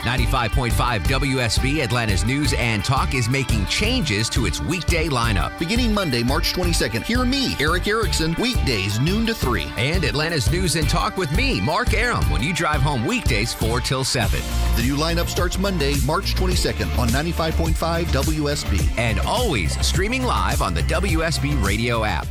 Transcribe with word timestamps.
95.5 0.00 1.00
WSB 1.00 1.84
Atlanta's 1.84 2.24
News 2.24 2.54
and 2.56 2.84
Talk 2.84 3.14
is 3.14 3.28
making 3.28 3.66
changes 3.66 4.28
to 4.30 4.46
its 4.46 4.60
weekday 4.60 5.08
lineup. 5.08 5.58
Beginning 5.58 5.92
Monday, 5.92 6.22
March 6.22 6.52
22nd, 6.52 7.02
hear 7.02 7.24
me, 7.24 7.54
Erick 7.60 7.86
Erickson, 7.86 8.34
weekdays 8.40 8.98
noon 9.00 9.26
to 9.26 9.34
3. 9.34 9.66
And 9.76 10.04
Atlanta's 10.04 10.50
News 10.50 10.76
and 10.76 10.88
Talk 10.88 11.16
with 11.16 11.30
me, 11.36 11.60
Mark 11.60 11.94
Arum, 11.94 12.30
when 12.30 12.42
you 12.42 12.54
drive 12.54 12.80
home 12.80 13.04
weekdays 13.04 13.52
4 13.54 13.80
till 13.80 14.04
7. 14.04 14.40
The 14.76 14.82
new 14.82 14.96
lineup 14.96 15.28
starts 15.28 15.58
Monday, 15.58 15.94
March 16.06 16.34
22nd 16.34 16.96
on 16.98 17.08
95.5 17.08 18.04
WSB. 18.06 18.98
And 18.98 19.20
always 19.20 19.78
streaming 19.86 20.22
live 20.22 20.62
on 20.62 20.74
the 20.74 20.82
WSB 20.82 21.62
radio 21.64 22.04
app. 22.04 22.26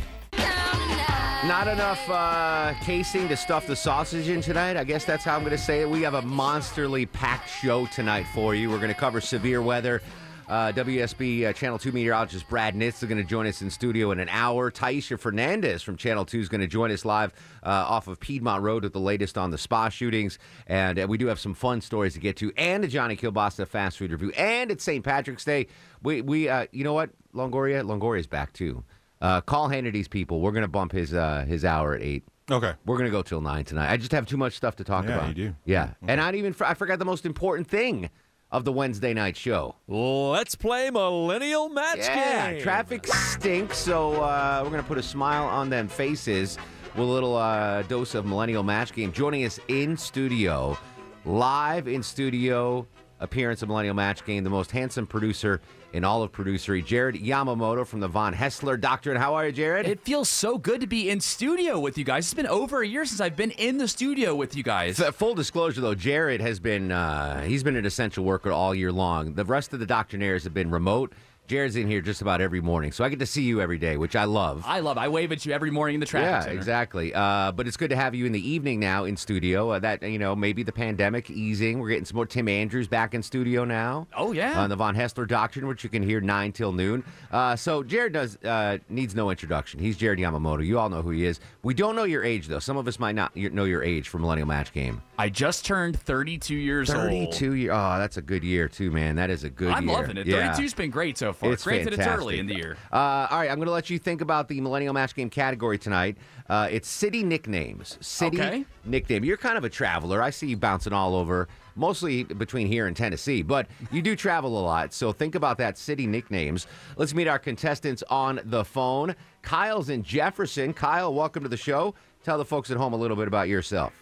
Not 1.46 1.68
enough 1.68 2.10
uh, 2.10 2.74
casing 2.82 3.28
to 3.28 3.36
stuff 3.36 3.68
the 3.68 3.76
sausage 3.76 4.28
in 4.28 4.40
tonight. 4.40 4.76
I 4.76 4.82
guess 4.82 5.04
that's 5.04 5.22
how 5.22 5.36
I'm 5.36 5.42
going 5.42 5.52
to 5.52 5.56
say 5.56 5.82
it. 5.82 5.88
We 5.88 6.02
have 6.02 6.14
a 6.14 6.22
monsterly 6.22 7.10
packed 7.10 7.48
show 7.48 7.86
tonight 7.86 8.26
for 8.34 8.56
you. 8.56 8.68
We're 8.68 8.78
going 8.78 8.92
to 8.92 8.98
cover 8.98 9.20
severe 9.20 9.62
weather. 9.62 10.02
Uh, 10.48 10.72
WSB 10.72 11.46
uh, 11.46 11.52
Channel 11.52 11.78
2 11.78 11.92
meteorologist 11.92 12.48
Brad 12.48 12.74
Nitz 12.74 13.02
is 13.02 13.04
going 13.04 13.22
to 13.22 13.24
join 13.24 13.46
us 13.46 13.62
in 13.62 13.70
studio 13.70 14.10
in 14.10 14.18
an 14.18 14.28
hour. 14.30 14.72
Tyisha 14.72 15.16
Fernandes 15.16 15.82
from 15.84 15.96
Channel 15.96 16.24
2 16.24 16.40
is 16.40 16.48
going 16.48 16.60
to 16.60 16.66
join 16.66 16.90
us 16.90 17.04
live 17.04 17.32
uh, 17.62 17.68
off 17.68 18.08
of 18.08 18.18
Piedmont 18.18 18.64
Road 18.64 18.82
with 18.82 18.92
the 18.92 19.00
latest 19.00 19.38
on 19.38 19.52
the 19.52 19.58
spa 19.58 19.90
shootings. 19.90 20.40
And 20.66 20.98
uh, 20.98 21.06
we 21.08 21.18
do 21.18 21.28
have 21.28 21.38
some 21.38 21.54
fun 21.54 21.80
stories 21.80 22.14
to 22.14 22.20
get 22.20 22.36
to, 22.38 22.52
and 22.56 22.82
a 22.82 22.88
Johnny 22.88 23.14
Kilbasa 23.14 23.68
fast 23.68 23.98
food 23.98 24.10
review. 24.10 24.32
And 24.36 24.72
it's 24.72 24.82
St. 24.82 25.04
Patrick's 25.04 25.44
Day. 25.44 25.68
We, 26.02 26.20
we 26.20 26.48
uh, 26.48 26.66
you 26.72 26.82
know 26.82 26.94
what? 26.94 27.10
Longoria? 27.32 27.84
Longoria's 27.84 28.26
back 28.26 28.52
too. 28.52 28.82
Uh, 29.20 29.40
call 29.40 29.68
Hannity's 29.68 30.08
people. 30.08 30.40
We're 30.40 30.52
going 30.52 30.62
to 30.62 30.68
bump 30.68 30.92
his 30.92 31.12
uh, 31.14 31.44
his 31.46 31.64
hour 31.64 31.94
at 31.94 32.02
8. 32.02 32.24
Okay. 32.50 32.72
We're 32.86 32.96
going 32.96 33.10
to 33.10 33.12
go 33.16 33.22
till 33.22 33.40
9 33.40 33.64
tonight. 33.64 33.90
I 33.92 33.96
just 33.98 34.12
have 34.12 34.24
too 34.26 34.36
much 34.38 34.54
stuff 34.54 34.76
to 34.76 34.84
talk 34.84 35.04
Yeah, 35.06 35.16
about. 35.16 35.28
you 35.28 35.34
do. 35.34 35.54
Yeah. 35.64 35.90
And 36.06 36.20
I 36.20 36.32
even 36.32 36.54
I 36.60 36.74
forgot 36.74 36.98
the 36.98 37.04
most 37.04 37.26
important 37.26 37.68
thing 37.68 38.08
of 38.50 38.64
the 38.64 38.72
Wednesday 38.72 39.12
night 39.12 39.36
show. 39.36 39.74
Let's 39.86 40.54
play 40.54 40.88
Millennial 40.90 41.68
Match 41.68 41.98
yeah, 41.98 42.52
Game. 42.52 42.62
traffic 42.62 43.06
stinks, 43.06 43.76
so 43.76 44.14
uh, 44.22 44.60
we're 44.64 44.70
going 44.70 44.82
to 44.82 44.88
put 44.88 44.96
a 44.96 45.02
smile 45.02 45.44
on 45.44 45.68
them 45.68 45.86
faces 45.88 46.56
with 46.94 47.06
a 47.06 47.10
little 47.12 47.36
uh, 47.36 47.82
dose 47.82 48.14
of 48.14 48.24
Millennial 48.24 48.62
Match 48.62 48.94
Game. 48.94 49.12
Joining 49.12 49.44
us 49.44 49.60
in 49.68 49.98
studio, 49.98 50.78
live 51.26 51.88
in 51.88 52.02
studio, 52.02 52.86
appearance 53.20 53.62
of 53.62 53.68
Millennial 53.68 53.94
Match 53.94 54.24
Game, 54.24 54.44
the 54.44 54.50
most 54.50 54.70
handsome 54.70 55.06
producer 55.06 55.60
in 55.92 56.04
all 56.04 56.22
of 56.22 56.30
producery, 56.32 56.82
Jared 56.84 57.14
Yamamoto 57.16 57.86
from 57.86 58.00
the 58.00 58.08
Von 58.08 58.34
Haessler 58.34 58.76
Doctrine. 58.78 59.16
How 59.16 59.34
are 59.34 59.46
you, 59.46 59.52
Jared? 59.52 59.86
It 59.86 60.00
feels 60.00 60.28
so 60.28 60.58
good 60.58 60.80
to 60.82 60.86
be 60.86 61.08
in 61.08 61.20
studio 61.20 61.80
with 61.80 61.96
you 61.96 62.04
guys. 62.04 62.26
It's 62.26 62.34
been 62.34 62.46
over 62.46 62.82
a 62.82 62.86
year 62.86 63.04
since 63.06 63.20
I've 63.20 63.36
been 63.36 63.52
in 63.52 63.78
the 63.78 63.88
studio 63.88 64.34
with 64.34 64.54
you 64.54 64.62
guys. 64.62 65.00
F- 65.00 65.14
Full 65.14 65.34
disclosure, 65.34 65.80
though, 65.80 65.94
Jared 65.94 66.40
has 66.42 66.60
been 66.60 66.92
uh, 66.92 67.42
he's 67.42 67.62
been 67.62 67.76
an 67.76 67.86
essential 67.86 68.24
worker 68.24 68.52
all 68.52 68.74
year 68.74 68.92
long. 68.92 69.34
The 69.34 69.44
rest 69.44 69.72
of 69.72 69.80
the 69.80 69.86
doctrinaires 69.86 70.44
have 70.44 70.52
been 70.54 70.70
remote. 70.70 71.12
Jared's 71.48 71.76
in 71.76 71.88
here 71.88 72.02
just 72.02 72.20
about 72.20 72.42
every 72.42 72.60
morning, 72.60 72.92
so 72.92 73.02
I 73.02 73.08
get 73.08 73.18
to 73.20 73.26
see 73.26 73.42
you 73.42 73.62
every 73.62 73.78
day, 73.78 73.96
which 73.96 74.14
I 74.14 74.24
love. 74.24 74.62
I 74.66 74.80
love. 74.80 74.98
I 74.98 75.08
wave 75.08 75.32
at 75.32 75.46
you 75.46 75.52
every 75.54 75.70
morning 75.70 75.94
in 75.94 76.00
the 76.00 76.06
traffic 76.06 76.28
yeah, 76.28 76.40
center. 76.42 76.54
exactly. 76.54 77.14
Uh, 77.14 77.52
but 77.52 77.66
it's 77.66 77.78
good 77.78 77.88
to 77.88 77.96
have 77.96 78.14
you 78.14 78.26
in 78.26 78.32
the 78.32 78.48
evening 78.48 78.78
now 78.78 79.04
in 79.04 79.16
studio. 79.16 79.70
Uh, 79.70 79.78
that 79.78 80.02
you 80.02 80.18
know, 80.18 80.36
maybe 80.36 80.62
the 80.62 80.72
pandemic 80.72 81.30
easing. 81.30 81.80
We're 81.80 81.88
getting 81.88 82.04
some 82.04 82.16
more 82.16 82.26
Tim 82.26 82.48
Andrews 82.48 82.86
back 82.86 83.14
in 83.14 83.22
studio 83.22 83.64
now. 83.64 84.06
Oh 84.14 84.32
yeah. 84.32 84.60
On 84.60 84.68
the 84.68 84.76
Von 84.76 84.94
Haessler 84.94 85.26
Doctrine, 85.26 85.66
which 85.66 85.82
you 85.82 85.88
can 85.88 86.02
hear 86.02 86.20
nine 86.20 86.52
till 86.52 86.72
noon. 86.72 87.02
Uh, 87.32 87.56
so 87.56 87.82
Jared 87.82 88.12
does 88.12 88.36
uh, 88.44 88.76
needs 88.90 89.14
no 89.14 89.30
introduction. 89.30 89.80
He's 89.80 89.96
Jared 89.96 90.18
Yamamoto. 90.18 90.64
You 90.64 90.78
all 90.78 90.90
know 90.90 91.00
who 91.00 91.10
he 91.10 91.24
is. 91.24 91.40
We 91.62 91.72
don't 91.72 91.96
know 91.96 92.04
your 92.04 92.24
age 92.24 92.48
though. 92.48 92.58
Some 92.58 92.76
of 92.76 92.86
us 92.86 92.98
might 92.98 93.14
not 93.14 93.34
know 93.34 93.64
your 93.64 93.82
age 93.82 94.10
for 94.10 94.18
Millennial 94.18 94.46
Match 94.46 94.72
Game. 94.74 95.00
I 95.20 95.28
just 95.28 95.64
turned 95.66 95.98
32 95.98 96.54
years 96.54 96.90
old. 96.90 97.00
Thirty-two 97.00 97.54
year. 97.54 97.72
Oh, 97.72 97.98
that's 97.98 98.18
a 98.18 98.22
good 98.22 98.44
year 98.44 98.68
too, 98.68 98.92
man. 98.92 99.16
That 99.16 99.30
is 99.30 99.42
a 99.42 99.50
good 99.50 99.66
year. 99.66 99.74
I'm 99.76 99.88
year. 99.88 99.96
loving 99.98 100.16
it. 100.16 100.28
Yeah. 100.28 100.52
32's 100.54 100.74
been 100.74 100.90
great 100.90 101.18
so 101.18 101.32
far. 101.32 101.52
It's 101.52 101.64
Granted, 101.64 101.90
fantastic. 101.94 102.12
it's 102.12 102.22
early 102.22 102.38
in 102.38 102.46
the 102.46 102.54
year. 102.54 102.76
Uh, 102.92 103.26
all 103.28 103.38
right, 103.40 103.50
I'm 103.50 103.56
going 103.56 103.66
to 103.66 103.72
let 103.72 103.90
you 103.90 103.98
think 103.98 104.20
about 104.20 104.46
the 104.46 104.60
Millennial 104.60 104.94
Match 104.94 105.16
Game 105.16 105.28
category 105.28 105.76
tonight. 105.76 106.18
Uh, 106.48 106.68
it's 106.70 106.88
city 106.88 107.24
nicknames. 107.24 107.98
City 108.00 108.40
Okay. 108.40 108.64
nickname. 108.84 109.24
You're 109.24 109.36
kind 109.36 109.58
of 109.58 109.64
a 109.64 109.68
traveler. 109.68 110.22
I 110.22 110.30
see 110.30 110.46
you 110.46 110.56
bouncing 110.56 110.92
all 110.92 111.16
over, 111.16 111.48
mostly 111.74 112.22
between 112.22 112.68
here 112.68 112.86
and 112.86 112.96
Tennessee, 112.96 113.42
but 113.42 113.66
you 113.90 114.02
do 114.02 114.14
travel 114.14 114.56
a 114.56 114.62
lot. 114.62 114.92
So 114.94 115.10
think 115.12 115.34
about 115.34 115.58
that 115.58 115.76
city 115.78 116.06
nicknames. 116.06 116.68
Let's 116.96 117.12
meet 117.12 117.26
our 117.26 117.40
contestants 117.40 118.04
on 118.08 118.40
the 118.44 118.64
phone. 118.64 119.16
Kyle's 119.42 119.88
in 119.88 120.04
Jefferson. 120.04 120.72
Kyle, 120.72 121.12
welcome 121.12 121.42
to 121.42 121.48
the 121.48 121.56
show. 121.56 121.96
Tell 122.22 122.38
the 122.38 122.44
folks 122.44 122.70
at 122.70 122.76
home 122.76 122.92
a 122.92 122.96
little 122.96 123.16
bit 123.16 123.26
about 123.26 123.48
yourself. 123.48 123.92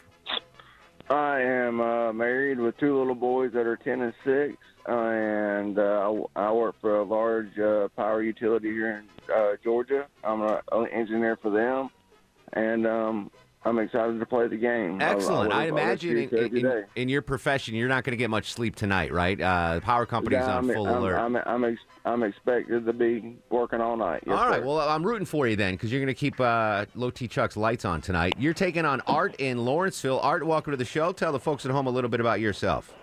I 1.08 1.40
am 1.40 1.80
uh, 1.80 2.12
married 2.12 2.58
with 2.58 2.76
two 2.78 2.98
little 2.98 3.14
boys 3.14 3.52
that 3.52 3.66
are 3.66 3.76
10 3.76 4.00
and 4.00 4.12
6, 4.24 4.56
uh, 4.88 4.92
and 4.92 5.78
uh, 5.78 5.82
I, 6.34 6.46
I 6.48 6.52
work 6.52 6.74
for 6.80 6.98
a 6.98 7.04
large 7.04 7.56
uh, 7.58 7.88
power 7.96 8.22
utility 8.22 8.70
here 8.70 8.98
in 8.98 9.32
uh, 9.32 9.52
Georgia. 9.62 10.06
I'm 10.24 10.42
an 10.42 10.88
engineer 10.92 11.38
for 11.40 11.50
them, 11.50 11.90
and 12.54 12.86
um, 12.86 13.30
I'm 13.66 13.80
excited 13.80 14.20
to 14.20 14.26
play 14.26 14.46
the 14.46 14.56
game. 14.56 15.02
Excellent. 15.02 15.52
I, 15.52 15.56
I, 15.56 15.64
I, 15.64 15.66
imagine 15.66 16.16
in, 16.16 16.56
in, 16.56 16.84
in 16.94 17.08
your 17.08 17.20
profession, 17.20 17.74
you're 17.74 17.88
not 17.88 18.04
going 18.04 18.12
to 18.12 18.16
get 18.16 18.30
much 18.30 18.52
sleep 18.52 18.76
tonight, 18.76 19.12
right? 19.12 19.40
Uh, 19.40 19.74
the 19.76 19.80
power 19.80 20.06
company's 20.06 20.38
Yeah, 20.38 20.58
on 20.58 20.70
I'm, 20.70 20.74
full 20.74 20.86
I'm, 20.86 21.02
alert. 21.02 21.16
I'm, 21.16 21.36
I'm, 21.36 21.64
ex- 21.64 21.80
I'm 22.04 22.22
expected 22.22 22.86
to 22.86 22.92
be 22.92 23.36
working 23.50 23.80
all 23.80 23.96
night. 23.96 24.22
Yes, 24.24 24.38
All 24.38 24.48
right. 24.48 24.60
sir. 24.60 24.66
Well, 24.66 24.78
I'm 24.78 25.04
rooting 25.04 25.26
for 25.26 25.48
you 25.48 25.56
then 25.56 25.74
because 25.74 25.90
you're 25.90 26.00
going 26.00 26.06
to 26.06 26.14
keep 26.14 26.40
uh, 26.40 26.86
Low 26.94 27.10
T 27.10 27.26
Chuck's 27.26 27.56
lights 27.56 27.84
on 27.84 28.00
tonight. 28.00 28.34
You're 28.38 28.54
taking 28.54 28.84
on 28.84 29.00
Art 29.08 29.34
in 29.40 29.64
Lawrenceville. 29.64 30.20
Art, 30.20 30.46
welcome 30.46 30.70
to 30.72 30.76
the 30.76 30.84
show. 30.84 31.10
Tell 31.10 31.32
the 31.32 31.40
folks 31.40 31.66
at 31.66 31.72
home 31.72 31.88
a 31.88 31.90
little 31.90 32.08
bit 32.08 32.20
about 32.20 32.38
yourself. 32.38 32.94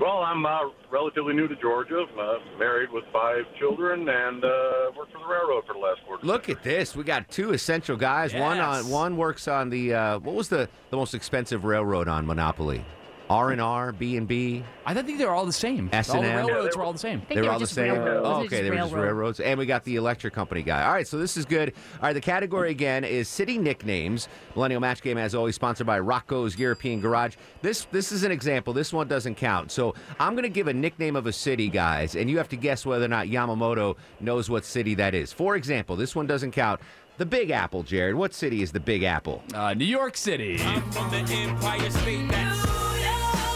Well, 0.00 0.18
I'm 0.18 0.44
uh, 0.44 0.70
relatively 0.90 1.34
new 1.34 1.46
to 1.46 1.56
Georgia. 1.56 2.04
Uh, 2.18 2.38
married 2.58 2.90
with 2.90 3.04
five 3.12 3.44
children, 3.58 4.08
and 4.08 4.44
uh, 4.44 4.48
worked 4.96 5.12
for 5.12 5.18
the 5.18 5.26
railroad 5.26 5.64
for 5.66 5.74
the 5.74 5.78
last 5.78 6.00
quarter. 6.06 6.26
Look 6.26 6.48
at 6.48 6.62
this. 6.62 6.96
We 6.96 7.04
got 7.04 7.28
two 7.30 7.52
essential 7.52 7.96
guys. 7.96 8.34
One 8.34 8.58
on 8.58 8.88
one 8.88 9.16
works 9.16 9.46
on 9.46 9.70
the 9.70 9.94
uh, 9.94 10.18
what 10.20 10.34
was 10.34 10.48
the 10.48 10.68
the 10.90 10.96
most 10.96 11.14
expensive 11.14 11.64
railroad 11.64 12.08
on 12.08 12.26
Monopoly? 12.26 12.84
R 13.30 13.52
and 13.52 13.60
R, 13.60 13.92
B 13.92 14.16
and 14.16 14.28
B. 14.28 14.62
I 14.84 14.92
think 14.92 15.18
they're 15.18 15.32
all 15.32 15.46
the 15.46 15.52
same. 15.52 15.88
S&M. 15.92 16.16
All 16.16 16.22
the 16.22 16.28
Yeah, 16.28 16.36
railroads 16.36 16.76
were 16.76 16.82
all 16.82 16.92
the 16.92 16.98
same. 16.98 17.22
They 17.28 17.36
they 17.36 17.40
were 17.40 17.46
were 17.46 17.52
all 17.54 17.58
the 17.58 17.66
same. 17.66 17.94
Oh, 17.94 18.40
okay, 18.40 18.48
just 18.48 18.62
they 18.62 18.70
were 18.70 18.76
just 18.76 18.92
railroads, 18.92 19.40
and 19.40 19.58
we 19.58 19.64
got 19.66 19.84
the 19.84 19.96
electric 19.96 20.34
company 20.34 20.62
guy. 20.62 20.84
All 20.84 20.92
right, 20.92 21.06
so 21.08 21.16
this 21.16 21.36
is 21.36 21.46
good. 21.46 21.72
All 21.94 22.02
right, 22.08 22.12
the 22.12 22.20
category 22.20 22.70
again 22.70 23.02
is 23.02 23.28
city 23.28 23.56
nicknames. 23.56 24.28
Millennial 24.54 24.80
Match 24.80 25.00
Game, 25.00 25.16
as 25.16 25.34
always, 25.34 25.54
sponsored 25.54 25.86
by 25.86 25.98
Rocco's 25.98 26.58
European 26.58 27.00
Garage. 27.00 27.36
This 27.62 27.86
this 27.92 28.12
is 28.12 28.24
an 28.24 28.30
example. 28.30 28.72
This 28.74 28.92
one 28.92 29.08
doesn't 29.08 29.36
count. 29.36 29.70
So 29.70 29.94
I'm 30.20 30.34
going 30.34 30.42
to 30.42 30.48
give 30.50 30.68
a 30.68 30.74
nickname 30.74 31.16
of 31.16 31.26
a 31.26 31.32
city, 31.32 31.68
guys, 31.70 32.16
and 32.16 32.28
you 32.28 32.36
have 32.38 32.48
to 32.50 32.56
guess 32.56 32.84
whether 32.84 33.06
or 33.06 33.08
not 33.08 33.28
Yamamoto 33.28 33.96
knows 34.20 34.50
what 34.50 34.64
city 34.64 34.94
that 34.96 35.14
is. 35.14 35.32
For 35.32 35.56
example, 35.56 35.96
this 35.96 36.14
one 36.14 36.26
doesn't 36.26 36.52
count. 36.52 36.80
The 37.16 37.26
Big 37.26 37.50
Apple, 37.50 37.84
Jared. 37.84 38.16
What 38.16 38.34
city 38.34 38.60
is 38.60 38.72
the 38.72 38.80
Big 38.80 39.04
Apple? 39.04 39.42
Uh, 39.54 39.72
New 39.72 39.84
York 39.84 40.16
City. 40.16 40.58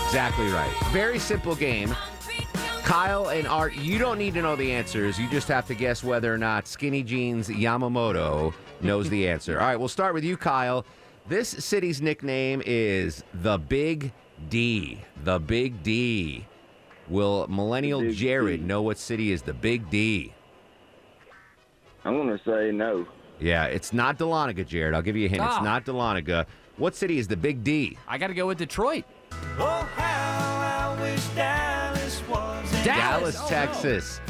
Exactly 0.08 0.46
right. 0.48 0.72
Very 0.90 1.18
simple 1.18 1.54
game. 1.54 1.94
Kyle 2.82 3.28
and 3.28 3.46
Art, 3.46 3.74
you 3.74 3.98
don't 3.98 4.16
need 4.16 4.32
to 4.34 4.40
know 4.42 4.56
the 4.56 4.72
answers. 4.72 5.18
You 5.18 5.28
just 5.28 5.48
have 5.48 5.66
to 5.66 5.74
guess 5.74 6.02
whether 6.02 6.32
or 6.32 6.38
not 6.38 6.66
Skinny 6.66 7.02
Jeans 7.02 7.48
Yamamoto 7.50 8.54
knows 8.80 9.10
the 9.10 9.28
answer. 9.28 9.60
All 9.60 9.66
right, 9.66 9.76
we'll 9.76 9.88
start 9.88 10.14
with 10.14 10.24
you, 10.24 10.38
Kyle. 10.38 10.86
This 11.28 11.50
city's 11.50 12.00
nickname 12.00 12.62
is 12.64 13.22
the 13.34 13.58
Big 13.58 14.12
D. 14.48 14.98
The 15.24 15.38
Big 15.38 15.82
D. 15.82 16.46
Will 17.08 17.46
Millennial 17.48 18.00
Big 18.00 18.14
Jared 18.16 18.60
D. 18.60 18.66
know 18.66 18.80
what 18.80 18.96
city 18.96 19.30
is 19.30 19.42
the 19.42 19.52
Big 19.52 19.90
D? 19.90 20.32
I'm 22.06 22.14
going 22.14 22.28
to 22.36 22.42
say 22.44 22.72
no. 22.72 23.06
Yeah, 23.38 23.66
it's 23.66 23.92
not 23.92 24.18
Dahlonega, 24.18 24.66
Jared. 24.66 24.94
I'll 24.94 25.02
give 25.02 25.16
you 25.16 25.26
a 25.26 25.28
hint. 25.28 25.42
It's 25.42 25.52
Ah. 25.56 25.62
not 25.62 25.84
Dahlonega. 25.84 26.46
What 26.78 26.96
city 26.96 27.18
is 27.18 27.28
the 27.28 27.36
Big 27.36 27.62
D? 27.62 27.98
I 28.08 28.16
got 28.16 28.28
to 28.28 28.34
go 28.34 28.46
with 28.46 28.56
Detroit. 28.56 29.04
Dallas, 32.84 33.36
Oh, 33.38 33.42
no. 33.42 33.48
Texas. 33.48 34.20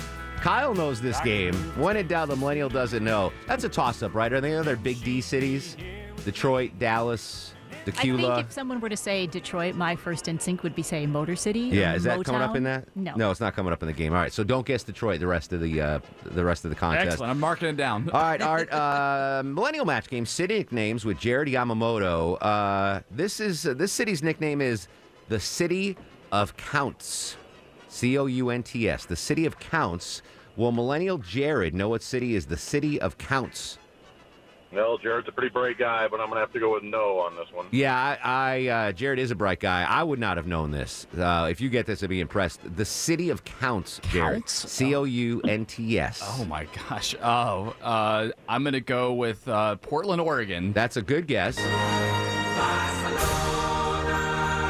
Kyle 0.40 0.74
knows 0.74 1.00
this 1.00 1.20
game. 1.20 1.54
When 1.76 1.96
in 1.96 2.06
doubt, 2.06 2.28
the 2.28 2.36
millennial 2.36 2.68
doesn't 2.68 3.02
know. 3.02 3.32
That's 3.46 3.64
a 3.64 3.68
toss-up, 3.68 4.14
right? 4.14 4.32
Are 4.32 4.40
there 4.40 4.60
other 4.60 4.76
big 4.76 5.02
D 5.02 5.20
cities? 5.20 5.76
Detroit, 6.24 6.72
Dallas, 6.78 7.54
Tequila. 7.92 8.32
I 8.32 8.34
think 8.36 8.46
if 8.48 8.52
someone 8.52 8.80
were 8.80 8.88
to 8.88 8.96
say 8.96 9.26
Detroit, 9.26 9.74
my 9.74 9.96
first 9.96 10.28
instinct 10.28 10.62
would 10.62 10.74
be 10.74 10.82
say 10.82 11.06
Motor 11.06 11.36
City. 11.36 11.60
yeah, 11.60 11.94
is 11.94 12.04
that 12.04 12.22
coming 12.24 12.42
up 12.42 12.56
in 12.56 12.64
that? 12.64 12.94
No. 12.96 13.14
No, 13.16 13.30
it's 13.30 13.40
not 13.40 13.54
coming 13.54 13.72
up 13.72 13.82
in 13.82 13.86
the 13.86 13.92
game. 13.92 14.12
All 14.12 14.20
right, 14.20 14.32
so 14.32 14.44
don't 14.44 14.66
guess 14.66 14.82
Detroit 14.82 15.20
the 15.20 15.26
rest 15.26 15.52
of 15.52 15.60
the 15.60 15.80
uh, 15.80 16.00
the 16.24 16.44
rest 16.44 16.64
of 16.64 16.70
the 16.70 16.76
contest. 16.76 17.12
Excellent. 17.12 17.30
I'm 17.30 17.40
marking 17.40 17.68
it 17.68 17.76
down. 17.76 18.10
All 18.10 18.20
right, 18.20 18.40
Art. 18.42 18.72
Uh, 18.72 19.42
millennial 19.46 19.84
match 19.84 20.08
game. 20.08 20.26
City 20.26 20.58
nicknames 20.58 21.04
with 21.04 21.18
Jared 21.18 21.48
Yamamoto. 21.48 22.36
Uh, 22.40 23.00
this 23.10 23.40
is 23.40 23.66
uh, 23.66 23.74
this 23.74 23.92
city's 23.92 24.22
nickname 24.22 24.60
is 24.60 24.88
the 25.28 25.40
City 25.40 25.96
of 26.32 26.56
Counts. 26.56 27.36
C 27.88 28.18
O 28.18 28.26
U 28.26 28.50
N 28.50 28.62
T 28.62 28.88
S. 28.88 29.04
The 29.06 29.16
City 29.16 29.46
of 29.46 29.58
Counts. 29.58 30.22
Will 30.56 30.72
Millennial 30.72 31.18
Jared 31.18 31.74
know 31.74 31.88
what 31.88 32.02
city 32.02 32.34
is 32.34 32.46
the 32.46 32.56
City 32.56 33.00
of 33.00 33.16
Counts? 33.16 33.78
Well, 34.70 34.98
Jared's 34.98 35.26
a 35.28 35.32
pretty 35.32 35.48
bright 35.48 35.78
guy, 35.78 36.08
but 36.08 36.20
I'm 36.20 36.26
going 36.26 36.36
to 36.36 36.40
have 36.40 36.52
to 36.52 36.60
go 36.60 36.74
with 36.74 36.82
no 36.82 37.18
on 37.20 37.34
this 37.36 37.46
one. 37.52 37.66
Yeah, 37.70 37.96
I, 37.96 38.18
I 38.22 38.66
uh, 38.66 38.92
Jared 38.92 39.18
is 39.18 39.30
a 39.30 39.34
bright 39.34 39.60
guy. 39.60 39.82
I 39.84 40.02
would 40.02 40.18
not 40.18 40.36
have 40.36 40.46
known 40.46 40.70
this. 40.70 41.06
Uh, 41.16 41.48
if 41.50 41.60
you 41.60 41.70
get 41.70 41.86
this, 41.86 42.02
I'd 42.02 42.10
be 42.10 42.20
impressed. 42.20 42.60
The 42.76 42.84
City 42.84 43.30
of 43.30 43.44
Counts, 43.44 43.98
Jared. 44.10 44.42
Counts? 44.42 44.70
C 44.70 44.94
O 44.94 45.04
U 45.04 45.40
N 45.48 45.64
T 45.64 45.98
S. 45.98 46.22
Oh 46.22 46.44
my 46.44 46.66
gosh. 46.88 47.14
Oh, 47.22 47.74
uh, 47.82 48.28
I'm 48.48 48.62
gonna 48.62 48.80
go 48.80 49.14
with 49.14 49.48
uh, 49.48 49.76
Portland, 49.76 50.20
Oregon. 50.20 50.72
That's 50.74 50.98
a 50.98 51.02
good 51.02 51.26
guess. 51.26 51.56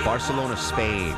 Barcelona, 0.05 0.57
Spain. 0.57 1.15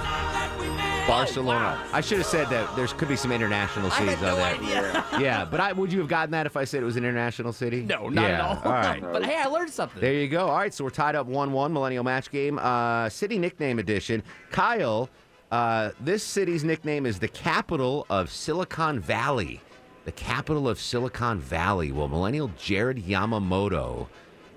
Barcelona. 1.06 1.82
I 1.92 2.00
should 2.00 2.18
have 2.18 2.26
said 2.26 2.48
that 2.50 2.74
there 2.76 2.86
could 2.86 3.08
be 3.08 3.16
some 3.16 3.32
international 3.32 3.90
cities 3.90 4.22
on 4.22 4.36
there. 4.66 5.04
Yeah, 5.20 5.44
but 5.44 5.60
I, 5.60 5.72
would 5.72 5.92
you 5.92 5.98
have 5.98 6.08
gotten 6.08 6.30
that 6.30 6.46
if 6.46 6.56
I 6.56 6.64
said 6.64 6.82
it 6.82 6.86
was 6.86 6.96
an 6.96 7.04
international 7.04 7.52
city? 7.52 7.82
No, 7.82 8.08
not 8.08 8.28
yeah. 8.28 8.34
at 8.34 8.40
all. 8.40 8.62
All 8.64 8.72
right. 8.72 9.02
but 9.12 9.24
hey, 9.24 9.36
I 9.36 9.46
learned 9.46 9.70
something. 9.70 10.00
There 10.00 10.14
you 10.14 10.28
go. 10.28 10.48
All 10.48 10.56
right, 10.56 10.72
so 10.72 10.84
we're 10.84 10.90
tied 10.90 11.14
up 11.14 11.26
1 11.26 11.52
1, 11.52 11.72
Millennial 11.72 12.04
Match 12.04 12.30
Game. 12.30 12.58
Uh, 12.58 13.08
city 13.08 13.38
nickname 13.38 13.78
edition. 13.78 14.22
Kyle, 14.50 15.10
uh, 15.50 15.90
this 16.00 16.24
city's 16.24 16.64
nickname 16.64 17.04
is 17.04 17.18
the 17.18 17.28
capital 17.28 18.06
of 18.08 18.30
Silicon 18.30 19.00
Valley. 19.00 19.60
The 20.04 20.12
capital 20.12 20.68
of 20.68 20.80
Silicon 20.80 21.40
Valley. 21.40 21.92
Well, 21.92 22.08
Millennial 22.08 22.50
Jared 22.56 23.04
Yamamoto 23.04 24.06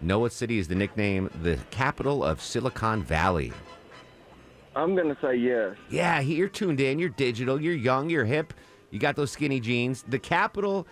know 0.04 0.20
what 0.20 0.34
city 0.34 0.60
is 0.60 0.68
the 0.68 0.76
nickname, 0.76 1.30
the 1.42 1.58
capital 1.72 2.24
of 2.24 2.42
Silicon 2.42 3.04
Valley. 3.04 3.54
I'm 4.76 4.96
gonna 4.96 5.18
say 5.22 5.36
yes. 5.36 5.76
Yeah, 5.90 6.20
you're 6.20 6.48
tuned 6.50 6.80
in. 6.82 7.00
You're 7.00 7.10
digital. 7.10 7.62
You're 7.62 7.76
young. 7.76 8.10
You're 8.10 8.26
hip. 8.26 8.54
You 8.92 9.00
got 9.00 9.16
those 9.16 9.32
skinny 9.32 9.60
jeans. 9.60 10.04
The 10.08 10.20
capital, 10.20 10.88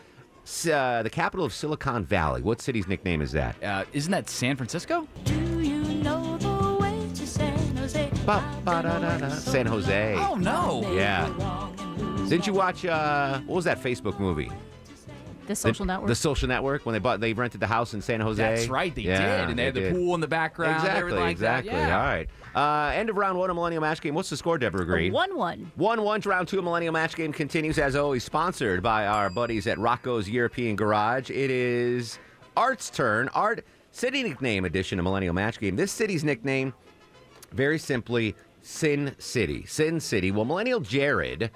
uh, 0.71 1.03
the 1.03 1.09
capital 1.11 1.45
of 1.45 1.53
Silicon 1.53 2.03
Valley. 2.05 2.41
What 2.41 2.61
city's 2.61 2.87
nickname 2.87 3.21
is 3.21 3.31
that? 3.31 3.61
Uh, 3.63 3.85
isn't 3.93 4.11
that 4.11 4.29
San 4.29 4.55
Francisco? 4.55 5.07
Do 5.25 5.33
you 5.61 5.83
know 6.03 6.37
the 6.37 6.77
way 6.81 7.09
to 7.15 7.27
San 7.27 7.75
Jose? 7.77 8.09
Ba, 8.25 8.43
ba, 8.65 8.81
da, 8.83 8.99
da, 8.99 9.17
da. 9.17 9.29
San 9.29 9.65
Jose. 9.65 10.15
Oh 10.17 10.35
no. 10.35 10.81
Yeah. 10.93 11.27
Didn't 12.29 12.47
you 12.47 12.53
watch 12.53 12.85
uh 12.85 13.39
what 13.41 13.55
was 13.55 13.65
that 13.65 13.81
Facebook 13.81 14.19
movie? 14.19 14.51
The 15.51 15.55
social 15.55 15.85
network. 15.85 16.07
The 16.07 16.15
social 16.15 16.47
network 16.47 16.85
when 16.85 16.93
they 16.93 16.99
bought 16.99 17.19
they 17.19 17.33
rented 17.33 17.59
the 17.61 17.67
house 17.67 17.93
in 17.93 18.01
San 18.01 18.19
Jose. 18.21 18.41
That's 18.41 18.67
right, 18.67 18.93
they 18.93 19.01
Yeah, 19.03 19.41
did, 19.41 19.49
and 19.51 19.59
they, 19.59 19.65
had 19.65 19.73
the 19.73 19.79
did. 19.81 19.93
pool 19.95 20.15
in 20.15 20.21
the 20.21 20.27
background. 20.27 20.75
Exactly, 20.77 20.99
everything 20.99 21.19
like 21.21 21.37
that. 21.39 21.59
exactly. 21.59 21.73
Yeah. 21.87 21.97
All 21.99 22.05
right. 22.05 22.29
Uh, 22.53 22.91
end 22.93 23.09
of 23.09 23.15
round 23.17 23.37
one 23.37 23.49
of 23.49 23.55
Millennial 23.55 23.81
Match 23.81 24.01
Game. 24.01 24.13
What's 24.13 24.29
the 24.29 24.37
score, 24.37 24.57
Deborah 24.57 24.85
Green? 24.85 25.13
One 25.13 25.35
one. 25.37 25.71
1 25.75 26.01
1 26.01 26.21
round 26.25 26.47
two 26.47 26.57
of 26.57 26.63
Millennial 26.65 26.93
Match 26.93 27.15
Game 27.15 27.31
continues, 27.31 27.77
as 27.79 27.95
always, 27.95 28.23
sponsored 28.23 28.83
by 28.83 29.07
our 29.07 29.29
buddies 29.29 29.67
at 29.67 29.77
Rocco's 29.79 30.29
European 30.29 30.75
Garage. 30.75 31.29
It 31.29 31.49
is 31.51 32.19
Art's 32.57 32.89
turn. 32.89 33.29
Art, 33.29 33.65
city 33.91 34.23
nickname 34.23 34.65
edition 34.65 34.99
of 34.99 35.03
Millennial 35.03 35.33
Match 35.33 35.59
Game. 35.59 35.75
This 35.75 35.91
city's 35.91 36.23
nickname, 36.23 36.73
very 37.53 37.79
simply, 37.79 38.35
Sin 38.63 39.15
City. 39.17 39.65
Sin 39.65 39.99
City. 39.99 40.31
Well, 40.31 40.45
Millennial 40.45 40.79
Jared 40.81 41.51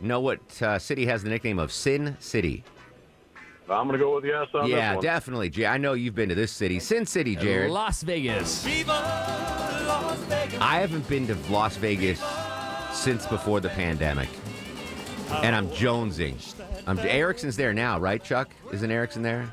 know 0.00 0.20
what 0.20 0.62
uh, 0.62 0.78
city 0.78 1.04
has 1.06 1.22
the 1.22 1.28
nickname 1.28 1.58
of 1.58 1.70
Sin 1.72 2.16
City? 2.20 2.64
I'm 3.70 3.86
going 3.86 3.98
to 3.98 4.04
go 4.04 4.14
with 4.14 4.24
yes 4.24 4.48
on 4.54 4.64
this 4.64 4.70
yeah, 4.70 4.94
one. 4.94 5.02
definitely. 5.02 5.66
I 5.66 5.76
know 5.76 5.92
you've 5.92 6.14
been 6.14 6.30
to 6.30 6.34
this 6.34 6.52
city. 6.52 6.78
Sin 6.80 7.04
City, 7.04 7.36
Jared. 7.36 7.70
Las 7.70 8.02
Vegas. 8.02 8.66
I 10.60 10.78
haven't 10.80 11.08
been 11.08 11.26
to 11.26 11.34
Las 11.50 11.76
Vegas 11.76 12.22
since 12.92 13.26
before 13.26 13.60
the 13.60 13.68
pandemic, 13.68 14.28
and 15.42 15.54
I'm 15.54 15.68
jonesing. 15.70 16.36
I'm, 16.86 16.98
Erickson's 16.98 17.56
there 17.56 17.74
now, 17.74 17.98
right, 17.98 18.22
Chuck? 18.22 18.50
Isn't 18.72 18.90
Erickson 18.90 19.22
there? 19.22 19.52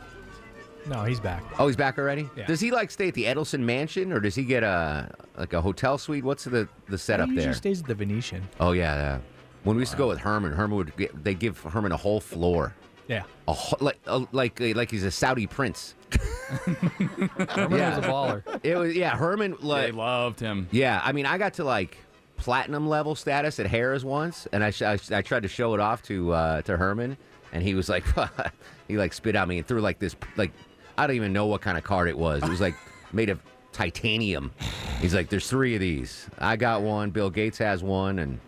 No, 0.88 1.04
he's 1.04 1.20
back. 1.20 1.44
Oh, 1.58 1.68
he's 1.68 1.76
back 1.76 1.98
already. 1.98 2.30
Yeah. 2.38 2.46
Does 2.46 2.60
he 2.60 2.72
like 2.72 2.92
stay 2.92 3.08
at 3.08 3.14
the 3.16 3.26
Adelson 3.26 3.62
Mansion, 3.62 4.12
or 4.14 4.20
does 4.20 4.36
he 4.36 4.44
get 4.44 4.64
a 4.64 5.14
like 5.38 5.54
a 5.54 5.62
hotel 5.62 5.98
suite? 5.98 6.24
What's 6.24 6.44
the 6.44 6.68
the 6.88 6.98
setup 6.98 7.28
there? 7.28 7.34
he 7.34 7.36
usually 7.36 7.46
there? 7.46 7.54
stays 7.56 7.82
at 7.82 7.88
the 7.88 7.96
Venetian. 7.96 8.44
Oh 8.60 8.72
yeah, 8.72 8.96
yeah. 8.96 9.20
When 9.64 9.76
we 9.76 9.82
used 9.82 9.94
to 9.94 9.98
go 9.98 10.08
with 10.08 10.20
Herman, 10.20 10.54
Herman 10.54 10.78
would 10.78 10.96
get, 10.96 11.24
they 11.24 11.34
give 11.34 11.60
Herman 11.60 11.92
a 11.92 11.98
whole 11.98 12.22
floor, 12.22 12.76
Yeah. 13.07 13.24
a 13.48 13.54
whole, 13.54 13.78
like 13.81 14.00
a, 14.07 14.25
like 14.31 14.60
like 14.60 14.90
he's 14.92 15.04
a 15.04 15.12
Saudi 15.12 15.48
prince. 15.48 15.96
Herman 16.16 17.78
Yeah. 17.78 17.98
was 17.98 18.06
a 18.06 18.10
baller. 18.10 18.60
It 18.63 18.75
was 18.78 18.96
yeah, 18.96 19.16
Herman 19.16 19.56
They 19.62 19.92
loved 19.92 20.40
him. 20.40 20.68
Yeah, 20.72 21.02
I 21.04 21.12
mean, 21.12 21.25
I 21.25 21.38
got 21.38 21.54
to 21.56 21.63
like 21.63 21.98
platinum 22.38 22.88
level 22.88 23.16
status 23.16 23.60
at 23.60 23.68
Harrah's 23.68 24.04
once, 24.06 24.48
and 24.52 24.63
I, 24.63 24.69
sh- 24.72 24.81
I, 24.81 24.98
sh- 24.98 25.12
I 25.12 25.22
tried 25.22 25.44
to 25.44 25.50
show 25.50 25.74
it 25.74 25.80
off 25.80 26.02
to 26.04 26.34
uh, 26.34 26.62
to 26.63 26.78
Herman, 26.78 27.18
and 27.54 27.63
he 27.63 27.75
was 27.75 27.90
like, 27.90 28.04
he 28.88 28.98
like 28.98 29.13
spit 29.13 29.36
at 29.36 29.48
me 29.48 29.57
and 29.60 29.68
threw 29.68 29.81
like 29.81 30.00
this 30.00 30.16
like 30.36 30.52
I 30.98 31.07
don't 31.07 31.16
even 31.16 31.34
know 31.34 31.46
what 31.48 31.62
kind 31.62 31.78
of 31.78 31.84
card 31.84 32.07
it 32.10 32.18
was. 32.18 32.44
It 32.44 32.50
was 32.50 32.62
like 32.62 32.75
made 33.13 33.30
of 33.30 33.40
titanium. 33.72 34.52
He's 35.00 35.13
like, 35.13 35.30
there's 35.30 35.50
three 35.50 35.75
of 35.75 35.81
these. 35.81 36.28
I 36.40 36.56
got 36.56 36.81
one. 36.81 37.12
Bill 37.12 37.30
Gates 37.30 37.57
has 37.60 37.84
one, 37.84 38.19
and 38.19 38.40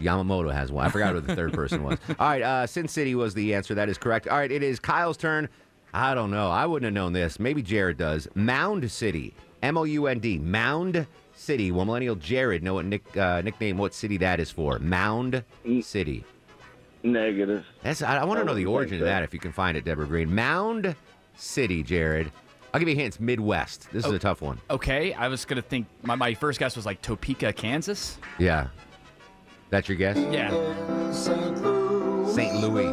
Yamamoto 0.00 0.52
has 0.52 0.72
one. 0.72 0.86
I 0.86 0.90
forgot 0.90 1.14
who 1.14 1.20
the 1.20 1.36
third 1.36 1.52
person 1.54 1.82
was. 1.82 1.98
All 2.18 2.28
right, 2.28 2.42
uh, 2.42 2.66
Sin 2.66 2.88
City 2.88 3.14
was 3.14 3.34
the 3.34 3.54
answer. 3.54 3.74
That 3.74 3.88
is 3.88 3.98
correct. 3.98 4.28
All 4.28 4.38
right, 4.38 4.50
it 4.50 4.62
is 4.62 4.80
Kyle's 4.80 5.16
turn. 5.16 5.48
I 5.92 6.14
don't 6.14 6.30
know. 6.30 6.50
I 6.50 6.66
wouldn't 6.66 6.84
have 6.86 6.94
known 6.94 7.12
this. 7.12 7.38
Maybe 7.38 7.62
Jared 7.62 7.96
does. 7.98 8.28
Mound 8.34 8.90
City. 8.90 9.34
M 9.62 9.78
O 9.78 9.84
U 9.84 10.06
N 10.08 10.18
D. 10.18 10.38
Mound 10.38 11.06
City. 11.34 11.70
Will 11.70 11.84
Millennial 11.84 12.16
Jared 12.16 12.62
know 12.62 12.74
what 12.74 12.84
nick, 12.84 13.16
uh, 13.16 13.40
nickname, 13.42 13.78
what 13.78 13.94
city 13.94 14.16
that 14.18 14.40
is 14.40 14.50
for? 14.50 14.78
Mound 14.80 15.44
City. 15.82 16.24
Negative. 17.02 17.64
That's. 17.82 18.02
I, 18.02 18.16
I 18.18 18.24
want 18.24 18.40
to 18.40 18.44
know 18.44 18.54
the 18.54 18.66
origin 18.66 18.90
think 18.98 19.02
of 19.02 19.06
that 19.06 19.22
if 19.22 19.32
you 19.32 19.40
can 19.40 19.52
find 19.52 19.76
it, 19.76 19.84
Deborah 19.84 20.06
Green. 20.06 20.34
Mound 20.34 20.96
City, 21.36 21.82
Jared. 21.82 22.32
I'll 22.72 22.80
give 22.80 22.88
you 22.88 22.94
a 22.94 22.98
hint. 22.98 23.06
It's 23.14 23.20
Midwest. 23.20 23.88
This 23.92 24.04
is 24.04 24.10
a 24.10 24.18
tough 24.18 24.42
one. 24.42 24.58
Okay, 24.68 25.12
I 25.12 25.28
was 25.28 25.44
gonna 25.44 25.62
think. 25.62 25.86
My, 26.02 26.16
my 26.16 26.34
first 26.34 26.58
guess 26.58 26.74
was 26.74 26.84
like 26.86 27.00
Topeka, 27.02 27.52
Kansas. 27.52 28.18
Yeah. 28.38 28.66
That's 29.74 29.88
your 29.88 29.98
guess? 29.98 30.16
Yeah. 30.30 30.50
St. 31.10 32.54
Louis. 32.60 32.86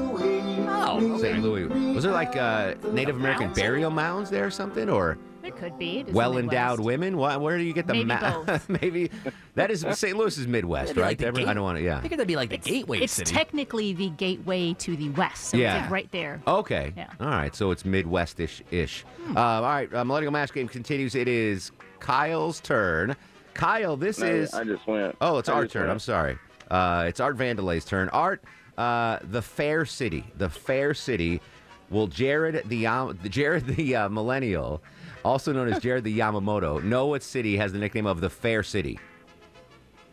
Oh. 0.68 0.98
okay. 1.00 1.22
St. 1.22 1.44
Louis. 1.44 1.66
Was 1.94 2.04
there 2.04 2.12
like 2.12 2.36
uh, 2.36 2.74
Native 2.92 3.18
American 3.18 3.46
mounds? 3.46 3.60
burial 3.60 3.92
mounds 3.92 4.30
there 4.32 4.48
or 4.48 4.50
something? 4.50 4.90
Or 4.90 5.20
It 5.44 5.56
could 5.58 5.78
be. 5.78 6.00
It 6.00 6.08
is 6.08 6.14
well 6.16 6.40
endowed 6.40 6.80
women? 6.80 7.18
What, 7.18 7.40
where 7.40 7.60
do 7.60 7.64
you 7.64 7.74
get 7.74 7.86
the 7.86 7.94
Maybe 7.94 8.10
both. 8.20 8.68
Maybe 8.82 9.12
that 9.54 9.70
is 9.70 9.86
St. 9.92 10.18
Louis 10.18 10.36
is 10.40 10.48
Midwest, 10.48 10.96
right, 10.96 11.06
like 11.10 11.18
the 11.20 11.26
Deborah? 11.26 11.46
I 11.48 11.54
don't 11.54 11.62
want 11.62 11.78
to. 11.78 11.84
Yeah. 11.84 11.98
I 11.98 12.02
think 12.02 12.14
that'd 12.14 12.28
be 12.28 12.36
like 12.36 12.50
the 12.50 12.58
gateway 12.58 13.02
It's 13.02 13.14
city. 13.14 13.32
technically 13.32 13.94
the 13.94 14.10
gateway 14.10 14.74
to 14.74 14.96
the 14.98 15.10
west. 15.10 15.50
So 15.50 15.58
Yeah. 15.58 15.76
it's 15.76 15.82
like 15.84 15.92
right 15.92 16.12
there. 16.12 16.42
Okay. 16.48 16.94
Yeah. 16.98 17.12
All 17.20 17.28
right. 17.28 17.56
So 17.56 17.70
it's 17.70 17.86
Midwestish 17.86 18.64
ish. 18.72 19.06
Uh, 19.36 19.40
all 19.40 19.62
right. 19.62 19.94
Uh, 19.94 20.04
Millennial 20.04 20.32
Match 20.32 20.52
Game 20.52 20.68
continues. 20.68 21.14
It 21.14 21.28
is 21.28 21.72
Kyle's 22.00 22.60
turn. 22.60 23.16
Kyle, 23.54 23.98
this 23.98 24.18
No, 24.18 24.26
is. 24.26 24.52
I 24.56 24.64
just 24.64 24.88
went. 24.88 25.16
Oh, 25.22 25.38
it's 25.38 25.48
I 25.48 25.54
our 25.54 25.68
turn. 25.68 25.84
went. 25.84 25.92
I'm 25.92 26.00
sorry. 26.00 26.40
Uh, 26.72 27.04
it's 27.08 27.20
Art 27.20 27.38
Vandelay's 27.38 27.84
turn. 27.86 28.08
Art, 28.10 28.42
uh, 28.78 29.20
the 29.24 29.42
Fair 29.42 29.86
City. 29.86 30.24
The 30.38 30.50
Fair 30.50 30.94
City. 30.94 31.42
Will 31.90 32.08
Jared 32.08 32.63
the 32.70 32.78
Yam- 32.78 33.20
Jared 33.30 33.66
the 33.68 33.96
uh, 33.98 34.10
Millennial, 34.10 34.82
also 35.25 35.51
known 35.51 35.68
as 35.68 35.80
Jared 35.84 36.06
the 36.06 36.18
Yamamoto, 36.18 36.82
know 36.82 37.08
what 37.08 37.22
city 37.22 37.58
has 37.58 37.74
the 37.74 37.80
nickname 37.80 38.06
of 38.06 38.22
the 38.22 38.30
Fair 38.30 38.63
City? 38.63 38.98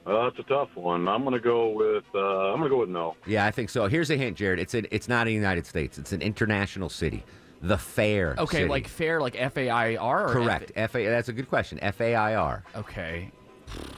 Uh, 0.05 0.25
that's 0.25 0.41
a 0.41 0.43
tough 0.43 0.75
one. 0.75 1.07
I'm 1.07 1.23
going 1.23 1.35
to 1.35 1.41
go 1.41 1.69
with. 1.69 2.03
Uh, 2.13 2.19
I'm 2.53 2.59
going 2.59 2.65
to 2.65 2.75
go 2.75 2.81
with 2.81 2.89
no. 2.89 3.15
Yeah, 3.27 3.47
I 3.47 3.53
think 3.53 3.71
so. 3.71 3.87
Here's 3.87 4.11
a 4.11 4.17
hint, 4.17 4.37
Jared. 4.37 4.59
It's 4.59 4.75
an, 4.75 4.89
it's 4.91 5.07
not 5.07 5.29
in 5.29 5.33
the 5.35 5.37
United 5.37 5.67
States. 5.67 5.99
It's 5.99 6.11
an 6.13 6.21
international 6.21 6.89
city. 6.89 7.23
The 7.63 7.79
Fair. 7.79 8.35
okay, 8.39 8.59
City. 8.59 8.69
like 8.69 8.89
fair, 8.89 9.21
like 9.21 9.37
F 9.41 9.57
A 9.57 9.69
I 9.71 9.97
R. 9.97 10.29
correct. 10.33 10.73
F 10.75 10.97
A. 10.97 11.07
That's 11.07 11.29
a 11.29 11.33
good 11.33 11.49
question. 11.49 11.79
F 11.81 12.01
A 12.01 12.15
I 12.17 12.35
R. 12.35 12.65
okay. 12.75 13.31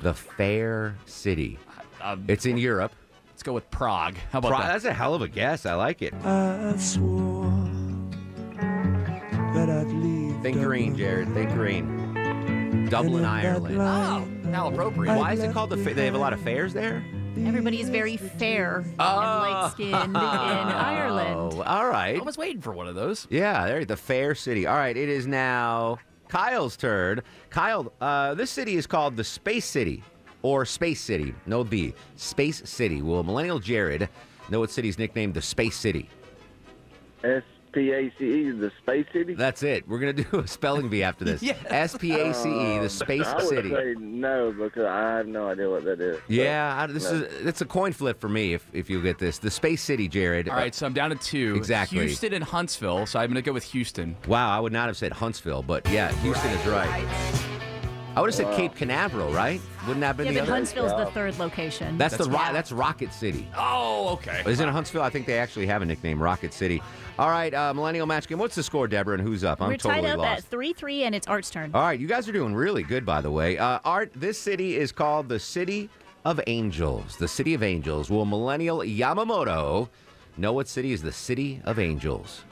The 0.03 0.13
Fair 0.13 0.97
City. 1.07 1.59
Um, 2.03 2.25
It's 2.29 2.47
in 2.47 2.57
Europe. 2.59 2.93
let's 3.31 3.43
go 3.43 3.53
with 3.53 3.71
Prague. 3.71 4.17
How 4.33 4.39
about 4.39 4.49
Pro- 4.51 4.59
that? 4.59 4.69
that's 4.73 4.85
a 4.85 4.93
hell 4.93 5.15
of 5.15 5.23
a 5.23 5.29
guess. 5.29 5.67
I 5.67 5.75
like 5.75 6.03
it. 6.03 6.15
I 6.25 6.75
swore 6.77 7.51
that 9.55 9.69
I'd 9.69 9.87
leave. 9.89 10.41
Think 10.43 10.59
green, 10.63 10.97
Jared. 10.97 11.33
Think 11.35 11.51
green. 11.53 12.87
Dublin, 12.89 13.25
Ireland. 13.25 13.79
Oh, 13.81 14.51
how 14.53 14.69
appropriate. 14.69 15.17
Why 15.17 15.33
is 15.33 15.41
it 15.41 15.53
called 15.53 15.71
the? 15.71 15.77
Fa- 15.77 15.95
they 15.95 16.05
have 16.05 16.15
a 16.15 16.19
lot 16.19 16.33
of 16.33 16.41
fairs 16.41 16.73
there. 16.73 17.05
Everybody 17.47 17.81
is 17.81 17.89
very 17.89 18.17
fair 18.17 18.79
and 18.79 18.99
light 18.99 19.71
skinned 19.73 19.95
in 19.95 20.17
Ireland. 20.17 21.55
Oh, 21.57 21.63
all 21.63 21.87
right. 21.89 22.21
I 22.21 22.23
was 22.25 22.37
waiting 22.37 22.61
for 22.61 22.73
one 22.73 22.89
of 22.89 22.95
those. 22.97 23.27
Yeah, 23.31 23.67
there. 23.67 23.85
The 23.85 23.97
Fair 23.97 24.35
City. 24.35 24.67
All 24.67 24.77
right. 24.77 24.97
It 24.97 25.09
is 25.09 25.27
now 25.29 25.99
Kyle's 26.29 26.77
turn. 26.77 27.23
Kyle, 27.49 27.93
uh, 28.01 28.35
this 28.35 28.51
city 28.51 28.77
is 28.77 28.87
called 28.87 29.17
the 29.17 29.25
Space 29.25 29.65
City 29.65 30.03
or 30.43 30.65
Space 30.65 31.01
City. 31.01 31.35
No 31.47 31.65
B. 31.65 31.95
Space 32.17 32.63
City. 32.69 33.03
Will 33.03 33.23
Millennial 33.23 33.59
Jared 33.59 34.09
know 34.51 34.61
what 34.61 34.71
city's 34.71 34.99
nicknamed 34.99 35.35
the 35.35 35.43
Space 35.43 35.77
City? 35.77 36.09
S 37.23 37.43
P 37.73 37.93
A 37.93 38.11
C 38.19 38.25
E, 38.25 38.51
the 38.51 38.73
Space 38.83 39.07
City. 39.13 39.35
That's 39.35 39.63
it. 39.63 39.87
We're 39.87 40.01
gonna 40.01 40.13
do 40.25 40.41
a 40.41 40.47
spelling 40.49 40.89
bee 40.89 41.05
after 41.05 41.25
this. 41.25 41.41
Yeah. 41.51 41.55
S 41.67 41.97
P 41.97 42.13
A 42.19 42.35
C 42.35 42.49
E, 42.49 42.53
the 42.79 42.81
Um, 42.81 42.89
Space 42.89 43.27
I 43.27 43.37
would 43.37 43.49
City. 43.49 43.71
say 43.71 43.95
no 43.99 44.51
because 44.51 44.85
I 44.87 45.17
have 45.19 45.29
no 45.29 45.49
idea 45.49 45.71
what 45.71 45.85
that 45.85 46.01
is. 46.01 46.19
Yeah, 46.27 46.75
I, 46.77 46.87
this 46.89 47.05
no. 47.05 47.19
is 47.19 47.47
it's 47.47 47.61
a 47.61 47.67
coin 47.67 47.93
flip 47.93 48.21
for 48.21 48.29
me 48.29 48.55
if 48.55 48.67
if 48.73 48.91
you 48.91 49.01
get 49.03 49.19
this. 49.19 49.39
The 49.39 49.51
Space 49.53 49.83
City, 49.83 50.09
Jared. 50.09 50.49
All 50.49 50.57
right, 50.57 50.75
so 50.75 50.85
I'm 50.85 50.95
down 50.95 51.11
to 51.11 51.17
two. 51.17 51.55
Exactly. 51.57 51.99
Houston 52.01 52.33
and 52.33 52.43
Huntsville. 52.43 53.07
So 53.07 53.21
I'm 53.21 53.27
going 53.29 53.37
to 53.37 53.43
go 53.43 53.53
with 53.53 53.65
Houston. 53.65 54.17
Wow, 54.27 54.51
I 54.51 54.59
would 54.59 54.73
not 54.73 54.89
have 54.89 54.97
said 54.97 55.13
Huntsville, 55.13 55.63
but 55.63 55.89
yeah, 55.91 56.11
Houston 56.23 56.51
is 56.51 56.67
right. 56.67 57.07
I 58.17 58.21
would 58.21 58.27
have 58.29 58.35
said 58.35 58.55
Cape 58.57 58.75
Canaveral, 58.75 59.33
right? 59.33 59.61
Wouldn't 59.83 60.01
that 60.01 60.09
have 60.09 60.17
been 60.17 60.27
Yeah, 60.27 60.33
the 60.33 60.39
but 60.41 60.43
other? 60.45 60.53
Huntsville's 60.55 60.93
the 60.97 61.07
third 61.13 61.39
location. 61.39 61.97
That's, 61.97 62.15
the 62.17 62.25
That's 62.25 62.29
ro- 62.31 62.39
right. 62.39 62.53
that's 62.53 62.73
Rocket 62.73 63.13
City. 63.13 63.49
Oh, 63.57 64.09
okay. 64.15 64.43
Isn't 64.47 64.69
it 64.69 64.73
Huntsville? 64.73 65.03
I 65.03 65.11
think 65.11 65.27
they 65.27 65.39
actually 65.39 65.67
have 65.67 65.81
a 65.81 65.87
nickname, 65.87 66.21
Rocket 66.21 66.53
City. 66.53 66.83
All 67.21 67.31
right, 67.31 67.55
uh, 67.55 67.73
Millennial 67.73 68.07
Match 68.07 68.27
Game. 68.27 68.39
What's 68.39 68.57
the 68.57 68.63
score, 68.65 68.89
Deborah, 68.89 69.15
and 69.17 69.23
who's 69.27 69.45
up? 69.45 69.63
I'm 69.63 69.69
We're 69.69 69.77
totally 69.77 70.03
tied 70.03 70.11
up 70.11 70.19
lost. 70.19 70.39
at 70.47 70.51
3 70.51 70.73
3, 70.73 71.05
and 71.05 71.15
it's 71.15 71.29
Art's 71.29 71.51
turn. 71.51 71.71
All 71.73 71.83
right, 71.83 71.99
you 72.01 72.09
guys 72.09 72.29
are 72.29 72.33
doing 72.33 72.53
really 72.55 72.83
good, 72.83 73.07
by 73.07 73.21
the 73.21 73.31
way. 73.31 73.59
Uh, 73.59 73.79
Art, 73.85 74.11
this 74.17 74.39
city 74.39 74.77
is 74.77 74.91
called 74.91 75.29
the 75.29 75.39
City 75.39 75.89
of 76.25 76.41
Angels. 76.49 77.17
The 77.17 77.29
City 77.29 77.55
of 77.55 77.63
Angels. 77.63 78.11
Will 78.11 78.25
Millennial 78.25 78.79
Yamamoto 78.81 79.89
know 80.37 80.53
what 80.53 80.67
city 80.67 80.93
is 80.93 81.01
the 81.03 81.13
City 81.13 81.61
of 81.65 81.79
Angels? 81.79 82.43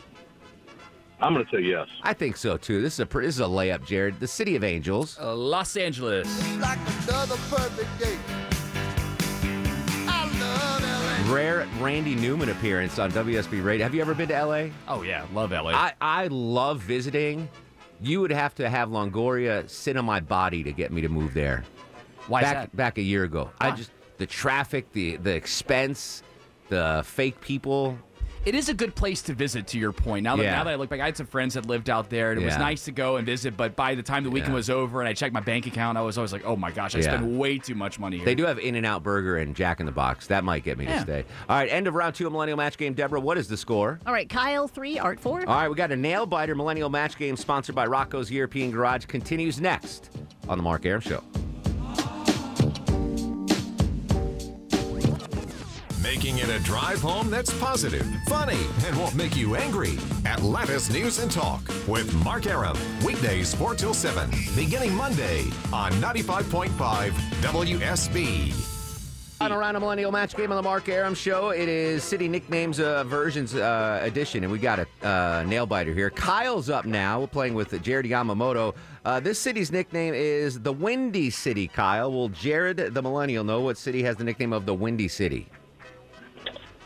I'm 1.20 1.34
going 1.34 1.44
to 1.44 1.50
say 1.50 1.62
yes. 1.62 1.88
I 2.02 2.12
think 2.14 2.36
so 2.36 2.56
too. 2.56 2.80
This 2.80 2.94
is 2.94 3.00
a 3.00 3.06
pr- 3.06 3.22
this 3.22 3.34
is 3.34 3.40
a 3.40 3.44
layup, 3.44 3.84
Jared. 3.84 4.20
The 4.20 4.28
City 4.28 4.54
of 4.56 4.62
Angels. 4.62 5.18
Uh, 5.20 5.34
Los 5.34 5.76
Angeles. 5.76 6.28
Like 6.60 6.78
another 7.08 7.36
perfect 7.50 7.98
day. 7.98 8.16
I 10.06 10.28
love 10.40 11.26
LA. 11.26 11.34
Rare 11.34 11.66
Randy 11.80 12.14
Newman 12.14 12.50
appearance 12.50 12.98
on 12.98 13.10
WSB 13.10 13.64
Radio. 13.64 13.84
Have 13.84 13.94
you 13.94 14.00
ever 14.00 14.14
been 14.14 14.28
to 14.28 14.44
LA? 14.44 14.68
Oh, 14.86 15.02
yeah. 15.02 15.26
Love 15.32 15.50
LA. 15.50 15.70
I, 15.70 15.92
I 16.00 16.28
love 16.28 16.80
visiting. 16.80 17.48
You 18.00 18.20
would 18.20 18.30
have 18.30 18.54
to 18.56 18.70
have 18.70 18.90
Longoria 18.90 19.68
sit 19.68 19.96
on 19.96 20.04
my 20.04 20.20
body 20.20 20.62
to 20.62 20.72
get 20.72 20.92
me 20.92 21.00
to 21.00 21.08
move 21.08 21.34
there. 21.34 21.64
Why 22.28 22.40
is 22.40 22.44
back 22.44 22.54
that? 22.54 22.76
back 22.76 22.98
a 22.98 23.02
year 23.02 23.24
ago. 23.24 23.50
I 23.60 23.72
just 23.72 23.90
the 24.18 24.26
traffic, 24.26 24.92
the 24.92 25.16
the 25.16 25.34
expense, 25.34 26.22
the 26.68 27.02
fake 27.04 27.40
people. 27.40 27.98
It 28.48 28.54
is 28.54 28.70
a 28.70 28.74
good 28.74 28.94
place 28.94 29.20
to 29.24 29.34
visit, 29.34 29.66
to 29.66 29.78
your 29.78 29.92
point. 29.92 30.24
Now 30.24 30.34
that, 30.36 30.42
Yeah. 30.42 30.52
now 30.52 30.64
that 30.64 30.70
I 30.70 30.76
look 30.76 30.88
back, 30.88 31.00
I 31.00 31.04
had 31.04 31.18
some 31.18 31.26
friends 31.26 31.52
that 31.52 31.66
lived 31.66 31.90
out 31.90 32.08
there, 32.08 32.32
and 32.32 32.40
it 32.40 32.44
was 32.46 32.56
nice 32.56 32.82
to 32.86 32.92
go 32.92 33.16
and 33.16 33.26
visit. 33.26 33.58
But 33.58 33.76
by 33.76 33.94
the 33.94 34.02
time 34.02 34.24
the 34.24 34.30
weekend 34.30 34.52
Yeah. 34.52 34.56
was 34.56 34.70
over 34.70 35.02
and 35.02 35.08
I 35.08 35.12
checked 35.12 35.34
my 35.34 35.40
bank 35.40 35.66
account, 35.66 35.98
I 35.98 36.00
was 36.00 36.16
always 36.16 36.32
like, 36.32 36.46
oh 36.46 36.56
my 36.56 36.70
gosh, 36.70 36.94
I 36.94 37.00
Yeah. 37.00 37.04
spent 37.16 37.26
way 37.26 37.58
too 37.58 37.74
much 37.74 37.98
money 37.98 38.16
here. 38.16 38.24
They 38.24 38.34
do 38.34 38.46
have 38.46 38.58
In 38.58 38.74
and 38.74 38.86
Out 38.86 39.02
Burger 39.02 39.36
and 39.36 39.54
Jack 39.54 39.80
in 39.80 39.86
the 39.86 39.92
Box. 39.92 40.28
That 40.28 40.44
might 40.44 40.64
get 40.64 40.78
me 40.78 40.86
to 40.86 40.98
stay. 41.00 41.24
All 41.46 41.56
right, 41.58 41.70
end 41.70 41.88
of 41.88 41.94
round 41.94 42.14
two 42.14 42.26
of 42.26 42.32
Millennial 42.32 42.56
Match 42.56 42.78
Game. 42.78 42.94
Deborah, 42.94 43.20
what 43.20 43.36
is 43.36 43.48
the 43.48 43.56
score? 43.58 44.00
All 44.06 44.14
right, 44.14 44.30
Kyle 44.30 44.66
3, 44.66 44.98
Art 44.98 45.20
4. 45.20 45.40
All 45.40 45.54
right, 45.54 45.68
we 45.68 45.74
got 45.74 45.92
a 45.92 45.96
nail 45.96 46.24
biter 46.24 46.54
Millennial 46.54 46.88
Match 46.88 47.18
Game 47.18 47.36
sponsored 47.36 47.74
by 47.74 47.84
Rocco's 47.86 48.30
European 48.30 48.70
Garage. 48.70 49.04
Continues 49.04 49.60
next 49.60 50.08
on 50.48 50.56
the 50.56 50.64
Mark 50.64 50.86
Arum 50.86 51.02
Show. 51.02 51.22
Making 56.08 56.38
it 56.38 56.48
a 56.48 56.58
drive 56.60 57.02
home 57.02 57.28
that's 57.28 57.52
positive, 57.60 58.06
funny, 58.28 58.56
and 58.86 58.96
won't 58.96 59.14
make 59.14 59.36
you 59.36 59.56
angry. 59.56 59.98
Atlanta's 60.24 60.88
News 60.88 61.18
and 61.18 61.30
Talk 61.30 61.60
with 61.86 62.14
Mark 62.24 62.46
Arum. 62.46 62.78
Weekdays 63.04 63.54
4 63.54 63.74
till 63.74 63.92
7, 63.92 64.30
beginning 64.56 64.94
Monday 64.94 65.42
on 65.70 65.92
95.5 66.00 67.10
WSB. 67.42 68.52
Final 69.36 69.58
round 69.58 69.76
of 69.76 69.82
Millennial 69.82 70.10
Match 70.10 70.34
Game 70.34 70.50
on 70.50 70.56
the 70.56 70.62
Mark 70.62 70.88
Arum 70.88 71.14
Show. 71.14 71.50
It 71.50 71.68
is 71.68 72.02
City 72.02 72.26
Nicknames 72.26 72.80
uh, 72.80 73.04
Versions 73.04 73.54
uh, 73.54 74.00
edition, 74.02 74.44
and 74.44 74.50
we 74.50 74.58
got 74.58 74.78
a 74.78 75.06
uh, 75.06 75.44
nail 75.46 75.66
biter 75.66 75.92
here. 75.92 76.08
Kyle's 76.08 76.70
up 76.70 76.86
now. 76.86 77.20
We're 77.20 77.26
playing 77.26 77.52
with 77.52 77.82
Jared 77.82 78.06
Yamamoto. 78.06 78.74
Uh, 79.04 79.20
this 79.20 79.38
city's 79.38 79.70
nickname 79.70 80.14
is 80.14 80.58
the 80.58 80.72
Windy 80.72 81.28
City, 81.28 81.68
Kyle. 81.68 82.10
Will 82.10 82.30
Jared, 82.30 82.78
the 82.78 83.02
Millennial, 83.02 83.44
know 83.44 83.60
what 83.60 83.76
city 83.76 84.02
has 84.04 84.16
the 84.16 84.24
nickname 84.24 84.54
of 84.54 84.64
the 84.64 84.72
Windy 84.72 85.06
City? 85.06 85.50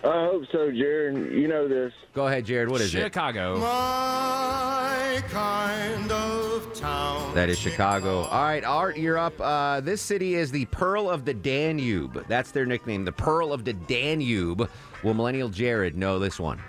I 0.05 0.25
hope 0.27 0.45
so, 0.51 0.71
Jared. 0.73 1.33
You 1.33 1.47
know 1.47 1.69
this. 1.69 1.93
Go 2.13 2.27
ahead, 2.27 2.45
Jared. 2.45 2.69
What 2.69 2.81
is 2.81 2.93
it? 2.93 2.99
Chicago. 3.01 3.59
My 3.59 5.23
kind 5.29 6.11
of 6.11 6.75
town. 6.75 7.31
it? 7.31 7.35
That 7.35 7.49
is 7.49 7.59
Chicago. 7.59 8.23
All 8.23 8.43
right, 8.43 8.65
Art, 8.65 8.97
you're 8.97 9.19
up. 9.19 9.41
Uh, 9.41 9.81
this 9.81 10.03
city 10.03 10.35
is 10.35 10.51
the 10.51 10.65
Pearl 10.67 11.09
of 11.09 11.25
the 11.25 11.33
Danube. 11.33 12.25
That's 12.27 12.51
their 12.51 12.67
nickname, 12.67 13.05
the 13.05 13.13
Pearl 13.13 13.53
of 13.53 13.65
the 13.65 13.75
Danube. 13.75 14.69
Will 15.05 15.15
Millennial 15.15 15.49
Jared 15.49 15.97
know 15.97 16.19
this 16.19 16.41
one? 16.41 16.61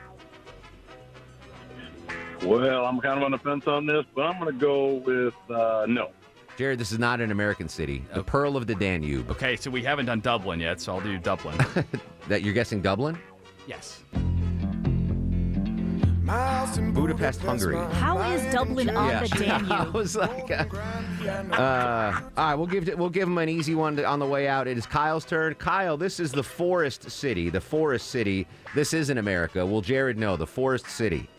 Well, 2.43 2.85
I'm 2.85 2.99
kind 2.99 3.17
of 3.17 3.23
on 3.23 3.31
the 3.31 3.37
fence 3.39 3.67
on 3.67 3.87
this, 3.87 4.05
but 4.13 4.23
I'm 4.23 4.39
going 4.39 4.53
to 4.53 4.59
go 4.59 4.95
with 4.95 5.33
uh, 5.49 5.85
no. 5.87 6.11
Jared, 6.57 6.79
this 6.79 6.91
is 6.91 6.99
not 6.99 7.19
an 7.19 7.31
American 7.31 7.67
city. 7.67 8.03
The 8.13 8.23
Pearl 8.23 8.55
of 8.55 8.67
the 8.67 8.75
Danube. 8.75 9.29
Okay, 9.31 9.55
so 9.55 9.71
we 9.71 9.81
haven't 9.83 10.05
done 10.05 10.19
Dublin 10.19 10.59
yet, 10.59 10.79
so 10.79 10.93
I'll 10.93 11.01
do 11.01 11.17
Dublin. 11.17 11.57
That 12.29 12.41
you're 12.41 12.53
guessing 12.53 12.81
Dublin? 12.81 13.17
yes. 13.67 14.01
Budapest, 16.93 17.41
Hungary. 17.41 17.75
How 17.95 18.17
is 18.31 18.53
Dublin 18.53 18.89
on 18.95 19.23
the 19.23 19.27
Danube? 19.37 19.69
I 19.71 19.77
Danube? 19.79 19.93
was 19.93 20.15
like, 20.15 20.49
uh, 20.49 20.63
uh, 21.53 22.21
all 22.37 22.45
right, 22.45 22.55
we'll 22.55 22.65
give 22.65 22.87
it, 22.87 22.97
we'll 22.97 23.09
give 23.09 23.27
him 23.27 23.37
an 23.37 23.49
easy 23.49 23.75
one 23.75 23.97
to, 23.97 24.05
on 24.05 24.19
the 24.19 24.25
way 24.25 24.47
out. 24.47 24.67
It 24.69 24.77
is 24.77 24.85
Kyle's 24.85 25.25
turn. 25.25 25.53
Kyle, 25.55 25.97
this 25.97 26.17
is 26.19 26.31
the 26.31 26.41
Forest 26.43 27.11
City. 27.11 27.49
The 27.49 27.59
Forest 27.61 28.07
City. 28.09 28.47
This 28.73 28.93
is 28.93 29.09
in 29.09 29.17
America. 29.17 29.65
Will 29.65 29.81
Jared 29.81 30.17
know 30.17 30.37
the 30.37 30.47
Forest 30.47 30.87
City? 30.87 31.29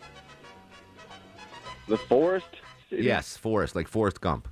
The 1.87 1.97
Forest 1.97 2.45
City? 2.91 3.03
Yes, 3.03 3.35
Forest, 3.37 3.75
like 3.75 3.87
Forrest 3.87 4.21
Gump. 4.21 4.47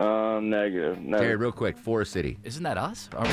Um, 0.00 0.48
negative. 0.50 1.00
No. 1.00 1.18
Jared, 1.18 1.40
real 1.40 1.52
quick, 1.52 1.76
Forest 1.76 2.12
City, 2.12 2.38
Isn't 2.44 2.62
that 2.62 2.78
us? 2.78 3.08
Are 3.16 3.24
we- 3.24 3.30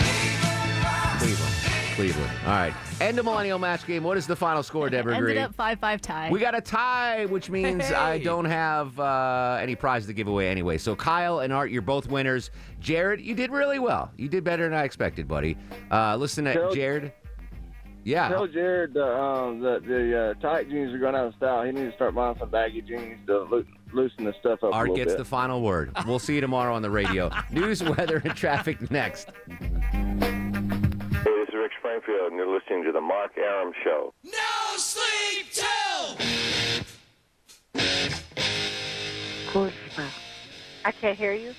Cleveland, 1.20 1.54
Cleveland. 1.96 2.32
All 2.46 2.52
right, 2.52 2.74
end 3.00 3.18
of 3.20 3.26
Millennial 3.26 3.58
Match 3.58 3.86
Game. 3.88 4.04
What 4.04 4.18
is 4.18 4.28
the 4.28 4.36
final 4.36 4.64
score, 4.64 4.90
Deborah 4.90 5.16
Ended 5.16 5.34
Green? 5.34 5.38
up 5.44 5.56
5 5.56 5.80
5 5.80 6.02
tie. 6.02 6.30
We 6.30 6.40
got 6.40 6.54
a 6.56 6.62
tie, 6.62 7.26
which 7.26 7.50
means 7.50 7.90
I 7.92 8.18
Hey. 8.18 8.24
don't 8.24 8.46
have 8.46 9.00
uh, 9.00 9.58
any 9.62 9.76
prizes 9.76 10.08
to 10.08 10.14
give 10.14 10.28
away 10.28 10.50
anyway. 10.50 10.78
So 10.78 10.96
Kyle 10.96 11.40
and 11.40 11.54
Art, 11.54 11.72
you're 11.72 11.82
both 11.82 12.08
winners. 12.10 12.52
Jared, 12.80 13.22
you 13.22 13.34
did 13.34 13.50
really 13.52 13.80
well. 13.80 14.12
You 14.18 14.28
did 14.28 14.44
better 14.44 14.64
than 14.68 14.74
I 14.78 14.84
expected, 14.84 15.28
buddy. 15.28 15.58
Uh, 15.90 16.16
listen 16.18 16.46
to 16.46 16.54
Tell- 16.54 16.74
Jared. 16.74 17.14
Yeah. 18.04 18.28
Tell 18.30 18.46
Jared 18.48 18.96
uh, 18.98 19.02
um, 19.04 19.62
that 19.62 19.84
the 19.88 20.20
uh, 20.20 20.34
tight 20.42 20.70
jeans 20.70 20.94
are 20.94 21.00
going 21.00 21.16
out 21.16 21.28
of 21.28 21.36
style. 21.36 21.64
He 21.64 21.72
needs 21.72 21.90
to 21.92 21.96
start 21.96 22.14
buying 22.14 22.36
some 22.38 22.50
baggy 22.50 22.82
jeans 22.82 23.18
to 23.28 23.40
loo- 23.44 23.66
loosen 23.94 24.26
the 24.26 24.34
stuff 24.40 24.64
up 24.64 24.72
a 24.72 24.74
Art 24.74 24.90
little 24.90 24.96
gets 24.98 25.14
bit. 25.14 25.18
the 25.20 25.26
final 25.26 25.62
word. 25.62 25.92
We'll 26.06 26.20
see 26.20 26.36
you 26.36 26.42
tomorrow 26.42 26.74
on 26.76 26.82
the 26.82 26.90
radio. 26.90 27.30
News, 27.52 27.84
weather, 27.84 28.22
and 28.24 28.36
traffic 28.36 28.90
next. 28.92 29.30
Hey, 29.48 29.58
this 31.24 31.50
is 31.50 31.54
Rick 31.56 31.72
Springfield, 31.80 32.28
and 32.32 32.36
you're 32.36 32.54
listening 32.54 32.84
to 32.86 32.92
the 32.92 33.02
Mark 33.02 33.38
Arum 33.38 33.74
Show. 33.84 34.14
No 34.24 34.32
sleep 34.78 35.48
till. 35.52 36.18
Kuzma. 39.52 40.08
I 40.84 40.92
can't 40.92 41.18
hear 41.18 41.34
you. 41.34 41.54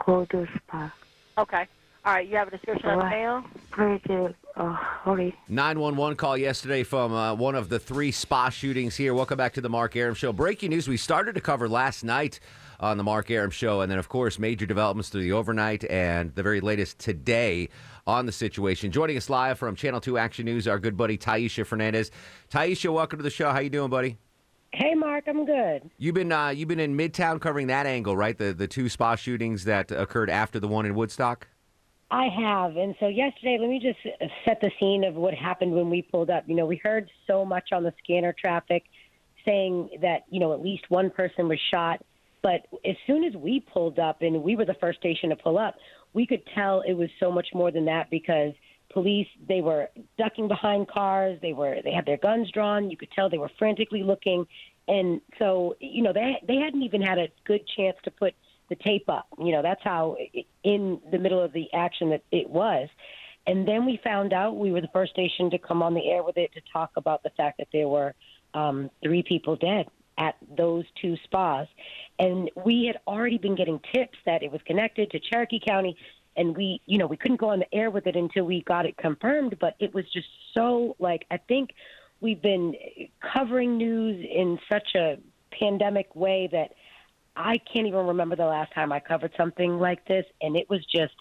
Kuduspa. 0.00 0.92
Okay. 1.38 1.66
All 2.04 2.14
right. 2.14 2.26
You 2.28 2.36
have 2.36 2.48
a 2.48 2.50
description 2.52 2.88
of 2.90 2.98
the 2.98 3.04
What? 3.04 3.10
mail? 3.10 3.44
Pretty. 3.70 4.34
Oh, 4.56 4.78
sorry. 5.04 5.34
911 5.48 6.16
call 6.16 6.36
yesterday 6.36 6.82
from 6.82 7.12
uh, 7.12 7.34
one 7.34 7.54
of 7.54 7.70
the 7.70 7.78
three 7.78 8.12
spa 8.12 8.50
shootings 8.50 8.94
here. 8.96 9.14
Welcome 9.14 9.38
back 9.38 9.54
to 9.54 9.62
the 9.62 9.70
Mark 9.70 9.96
Arum 9.96 10.14
Show. 10.14 10.32
Breaking 10.32 10.70
news 10.70 10.86
we 10.86 10.98
started 10.98 11.34
to 11.36 11.40
cover 11.40 11.68
last 11.68 12.04
night 12.04 12.38
on 12.78 12.98
the 12.98 13.02
Mark 13.02 13.30
Arum 13.30 13.50
Show, 13.50 13.80
and 13.80 13.90
then, 13.90 13.98
of 13.98 14.10
course, 14.10 14.38
major 14.38 14.66
developments 14.66 15.08
through 15.08 15.22
the 15.22 15.32
overnight 15.32 15.84
and 15.84 16.34
the 16.34 16.42
very 16.42 16.60
latest 16.60 16.98
today 16.98 17.70
on 18.06 18.26
the 18.26 18.32
situation. 18.32 18.92
Joining 18.92 19.16
us 19.16 19.30
live 19.30 19.58
from 19.58 19.74
Channel 19.74 20.00
2 20.00 20.18
Action 20.18 20.44
News, 20.44 20.68
our 20.68 20.78
good 20.78 20.98
buddy 20.98 21.16
Tyisha 21.16 21.64
Fernandes. 21.64 22.10
Tyisha, 22.50 22.92
welcome 22.92 23.18
to 23.18 23.22
the 23.22 23.30
show. 23.30 23.52
How 23.52 23.60
you 23.60 23.70
doing, 23.70 23.88
buddy? 23.88 24.18
Hey, 24.72 24.94
Mark, 24.94 25.24
I'm 25.28 25.46
good. 25.46 25.90
You've 25.96 26.14
been 26.14 26.32
uh, 26.32 26.48
you've 26.48 26.68
been 26.68 26.80
in 26.80 26.96
Midtown 26.96 27.40
covering 27.40 27.68
that 27.68 27.86
angle, 27.86 28.16
right? 28.16 28.36
The 28.36 28.52
the 28.52 28.66
two 28.66 28.88
spa 28.88 29.16
shootings 29.16 29.64
that 29.64 29.90
occurred 29.90 30.30
after 30.30 30.60
the 30.60 30.68
one 30.68 30.84
in 30.84 30.94
Woodstock. 30.94 31.46
I 32.12 32.28
have. 32.28 32.76
And 32.76 32.94
so 33.00 33.08
yesterday, 33.08 33.56
let 33.58 33.70
me 33.70 33.80
just 33.80 33.98
set 34.44 34.60
the 34.60 34.70
scene 34.78 35.02
of 35.02 35.14
what 35.14 35.34
happened 35.34 35.72
when 35.72 35.90
we 35.90 36.02
pulled 36.02 36.30
up. 36.30 36.44
You 36.46 36.54
know, 36.54 36.66
we 36.66 36.76
heard 36.76 37.10
so 37.26 37.44
much 37.44 37.70
on 37.72 37.82
the 37.82 37.92
scanner 38.04 38.34
traffic 38.38 38.84
saying 39.46 39.88
that, 40.02 40.24
you 40.30 40.38
know, 40.38 40.52
at 40.52 40.60
least 40.60 40.84
one 40.90 41.10
person 41.10 41.48
was 41.48 41.58
shot. 41.72 42.04
But 42.42 42.66
as 42.84 42.96
soon 43.06 43.24
as 43.24 43.34
we 43.34 43.60
pulled 43.60 43.98
up, 43.98 44.20
and 44.20 44.42
we 44.42 44.56
were 44.56 44.66
the 44.66 44.76
first 44.80 44.98
station 45.00 45.30
to 45.30 45.36
pull 45.36 45.58
up, 45.58 45.76
we 46.12 46.26
could 46.26 46.42
tell 46.54 46.82
it 46.86 46.92
was 46.92 47.08
so 47.18 47.32
much 47.32 47.48
more 47.54 47.70
than 47.72 47.86
that 47.86 48.10
because 48.10 48.52
police 48.92 49.28
they 49.48 49.62
were 49.62 49.88
ducking 50.18 50.48
behind 50.48 50.86
cars 50.86 51.38
they 51.40 51.54
were 51.54 51.76
they 51.82 51.92
had 51.92 52.04
their 52.04 52.18
guns 52.18 52.50
drawn 52.52 52.90
you 52.90 52.96
could 52.96 53.10
tell 53.12 53.30
they 53.30 53.38
were 53.38 53.50
frantically 53.58 54.02
looking 54.02 54.46
And 54.88 55.20
so, 55.38 55.76
you 55.80 56.02
know, 56.02 56.12
they 56.12 56.42
they 56.46 56.56
hadn't 56.56 56.82
even 56.82 57.00
had 57.02 57.18
a 57.18 57.28
good 57.44 57.62
chance 57.76 57.96
to 58.04 58.10
put 58.10 58.34
the 58.72 58.82
tape 58.82 59.08
up. 59.08 59.26
You 59.38 59.52
know, 59.52 59.62
that's 59.62 59.82
how 59.84 60.16
in 60.64 61.00
the 61.10 61.18
middle 61.18 61.42
of 61.42 61.52
the 61.52 61.68
action 61.74 62.10
that 62.10 62.22
it 62.30 62.48
was. 62.48 62.88
And 63.46 63.68
then 63.68 63.84
we 63.84 64.00
found 64.02 64.32
out 64.32 64.56
we 64.56 64.72
were 64.72 64.80
the 64.80 64.90
first 64.92 65.12
station 65.12 65.50
to 65.50 65.58
come 65.58 65.82
on 65.82 65.94
the 65.94 66.08
air 66.08 66.22
with 66.22 66.38
it 66.38 66.52
to 66.54 66.60
talk 66.72 66.92
about 66.96 67.22
the 67.22 67.30
fact 67.30 67.58
that 67.58 67.68
there 67.72 67.88
were 67.88 68.14
um, 68.54 68.90
three 69.02 69.22
people 69.22 69.56
dead 69.56 69.88
at 70.16 70.36
those 70.56 70.84
two 71.00 71.16
spas. 71.24 71.66
And 72.18 72.50
we 72.64 72.86
had 72.86 72.98
already 73.06 73.38
been 73.38 73.56
getting 73.56 73.80
tips 73.92 74.16
that 74.24 74.42
it 74.42 74.50
was 74.50 74.60
connected 74.64 75.10
to 75.10 75.20
Cherokee 75.20 75.60
County. 75.60 75.96
And 76.36 76.56
we, 76.56 76.80
you 76.86 76.96
know, 76.96 77.06
we 77.06 77.16
couldn't 77.18 77.40
go 77.40 77.50
on 77.50 77.58
the 77.58 77.74
air 77.74 77.90
with 77.90 78.06
it 78.06 78.16
until 78.16 78.44
we 78.44 78.62
got 78.62 78.86
it 78.86 78.96
confirmed. 78.96 79.58
But 79.60 79.74
it 79.80 79.92
was 79.92 80.04
just 80.12 80.28
so, 80.54 80.96
like, 80.98 81.26
I 81.30 81.36
think 81.36 81.70
we've 82.20 82.40
been 82.40 82.74
covering 83.34 83.76
news 83.76 84.24
in 84.24 84.58
such 84.70 84.94
a 84.94 85.18
pandemic 85.50 86.14
way 86.14 86.48
that 86.52 86.72
I 87.36 87.58
can't 87.72 87.86
even 87.86 88.06
remember 88.06 88.36
the 88.36 88.46
last 88.46 88.72
time 88.74 88.92
I 88.92 89.00
covered 89.00 89.32
something 89.36 89.78
like 89.78 90.06
this. 90.06 90.24
And 90.40 90.56
it 90.56 90.68
was 90.68 90.84
just 90.86 91.14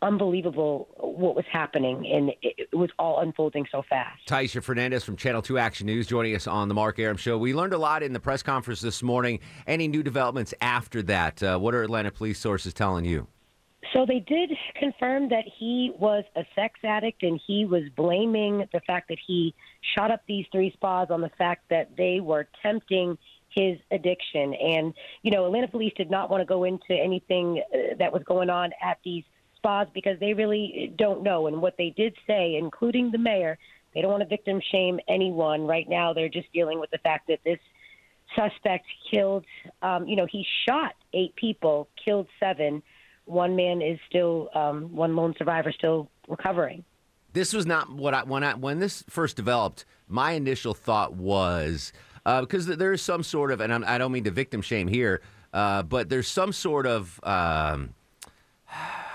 unbelievable 0.00 0.88
what 0.96 1.34
was 1.34 1.44
happening. 1.50 2.06
And 2.06 2.30
it, 2.42 2.68
it 2.72 2.76
was 2.76 2.90
all 2.98 3.20
unfolding 3.20 3.66
so 3.70 3.82
fast. 3.88 4.26
Tyisha 4.28 4.62
Fernandes 4.62 5.02
from 5.02 5.16
Channel 5.16 5.42
2 5.42 5.58
Action 5.58 5.86
News 5.86 6.06
joining 6.06 6.34
us 6.34 6.46
on 6.46 6.68
the 6.68 6.74
Mark 6.74 6.98
Arum 6.98 7.16
Show. 7.16 7.36
We 7.38 7.54
learned 7.54 7.72
a 7.72 7.78
lot 7.78 8.02
in 8.02 8.12
the 8.12 8.20
press 8.20 8.42
conference 8.42 8.80
this 8.80 9.02
morning. 9.02 9.40
Any 9.66 9.88
new 9.88 10.02
developments 10.02 10.54
after 10.60 11.02
that? 11.04 11.42
Uh, 11.42 11.58
what 11.58 11.74
are 11.74 11.82
Atlanta 11.82 12.12
police 12.12 12.38
sources 12.38 12.72
telling 12.72 13.04
you? 13.04 13.26
So 13.94 14.04
they 14.04 14.20
did 14.20 14.50
confirm 14.78 15.30
that 15.30 15.44
he 15.58 15.92
was 15.98 16.24
a 16.36 16.44
sex 16.54 16.78
addict 16.84 17.22
and 17.22 17.40
he 17.46 17.64
was 17.64 17.84
blaming 17.96 18.68
the 18.72 18.80
fact 18.86 19.08
that 19.08 19.18
he 19.24 19.54
shot 19.96 20.10
up 20.10 20.20
these 20.28 20.44
three 20.52 20.72
spas 20.72 21.08
on 21.10 21.20
the 21.20 21.30
fact 21.38 21.64
that 21.70 21.96
they 21.96 22.20
were 22.20 22.48
tempting 22.62 23.16
his 23.54 23.78
addiction. 23.90 24.54
And, 24.54 24.94
you 25.22 25.30
know, 25.30 25.46
Atlanta 25.46 25.68
police 25.68 25.92
did 25.96 26.10
not 26.10 26.30
want 26.30 26.40
to 26.40 26.44
go 26.44 26.64
into 26.64 26.92
anything 26.92 27.62
uh, 27.72 27.96
that 27.98 28.12
was 28.12 28.22
going 28.24 28.50
on 28.50 28.70
at 28.82 28.98
these 29.04 29.24
spas 29.56 29.88
because 29.92 30.18
they 30.20 30.34
really 30.34 30.92
don't 30.96 31.22
know. 31.22 31.46
And 31.46 31.60
what 31.60 31.76
they 31.76 31.90
did 31.96 32.14
say, 32.26 32.56
including 32.56 33.10
the 33.10 33.18
mayor, 33.18 33.58
they 33.94 34.02
don't 34.02 34.10
want 34.10 34.22
to 34.22 34.28
victim 34.28 34.60
shame 34.70 35.00
anyone. 35.08 35.66
Right 35.66 35.88
now, 35.88 36.12
they're 36.12 36.28
just 36.28 36.52
dealing 36.52 36.78
with 36.78 36.90
the 36.90 36.98
fact 36.98 37.28
that 37.28 37.40
this 37.44 37.58
suspect 38.36 38.84
killed, 39.10 39.44
um, 39.82 40.06
you 40.06 40.14
know, 40.14 40.26
he 40.30 40.46
shot 40.68 40.94
eight 41.14 41.34
people, 41.36 41.88
killed 42.04 42.28
seven. 42.38 42.82
One 43.24 43.56
man 43.56 43.82
is 43.82 43.98
still, 44.08 44.50
um, 44.54 44.94
one 44.94 45.16
lone 45.16 45.34
survivor 45.38 45.72
still 45.72 46.10
recovering. 46.28 46.84
This 47.32 47.52
was 47.52 47.66
not 47.66 47.90
what 47.90 48.14
I 48.14 48.22
when 48.22 48.42
I 48.42 48.54
when 48.54 48.78
this 48.78 49.04
first 49.08 49.36
developed. 49.36 49.84
My 50.08 50.32
initial 50.32 50.72
thought 50.72 51.14
was 51.14 51.92
uh, 52.28 52.42
because 52.42 52.66
there 52.66 52.92
is 52.92 53.00
some 53.00 53.22
sort 53.22 53.50
of, 53.50 53.62
and 53.62 53.72
I'm, 53.72 53.84
I 53.84 53.96
don't 53.96 54.12
mean 54.12 54.24
to 54.24 54.30
victim 54.30 54.60
shame 54.60 54.86
here, 54.86 55.22
uh, 55.54 55.82
but 55.82 56.10
there's 56.10 56.28
some 56.28 56.52
sort 56.52 56.86
of. 56.86 57.18
Um, 57.22 57.94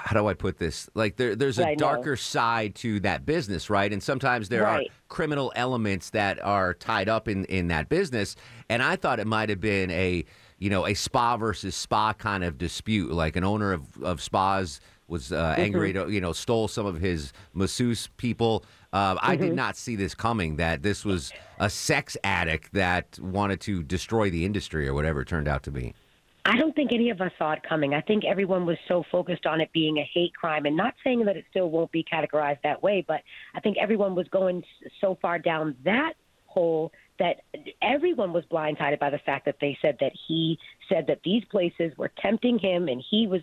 how 0.04 0.20
do 0.20 0.28
I 0.28 0.34
put 0.34 0.58
this? 0.58 0.90
Like 0.96 1.16
there, 1.16 1.34
there's 1.36 1.60
a 1.60 1.76
darker 1.76 2.18
side 2.18 2.76
to 2.76 3.00
that 3.02 3.26
business, 3.26 3.70
right? 3.70 3.94
And 3.94 4.04
sometimes 4.04 4.50
there 4.50 4.64
Right. 4.64 4.88
are 4.88 4.94
criminal 5.08 5.54
elements 5.56 6.10
that 6.10 6.44
are 6.44 6.74
tied 6.74 7.08
up 7.08 7.30
in 7.30 7.46
in 7.46 7.68
that 7.70 7.88
business. 7.88 8.36
And 8.68 8.84
I 8.84 8.98
thought 8.98 9.20
it 9.20 9.28
might 9.28 9.48
have 9.48 9.62
been 9.62 9.92
a 9.92 10.26
you 10.58 10.70
know 10.70 10.86
a 10.86 10.94
spa 10.94 11.38
versus 11.38 11.76
spa 11.76 12.12
kind 12.14 12.44
of 12.44 12.58
dispute, 12.58 13.12
like 13.12 13.38
an 13.38 13.46
owner 13.46 13.72
of 13.72 14.02
of 14.04 14.22
spas 14.22 14.82
was 15.14 15.32
uh, 15.32 15.56
angry, 15.58 15.94
to, 15.94 16.10
you 16.10 16.20
know, 16.20 16.34
stole 16.34 16.68
some 16.68 16.88
of 16.88 17.00
his 17.00 17.32
masseuse 17.54 18.10
people. 18.18 18.66
Uh, 18.92 19.16
I 19.22 19.36
did 19.36 19.52
Mhm. 19.52 19.56
not 19.56 19.78
see 19.78 19.96
this 19.96 20.14
coming. 20.16 20.58
That 20.58 20.82
this 20.82 21.06
was 21.06 21.32
a 21.60 21.70
sex 21.70 22.18
addict 22.24 22.74
that 22.74 23.20
wanted 23.20 23.62
to 23.62 23.84
destroy 23.84 24.30
the 24.30 24.44
industry 24.44 24.88
or 24.88 24.94
whatever 24.94 25.22
it 25.22 25.28
turned 25.28 25.48
out 25.48 25.64
to 25.64 25.72
be. 25.72 25.94
I 26.46 26.58
don't 26.58 26.76
think 26.76 26.92
any 26.92 27.10
of 27.10 27.22
us 27.22 27.32
saw 27.38 27.54
it 27.54 27.64
coming. 27.64 27.94
I 27.94 28.02
think 28.02 28.26
everyone 28.26 28.66
was 28.66 28.78
so 28.88 29.04
focused 29.10 29.46
on 29.46 29.62
it 29.62 29.72
being 29.72 29.98
a 30.00 30.10
hate 30.14 30.34
crime, 30.34 30.66
and 30.66 30.76
not 30.76 30.96
saying 31.04 31.24
that 31.26 31.38
it 31.38 31.46
still 31.52 31.70
won't 31.70 31.92
be 31.92 32.04
categorized 32.04 32.62
that 32.64 32.84
way, 32.84 33.06
but 33.08 33.22
I 33.54 33.62
think 33.62 33.78
everyone 33.78 34.14
was 34.16 34.28
going 34.28 34.64
so 35.00 35.16
far 35.22 35.40
down 35.40 35.76
that 35.86 36.14
hole 36.48 36.92
that 37.20 37.42
everyone 37.82 38.34
was 38.34 38.44
blindsided 38.46 39.00
by 39.00 39.10
the 39.10 39.20
fact 39.20 39.46
that 39.46 39.58
they 39.62 39.78
said 39.82 39.98
that 40.02 40.12
he 40.28 40.60
said 40.90 41.08
that 41.08 41.20
these 41.24 41.46
places 41.46 41.96
were 41.98 42.12
tempting 42.20 42.60
him, 42.60 42.88
and 42.90 43.02
he 43.10 43.28
was 43.28 43.42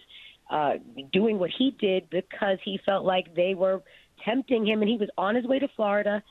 uh, 0.51 0.75
doing 1.13 1.39
what 1.39 1.51
he 1.57 1.71
did 1.79 2.11
because 2.11 2.59
he 2.65 2.79
felt 2.85 3.05
like 3.05 3.35
they 3.35 3.55
were 3.55 3.83
tempting 4.25 4.67
him, 4.67 4.83
and 4.83 4.91
he 4.91 4.99
was 4.99 5.09
on 5.17 5.35
his 5.35 5.47
way 5.47 5.59
to 5.59 5.69
Florida 5.77 6.23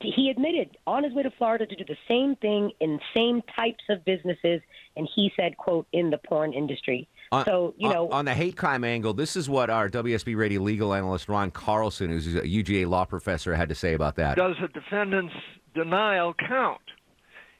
he 0.00 0.30
admitted 0.30 0.76
on 0.86 1.02
his 1.02 1.12
way 1.12 1.22
to 1.22 1.30
Florida 1.32 1.66
to 1.66 1.74
do 1.74 1.84
the 1.84 1.96
same 2.06 2.36
thing 2.36 2.70
in 2.80 3.00
same 3.14 3.42
types 3.56 3.82
of 3.88 4.04
businesses, 4.04 4.60
and 4.96 5.08
he 5.14 5.32
said, 5.34 5.56
"quote 5.56 5.86
in 5.92 6.10
the 6.10 6.18
porn 6.18 6.52
industry." 6.52 7.08
On- 7.32 7.44
so 7.44 7.74
you 7.76 7.88
on- 7.88 7.94
know, 7.94 8.08
on 8.10 8.24
the 8.24 8.34
hate 8.34 8.56
crime 8.56 8.84
angle, 8.84 9.12
this 9.12 9.34
is 9.34 9.50
what 9.50 9.70
our 9.70 9.88
WSB 9.88 10.34
radio 10.34 10.60
legal 10.60 10.94
analyst 10.94 11.28
Ron 11.28 11.50
Carlson, 11.50 12.10
who's 12.10 12.34
a 12.34 12.46
UGA 12.46 12.86
law 12.86 13.04
professor, 13.04 13.54
had 13.54 13.68
to 13.68 13.74
say 13.74 13.94
about 13.94 14.14
that. 14.16 14.36
Does 14.36 14.56
a 14.62 14.68
defendant's 14.68 15.34
denial 15.74 16.32
count? 16.34 16.80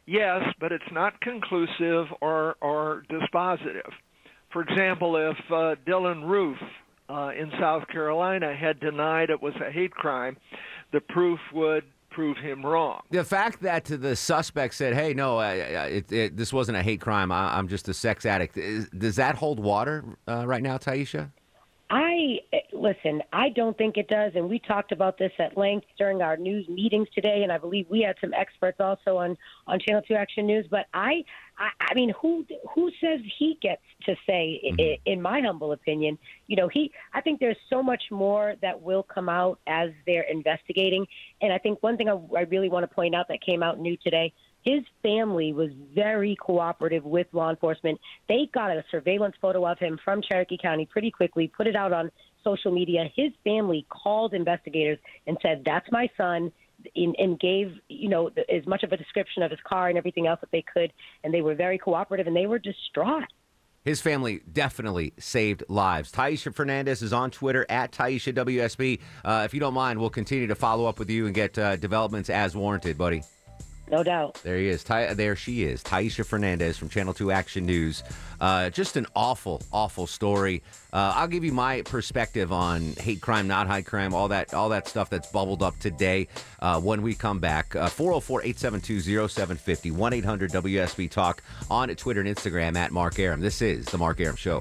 Yes, 0.07 0.54
but 0.59 0.72
it's 0.72 0.90
not 0.90 1.20
conclusive 1.20 2.07
or, 2.22 2.57
or 2.62 3.04
dispositive. 3.11 3.92
For 4.50 4.62
example, 4.62 5.16
if 5.16 5.37
uh, 5.50 5.76
Dylann 5.87 6.26
Roof 6.26 6.58
uh, 7.08 7.30
in 7.38 7.50
South 7.61 7.87
Carolina 7.88 8.54
had 8.54 8.80
denied 8.80 9.30
it 9.30 9.42
was 9.42 9.54
a 9.56 9.70
hate 9.70 9.92
crime, 9.92 10.37
the 10.92 11.00
proof 11.00 11.38
would 11.52 11.84
prove 12.11 12.37
him 12.38 12.64
wrong. 12.64 13.02
The 13.11 13.24
fact 13.24 13.62
that 13.62 13.84
the 13.84 14.16
suspect 14.16 14.74
said, 14.74 14.94
"Hey, 14.94 15.14
no, 15.14 15.37
I, 15.37 15.50
I, 15.50 15.87
it, 15.87 16.12
it, 16.12 16.37
this 16.37 16.52
wasn't 16.52 16.78
a 16.78 16.82
hate 16.82 17.00
crime. 17.00 17.30
I, 17.30 17.56
I'm 17.56 17.68
just 17.68 17.88
a 17.88 17.94
sex 17.94 18.26
addict," 18.26 18.56
is, 18.56 18.88
does 18.90 19.16
that 19.16 19.37
hold 19.37 19.61
water 19.61 20.04
uh, 20.26 20.46
right 20.46 20.62
now, 20.62 20.78
Tyisha? 20.78 21.30
I 21.90 22.40
listen. 22.80 23.22
I 23.32 23.50
don't 23.50 23.76
think 23.76 23.96
it 23.96 24.08
does, 24.08 24.32
and 24.34 24.48
we 24.48 24.58
talked 24.58 24.92
about 24.92 25.18
this 25.18 25.32
at 25.38 25.56
length 25.56 25.86
during 25.98 26.22
our 26.22 26.36
news 26.36 26.68
meetings 26.68 27.08
today, 27.14 27.42
and 27.42 27.52
I 27.52 27.58
believe 27.58 27.86
we 27.88 28.00
had 28.00 28.16
some 28.20 28.32
experts 28.34 28.78
also 28.80 29.16
on 29.18 29.36
on 29.66 29.78
Channel 29.80 30.02
Two 30.06 30.14
Action 30.14 30.46
News. 30.46 30.66
But 30.70 30.86
I, 30.94 31.24
I, 31.58 31.70
I 31.80 31.94
mean, 31.94 32.12
who 32.20 32.46
who 32.74 32.90
says 33.00 33.20
he 33.38 33.58
gets 33.60 33.82
to 34.04 34.14
say? 34.26 34.60
i 34.64 34.70
mm-hmm. 34.70 34.94
In 35.06 35.22
my 35.22 35.40
humble 35.40 35.72
opinion, 35.72 36.18
you 36.46 36.56
know, 36.56 36.68
he. 36.68 36.92
I 37.12 37.20
think 37.20 37.40
there's 37.40 37.56
so 37.70 37.82
much 37.82 38.04
more 38.10 38.54
that 38.62 38.80
will 38.80 39.02
come 39.02 39.28
out 39.28 39.60
as 39.66 39.90
they're 40.06 40.26
investigating, 40.30 41.06
and 41.40 41.52
I 41.52 41.58
think 41.58 41.82
one 41.82 41.96
thing 41.96 42.08
I, 42.08 42.18
I 42.36 42.42
really 42.42 42.68
want 42.68 42.88
to 42.88 42.94
point 42.94 43.14
out 43.14 43.26
that 43.28 43.40
came 43.40 43.62
out 43.62 43.78
new 43.78 43.96
today. 43.96 44.32
His 44.62 44.82
family 45.02 45.52
was 45.52 45.70
very 45.94 46.36
cooperative 46.36 47.04
with 47.04 47.28
law 47.32 47.48
enforcement. 47.48 47.98
They 48.28 48.50
got 48.52 48.70
a 48.70 48.84
surveillance 48.90 49.36
photo 49.40 49.66
of 49.66 49.78
him 49.78 49.98
from 50.04 50.20
Cherokee 50.20 50.58
County 50.60 50.84
pretty 50.84 51.10
quickly, 51.10 51.48
put 51.48 51.66
it 51.66 51.76
out 51.76 51.92
on 51.92 52.10
social 52.44 52.72
media. 52.72 53.11
His 53.14 53.33
family 53.44 53.87
called 53.88 54.35
investigators 54.35 54.98
and 55.27 55.37
said, 55.42 55.62
"That's 55.64 55.90
my 55.90 56.09
son," 56.16 56.53
and, 56.94 57.16
and 57.18 57.38
gave 57.38 57.79
you 57.88 58.09
know 58.09 58.31
as 58.48 58.66
much 58.66 58.83
of 58.83 58.92
a 58.92 58.96
description 58.96 59.42
of 59.42 59.51
his 59.51 59.61
car 59.64 59.88
and 59.88 59.98
everything 59.98 60.27
else 60.27 60.40
that 60.40 60.51
they 60.51 60.62
could. 60.62 60.92
And 61.24 61.33
they 61.33 61.42
were 61.42 61.55
very 61.55 61.79
cooperative, 61.79 62.27
and 62.27 62.37
they 62.37 62.46
were 62.46 62.59
distraught. 62.59 63.24
His 63.85 64.03
family 64.03 64.40
definitely 64.53 65.14
saved 65.18 65.62
lives. 65.68 66.12
Tyisha 66.12 66.53
Fernandes 66.53 67.03
is 67.03 67.12
on 67.12 67.31
Twitter 67.31 67.64
at 67.70 67.92
Tyisha 67.92 68.35
WSB. 68.35 69.01
Uh, 69.24 69.42
if 69.46 69.55
you 69.55 69.61
don't 69.61 69.72
mind, 69.72 69.98
we'll 69.98 70.11
continue 70.11 70.46
to 70.48 70.55
follow 70.55 70.85
up 70.87 70.98
with 70.98 71.09
you 71.09 71.27
and 71.27 71.35
get 71.35 71.57
uh, 71.57 71.77
developments 71.77 72.29
as 72.29 72.55
warranted, 72.55 72.98
buddy. 72.98 73.22
No 73.90 74.03
doubt. 74.03 74.35
There 74.42 74.59
he 74.59 74.68
is. 74.68 74.85
Ty- 74.85 75.14
there 75.14 75.35
she 75.37 75.64
is. 75.64 75.83
Tyisha 75.83 76.24
Fernandes 76.24 76.77
from 76.77 76.88
Channel 76.88 77.14
2 77.14 77.31
Action 77.31 77.64
News. 77.64 78.03
Uh, 78.40 78.70
just 78.70 78.96
an 78.96 79.07
awful, 79.16 79.62
awful 79.72 80.07
story. 80.07 80.62
Uh, 80.92 81.12
I'll 81.16 81.29
give 81.29 81.44
you 81.44 81.53
my 81.53 81.83
perspective 81.83 82.53
on 82.53 82.92
hate 83.01 83.20
crime, 83.20 83.48
not 83.48 83.66
high 83.66 83.83
crime, 83.83 84.14
all 84.14 84.29
that 84.29 84.55
all 84.55 84.68
that 84.70 84.88
stuff 84.88 85.11
that's 85.11 85.31
bubbled 85.33 85.62
up 85.62 85.79
today 85.79 86.29
uh, 86.61 86.81
when 86.81 87.03
we 87.03 87.14
come 87.14 87.38
back. 87.40 87.72
404 87.72 88.42
872 88.42 89.29
0750 89.29 89.90
1 89.90 90.12
800 90.12 90.51
WSB 90.53 91.11
Talk 91.11 91.42
on 91.70 91.88
Twitter 91.96 92.20
and 92.20 92.29
Instagram 92.29 92.77
at 92.77 92.92
Mark 92.92 93.18
Arum. 93.18 93.40
This 93.40 93.61
is 93.62 93.87
The 93.87 93.98
Mark 93.98 94.20
Arum 94.20 94.37
Show. 94.37 94.61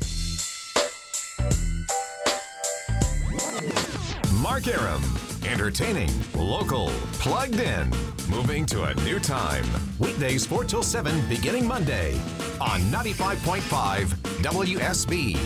Mark 4.42 4.68
Arum. 4.68 5.04
Entertaining, 5.48 6.12
local, 6.36 6.90
plugged 7.14 7.62
in. 7.62 7.90
Moving 8.30 8.66
to 8.66 8.84
a 8.84 8.94
new 9.06 9.18
time. 9.18 9.64
Weekdays 9.98 10.46
4 10.46 10.66
till 10.66 10.84
7 10.84 11.26
beginning 11.30 11.66
Monday 11.66 12.16
on 12.60 12.82
95.5 12.92 14.08
WSB. 14.42 15.38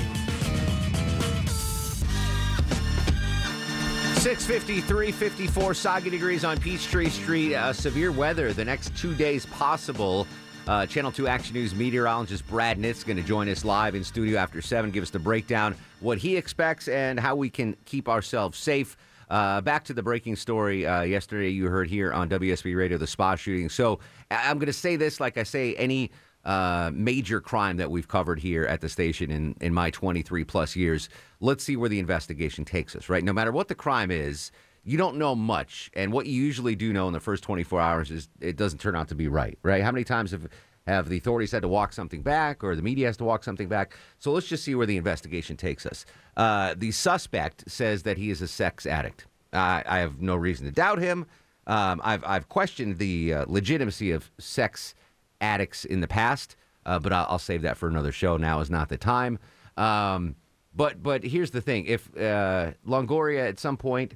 653, 4.18 5.12
54 5.12 5.74
Saga 5.76 6.10
degrees 6.10 6.44
on 6.44 6.60
Peachtree 6.60 7.10
Street. 7.10 7.54
Uh, 7.54 7.72
severe 7.72 8.12
weather 8.12 8.54
the 8.54 8.66
next 8.66 8.98
two 8.98 9.14
days 9.14 9.46
possible. 9.46 10.26
Uh, 10.68 10.88
Channel 10.88 11.12
2 11.12 11.28
Action 11.28 11.54
News 11.54 11.76
meteorologist 11.76 12.48
Brad 12.48 12.80
Nitt's 12.80 13.04
going 13.04 13.18
to 13.18 13.24
join 13.24 13.48
us 13.50 13.64
live 13.64 13.94
in 13.94 14.04
studio 14.04 14.40
after 14.40 14.64
7, 14.64 14.90
give 14.90 15.04
us 15.04 15.12
the 15.12 15.20
breakdown, 15.20 15.76
what 16.00 16.18
he 16.18 16.38
expects, 16.38 16.88
and 16.88 17.20
how 17.20 17.36
we 17.36 17.52
can 17.52 17.78
keep 17.86 18.10
ourselves 18.10 18.58
safe. 18.58 18.98
Uh, 19.32 19.62
back 19.62 19.86
to 19.86 19.94
the 19.94 20.04
breaking 20.04 20.36
story 20.36 20.86
uh, 20.86 21.04
yesterday 21.04 21.48
you 21.48 21.68
heard 21.68 21.88
here 21.88 22.12
on 22.12 22.28
WSB 22.28 22.76
Radio, 22.76 22.98
the 22.98 23.08
spa 23.08 23.36
shooting. 23.36 23.70
So 23.70 24.00
I'm 24.30 24.58
going 24.58 24.66
to 24.68 24.74
say 24.74 24.98
this 24.98 25.22
like 25.22 25.38
I 25.38 25.44
say 25.44 25.74
any 25.76 26.12
uh, 26.44 26.92
major 26.94 27.40
crime 27.40 27.78
that 27.78 27.90
we've 27.90 28.10
covered 28.10 28.40
here 28.40 28.66
at 28.66 28.82
the 28.82 28.90
station 28.90 29.32
in, 29.32 29.56
in 29.62 29.74
my 29.74 29.90
23 29.90 30.44
plus 30.44 30.76
years. 30.76 31.08
Let's 31.40 31.64
see 31.64 31.78
where 31.78 31.88
the 31.88 32.00
investigation 32.00 32.66
takes 32.66 32.94
us, 32.94 33.08
right? 33.08 33.24
No 33.24 33.32
matter 33.32 33.54
what 33.54 33.70
the 33.70 33.76
crime 33.76 34.12
is, 34.12 34.52
you 34.84 34.98
don't 34.98 35.16
know 35.16 35.34
much. 35.34 35.92
And 35.94 36.12
what 36.12 36.26
you 36.26 36.34
usually 36.34 36.76
do 36.76 36.92
know 36.92 37.08
in 37.08 37.14
the 37.14 37.22
first 37.22 37.42
24 37.42 37.80
hours 37.80 38.12
is 38.12 38.28
it 38.42 38.58
doesn't 38.58 38.80
turn 38.80 38.98
out 38.98 39.08
to 39.10 39.16
be 39.16 39.30
right, 39.30 39.58
right? 39.64 39.82
How 39.82 39.94
many 39.94 40.04
times 40.04 40.32
have, 40.32 40.46
have 40.88 41.10
the 41.10 41.18
authorities 41.18 41.52
had 41.52 41.62
to 41.62 41.68
walk 41.68 41.94
something 41.94 42.22
back 42.22 42.64
or 42.64 42.76
the 42.76 42.82
media 42.82 43.08
has 43.08 43.18
to 43.18 43.24
walk 43.24 43.44
something 43.44 43.68
back? 43.68 43.96
So 44.20 44.32
let's 44.32 44.48
just 44.48 44.64
see 44.64 44.76
where 44.76 44.88
the 44.88 44.98
investigation 44.98 45.58
takes 45.58 45.86
us. 45.86 46.06
Uh, 46.38 46.76
the 46.78 46.92
suspect 46.92 47.70
says 47.70 48.04
that 48.04 48.18
he 48.18 48.30
is 48.30 48.42
a 48.42 48.48
sex 48.48 48.86
addict. 48.86 49.26
I 49.54 49.84
I 49.86 50.00
have 50.00 50.22
no 50.22 50.36
reason 50.36 50.66
to 50.66 50.72
doubt 50.72 51.00
him. 51.00 51.26
Um, 51.68 52.02
I've, 52.04 52.24
I've 52.26 52.50
questioned 52.50 52.98
the 52.98 53.34
uh, 53.34 53.46
legitimacy 53.48 54.12
of 54.12 54.32
sex 54.40 54.96
addicts 55.40 55.86
in 55.86 56.02
the 56.02 56.08
past, 56.08 56.56
uh, 56.86 57.00
but 57.00 57.14
I'll, 57.14 57.28
I'll 57.30 57.40
save 57.40 57.62
that 57.62 57.78
for 57.78 57.88
another 57.88 58.12
show. 58.12 58.38
Now 58.38 58.60
is 58.60 58.70
not 58.70 58.90
the 58.90 58.98
time. 58.98 59.38
Um, 59.78 60.36
but 60.74 61.04
but 61.04 61.24
here's 61.24 61.52
the 61.52 61.62
thing: 61.62 61.86
if 61.86 62.10
uh, 62.18 62.72
Longoria 62.88 63.48
at 63.48 63.60
some 63.60 63.78
point 63.78 64.16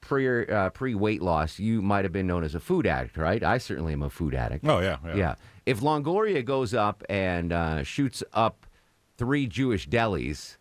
pre 0.00 0.46
uh, 0.46 0.70
pre 0.70 0.94
weight 0.94 1.22
loss, 1.22 1.58
you 1.58 1.82
might 1.82 2.04
have 2.04 2.12
been 2.12 2.26
known 2.26 2.44
as 2.44 2.54
a 2.54 2.60
food 2.60 2.86
addict, 2.86 3.16
right? 3.16 3.42
I 3.42 3.58
certainly 3.58 3.92
am 3.92 4.02
a 4.02 4.10
food 4.10 4.34
addict. 4.34 4.66
Oh, 4.66 4.80
yeah, 4.80 4.96
yeah. 5.14 5.34
If 5.66 5.80
Longoria 5.80 6.44
goes 6.44 6.74
up 6.74 7.04
and 7.08 7.52
uh, 7.52 7.82
shoots 7.82 8.22
up 8.32 8.66
three 9.16 9.46
Jewish 9.46 9.88
delis 9.88 10.56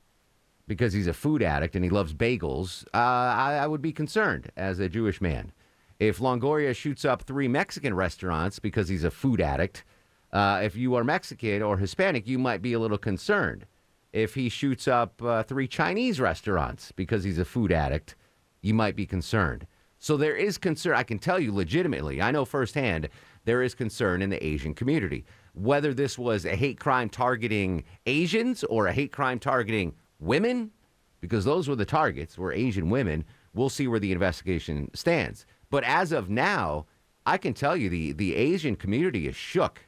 because 0.68 0.94
he's 0.94 1.08
a 1.08 1.14
food 1.14 1.42
addict 1.42 1.76
and 1.76 1.84
he 1.84 1.90
loves 1.90 2.14
bagels, 2.14 2.86
uh, 2.94 2.98
I, 2.98 3.60
I 3.62 3.68
would 3.68 3.82
be 3.82 3.92
concerned 3.92 4.52
as 4.56 4.80
a 4.80 4.90
Jewish 4.90 5.22
man. 5.22 5.52
If 6.00 6.20
Longoria 6.20 6.76
shoots 6.76 7.04
up 7.06 7.24
three 7.24 7.48
Mexican 7.48 7.94
restaurants 7.94 8.60
because 8.60 8.88
he's 8.88 9.04
a 9.04 9.12
food 9.12 9.42
addict, 9.42 9.84
uh, 10.32 10.62
if 10.64 10.76
you 10.76 10.96
are 10.96 11.04
Mexican 11.04 11.62
or 11.62 11.78
Hispanic, 11.78 12.28
you 12.28 12.38
might 12.38 12.62
be 12.62 12.74
a 12.74 12.80
little 12.80 12.98
concerned. 12.98 13.66
If 14.14 14.36
he 14.36 14.50
shoots 14.50 14.88
up 14.88 15.22
uh, 15.22 15.44
three 15.44 15.68
Chinese 15.68 16.20
restaurants 16.20 16.92
because 16.92 17.24
he's 17.24 17.40
a 17.40 17.46
food 17.46 17.72
addict, 17.72 18.16
you 18.62 18.74
might 18.74 18.96
be 18.96 19.06
concerned. 19.06 19.68
So 20.00 20.16
there 20.16 20.36
is 20.36 20.58
concern. 20.58 20.96
I 20.96 21.04
can 21.04 21.20
tell 21.20 21.40
you 21.40 21.54
legitimately, 21.54 22.22
I 22.22 22.32
know 22.32 22.46
firsthand, 22.46 23.10
there 23.50 23.64
is 23.64 23.74
concern 23.74 24.22
in 24.22 24.30
the 24.30 24.46
Asian 24.46 24.76
community. 24.76 25.26
Whether 25.56 25.92
this 25.92 26.20
was 26.20 26.46
a 26.46 26.56
hate 26.56 26.80
crime 26.80 27.10
targeting 27.10 27.84
Asians 28.06 28.64
or 28.66 28.86
a 28.86 28.94
hate 28.94 29.12
crime 29.12 29.40
targeting 29.40 29.96
women, 30.20 30.70
because 31.20 31.46
those 31.46 31.68
were 31.68 31.76
the 31.76 31.84
targets, 31.84 32.38
were 32.38 32.54
Asian 32.54 32.92
women, 32.92 33.26
we'll 33.56 33.70
see 33.70 33.88
where 33.88 34.00
the 34.00 34.12
investigation 34.12 34.92
stands. 34.94 35.48
But 35.72 35.84
as 35.84 36.12
of 36.12 36.30
now, 36.30 36.86
I 37.26 37.40
can 37.40 37.56
tell 37.56 37.76
you 37.76 37.90
the, 37.90 38.12
the 38.12 38.36
Asian 38.36 38.76
community 38.76 39.28
is 39.28 39.36
shook. 39.36 39.84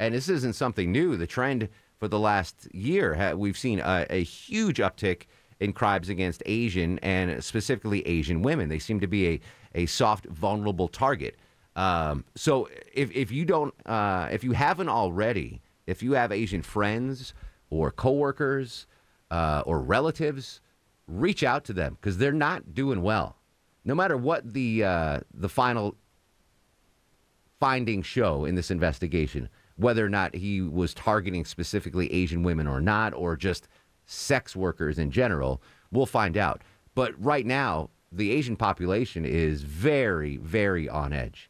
And 0.00 0.12
this 0.12 0.28
isn't 0.28 0.54
something 0.54 0.90
new. 0.90 1.16
The 1.16 1.26
trend 1.28 1.68
for 2.00 2.08
the 2.08 2.18
last 2.18 2.66
year, 2.74 3.32
we've 3.36 3.56
seen 3.56 3.78
a, 3.78 4.06
a 4.10 4.24
huge 4.24 4.78
uptick 4.78 5.26
in 5.60 5.72
crimes 5.72 6.08
against 6.08 6.42
Asian 6.46 6.98
and 6.98 7.44
specifically 7.44 8.04
Asian 8.08 8.42
women. 8.42 8.68
They 8.68 8.80
seem 8.80 8.98
to 8.98 9.06
be 9.06 9.28
a, 9.28 9.40
a 9.76 9.86
soft, 9.86 10.26
vulnerable 10.26 10.88
target. 10.88 11.36
Um, 11.78 12.24
so 12.34 12.68
if, 12.92 13.14
if 13.14 13.30
you 13.30 13.44
don't, 13.44 13.72
uh, 13.86 14.28
if 14.32 14.42
you 14.42 14.50
haven't 14.50 14.88
already, 14.88 15.62
if 15.86 16.02
you 16.02 16.12
have 16.14 16.32
Asian 16.32 16.60
friends 16.60 17.34
or 17.70 17.92
coworkers 17.92 18.88
uh, 19.30 19.62
or 19.64 19.80
relatives, 19.80 20.60
reach 21.06 21.44
out 21.44 21.64
to 21.66 21.72
them 21.72 21.96
because 22.00 22.18
they're 22.18 22.32
not 22.32 22.74
doing 22.74 23.00
well. 23.00 23.36
No 23.84 23.94
matter 23.94 24.16
what 24.16 24.52
the 24.52 24.82
uh, 24.82 25.20
the 25.32 25.48
final 25.48 25.94
findings 27.60 28.06
show 28.06 28.44
in 28.44 28.56
this 28.56 28.72
investigation, 28.72 29.48
whether 29.76 30.04
or 30.04 30.08
not 30.08 30.34
he 30.34 30.60
was 30.60 30.92
targeting 30.92 31.44
specifically 31.44 32.12
Asian 32.12 32.42
women 32.42 32.66
or 32.66 32.80
not, 32.80 33.14
or 33.14 33.36
just 33.36 33.68
sex 34.04 34.56
workers 34.56 34.98
in 34.98 35.12
general, 35.12 35.62
we'll 35.92 36.06
find 36.06 36.36
out. 36.36 36.60
But 36.96 37.14
right 37.24 37.46
now, 37.46 37.90
the 38.10 38.32
Asian 38.32 38.56
population 38.56 39.24
is 39.24 39.62
very, 39.62 40.38
very 40.38 40.88
on 40.88 41.12
edge. 41.12 41.48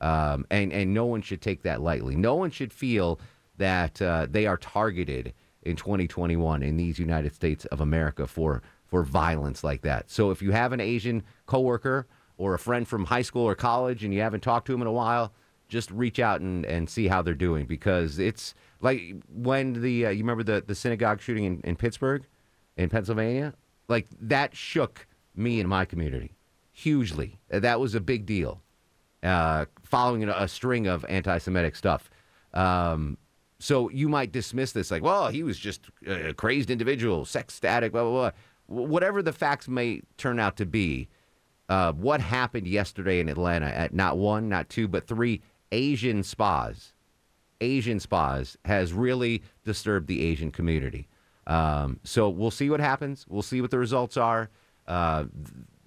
Um, 0.00 0.46
and, 0.50 0.72
and 0.72 0.92
no 0.92 1.06
one 1.06 1.22
should 1.22 1.40
take 1.40 1.62
that 1.62 1.80
lightly. 1.80 2.16
No 2.16 2.34
one 2.34 2.50
should 2.50 2.72
feel 2.72 3.18
that 3.56 4.00
uh, 4.02 4.26
they 4.30 4.46
are 4.46 4.58
targeted 4.58 5.32
in 5.62 5.76
2021 5.76 6.62
in 6.62 6.76
these 6.76 6.98
United 6.98 7.34
States 7.34 7.64
of 7.66 7.80
America 7.80 8.26
for, 8.26 8.62
for 8.84 9.02
violence 9.02 9.64
like 9.64 9.82
that. 9.82 10.10
So 10.10 10.30
if 10.30 10.42
you 10.42 10.52
have 10.52 10.72
an 10.72 10.80
Asian 10.80 11.22
coworker 11.46 12.06
or 12.36 12.54
a 12.54 12.58
friend 12.58 12.86
from 12.86 13.06
high 13.06 13.22
school 13.22 13.44
or 13.44 13.54
college 13.54 14.04
and 14.04 14.12
you 14.12 14.20
haven't 14.20 14.42
talked 14.42 14.66
to 14.66 14.72
them 14.72 14.82
in 14.82 14.86
a 14.86 14.92
while, 14.92 15.32
just 15.68 15.90
reach 15.90 16.18
out 16.18 16.40
and, 16.40 16.64
and 16.64 16.88
see 16.88 17.08
how 17.08 17.22
they're 17.22 17.34
doing 17.34 17.66
because 17.66 18.18
it's 18.18 18.54
like 18.80 19.00
when 19.28 19.80
the 19.82 20.06
uh, 20.06 20.10
you 20.10 20.18
remember 20.18 20.42
the, 20.42 20.62
the 20.66 20.74
synagogue 20.74 21.20
shooting 21.20 21.44
in, 21.44 21.60
in 21.64 21.76
Pittsburgh 21.76 22.24
in 22.76 22.88
Pennsylvania 22.88 23.54
like 23.88 24.06
that 24.20 24.54
shook 24.54 25.06
me 25.34 25.60
and 25.60 25.68
my 25.68 25.84
community 25.84 26.36
hugely 26.72 27.38
that 27.48 27.80
was 27.80 27.94
a 27.94 28.00
big 28.00 28.26
deal 28.26 28.62
uh, 29.26 29.66
following 29.82 30.24
a, 30.24 30.48
string 30.48 30.86
of 30.86 31.04
anti-Semitic 31.08 31.76
stuff 31.76 32.10
um, 32.54 33.18
so 33.58 33.90
you 33.90 34.08
might 34.08 34.32
dismiss 34.32 34.72
this 34.72 34.90
like 34.90 35.02
well 35.02 35.28
he 35.28 35.42
was 35.42 35.58
just 35.58 35.90
a 36.06 36.32
crazed 36.32 36.70
individual 36.70 37.24
sex 37.24 37.54
static 37.54 37.92
blah 37.92 38.02
blah 38.02 38.12
blah 38.12 38.30
whatever 38.66 39.22
the 39.22 39.32
facts 39.32 39.68
may 39.68 40.00
turn 40.16 40.40
out 40.40 40.56
to 40.56 40.66
be 40.66 41.08
uh, 41.68 41.92
what 41.92 42.20
happened 42.20 42.66
yesterday 42.66 43.20
in 43.20 43.28
Atlanta 43.28 43.66
at 43.66 43.92
not 43.92 44.18
one, 44.18 44.48
not 44.48 44.68
two, 44.68 44.86
but 44.86 45.06
three 45.06 45.42
Asian 45.72 46.22
spas, 46.22 46.92
Asian 47.60 47.98
spas, 47.98 48.56
has 48.64 48.92
really 48.92 49.42
disturbed 49.64 50.06
the 50.06 50.24
Asian 50.24 50.52
community. 50.52 51.08
Um, 51.46 52.00
so 52.04 52.28
we'll 52.28 52.50
see 52.50 52.70
what 52.70 52.80
happens. 52.80 53.26
We'll 53.28 53.42
see 53.42 53.60
what 53.60 53.70
the 53.70 53.78
results 53.78 54.16
are. 54.16 54.50
Uh, 54.86 55.24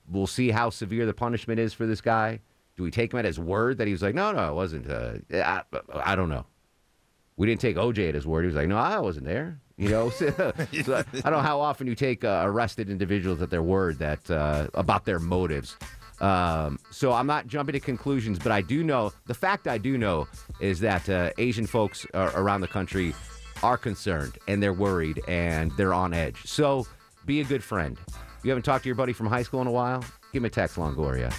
we'll 0.10 0.28
see 0.28 0.52
how 0.52 0.69
severe 0.69 1.06
the 1.06 1.13
punishment 1.13 1.60
is 1.60 1.73
for 1.73 1.86
this 1.86 2.02
guy. 2.02 2.41
Do 2.80 2.84
we 2.84 2.92
take 2.92 3.12
him 3.12 3.20
at 3.20 3.26
his 3.26 3.38
word 3.38 3.80
that 3.80 3.88
he 3.88 3.92
was 3.92 4.02
like, 4.02 4.15
no, 4.15 4.32
no, 4.32 4.52
it 4.52 4.56
wasn't? 4.56 4.89
Uh, 4.89 5.15
I, 5.34 5.63
I 5.94 6.15
don't 6.15 6.30
know. 6.30 6.46
We 7.36 7.46
didn't 7.46 7.60
take 7.60 7.76
OJ 7.76 8.08
at 8.08 8.15
his 8.15 8.26
word. 8.26 8.44
He 8.44 8.46
was 8.46 8.56
like, 8.56 8.70
no, 8.70 8.78
I 8.78 9.00
wasn't 9.00 9.26
there. 9.26 9.60
You 9.76 9.89
know, 9.89 10.10
so, 10.10 10.30
so 10.86 10.96
I 10.96 11.30
don't 11.30 11.34
know 11.34 11.39
how 11.42 11.60
often 11.60 11.88
you 11.88 11.96
take 11.96 12.24
uh, 12.24 12.44
arrested 12.46 12.89
individuals 12.89 13.42
at 13.42 13.50
their 13.50 13.62
word 13.62 14.00
that 14.00 14.32
uh, 14.32 14.68
about 14.76 15.04
their 15.04 15.20
motives. 15.20 15.76
Um, 16.22 16.80
so 16.89 17.12
I'm 17.12 17.28
not 17.28 17.48
jumping 17.48 17.74
to 17.74 17.82
conclusions, 17.82 18.39
but 18.39 18.54
I 18.54 18.62
do 18.62 18.82
know 18.82 19.12
the 19.28 19.34
fact 19.34 19.68
I 19.68 19.78
do 19.78 19.98
know 19.98 20.30
is 20.62 20.80
that 20.80 21.10
uh, 21.10 21.32
Asian 21.38 21.68
folks 21.68 22.08
around 22.13 22.62
the 22.62 22.70
country 22.70 23.13
are 23.62 23.78
concerned 23.78 24.38
and 24.48 24.63
they're 24.63 24.72
worried 24.72 25.20
and 25.28 25.74
they're 25.74 25.94
on 25.94 26.13
edge. 26.13 26.46
So 26.46 26.88
be 27.26 27.42
a 27.42 27.44
good 27.44 27.62
friend. 27.62 27.98
You 28.42 28.52
haven't 28.52 28.63
talked 28.63 28.84
to 28.84 28.88
your 28.88 28.96
buddy 28.96 29.12
from 29.12 29.28
high 29.28 29.44
school 29.44 29.60
in 29.60 29.68
a 29.68 29.72
while? 29.72 30.00
Give 30.32 30.42
him 30.42 30.46
a 30.46 30.50
text, 30.50 30.78
Longoria. 30.78 31.34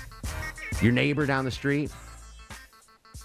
Your 0.82 0.92
neighbor 0.92 1.26
down 1.26 1.44
the 1.44 1.50
street? 1.50 1.90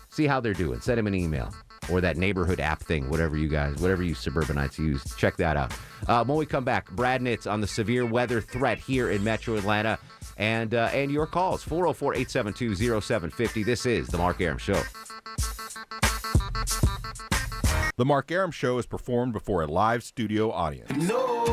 See 0.10 0.27
how 0.27 0.39
they're 0.39 0.53
doing. 0.53 0.79
Send 0.79 0.99
him 0.99 1.08
an 1.08 1.15
email 1.15 1.53
or 1.89 2.01
that 2.01 2.17
neighborhood 2.17 2.60
app 2.60 2.81
thing, 2.81 3.10
whatever 3.10 3.38
you 3.38 3.47
guys, 3.47 3.75
whatever 3.81 4.03
you 4.03 4.15
suburbanites 4.15 4.79
use. 4.79 5.03
Check 5.17 5.38
that 5.38 5.58
out. 5.58 5.73
Uh, 6.08 6.23
when 6.23 6.38
we 6.38 6.45
come 6.45 6.63
back, 6.63 6.89
Brad 6.91 7.21
Nitz 7.21 7.49
on 7.49 7.62
the 7.62 7.67
severe 7.67 8.05
weather 8.05 8.41
threat 8.41 8.79
here 8.79 9.12
in 9.12 9.23
Metro 9.23 9.55
Atlanta 9.55 9.99
and 10.38 10.73
uh, 10.73 10.89
and 10.93 11.12
your 11.12 11.27
calls 11.27 11.63
404 11.63 12.15
872 12.15 13.01
0750. 13.01 13.63
This 13.63 13.86
is 13.86 14.08
The 14.08 14.17
Mark 14.17 14.41
Arum 14.41 14.58
Show. 14.58 14.81
The 17.97 18.05
Mark 18.05 18.29
Arum 18.31 18.51
Show 18.51 18.77
is 18.77 18.86
performed 18.86 19.34
before 19.34 19.62
a 19.62 19.67
live 19.67 20.03
studio 20.03 20.51
audience. 20.51 20.91
No, 21.08 21.45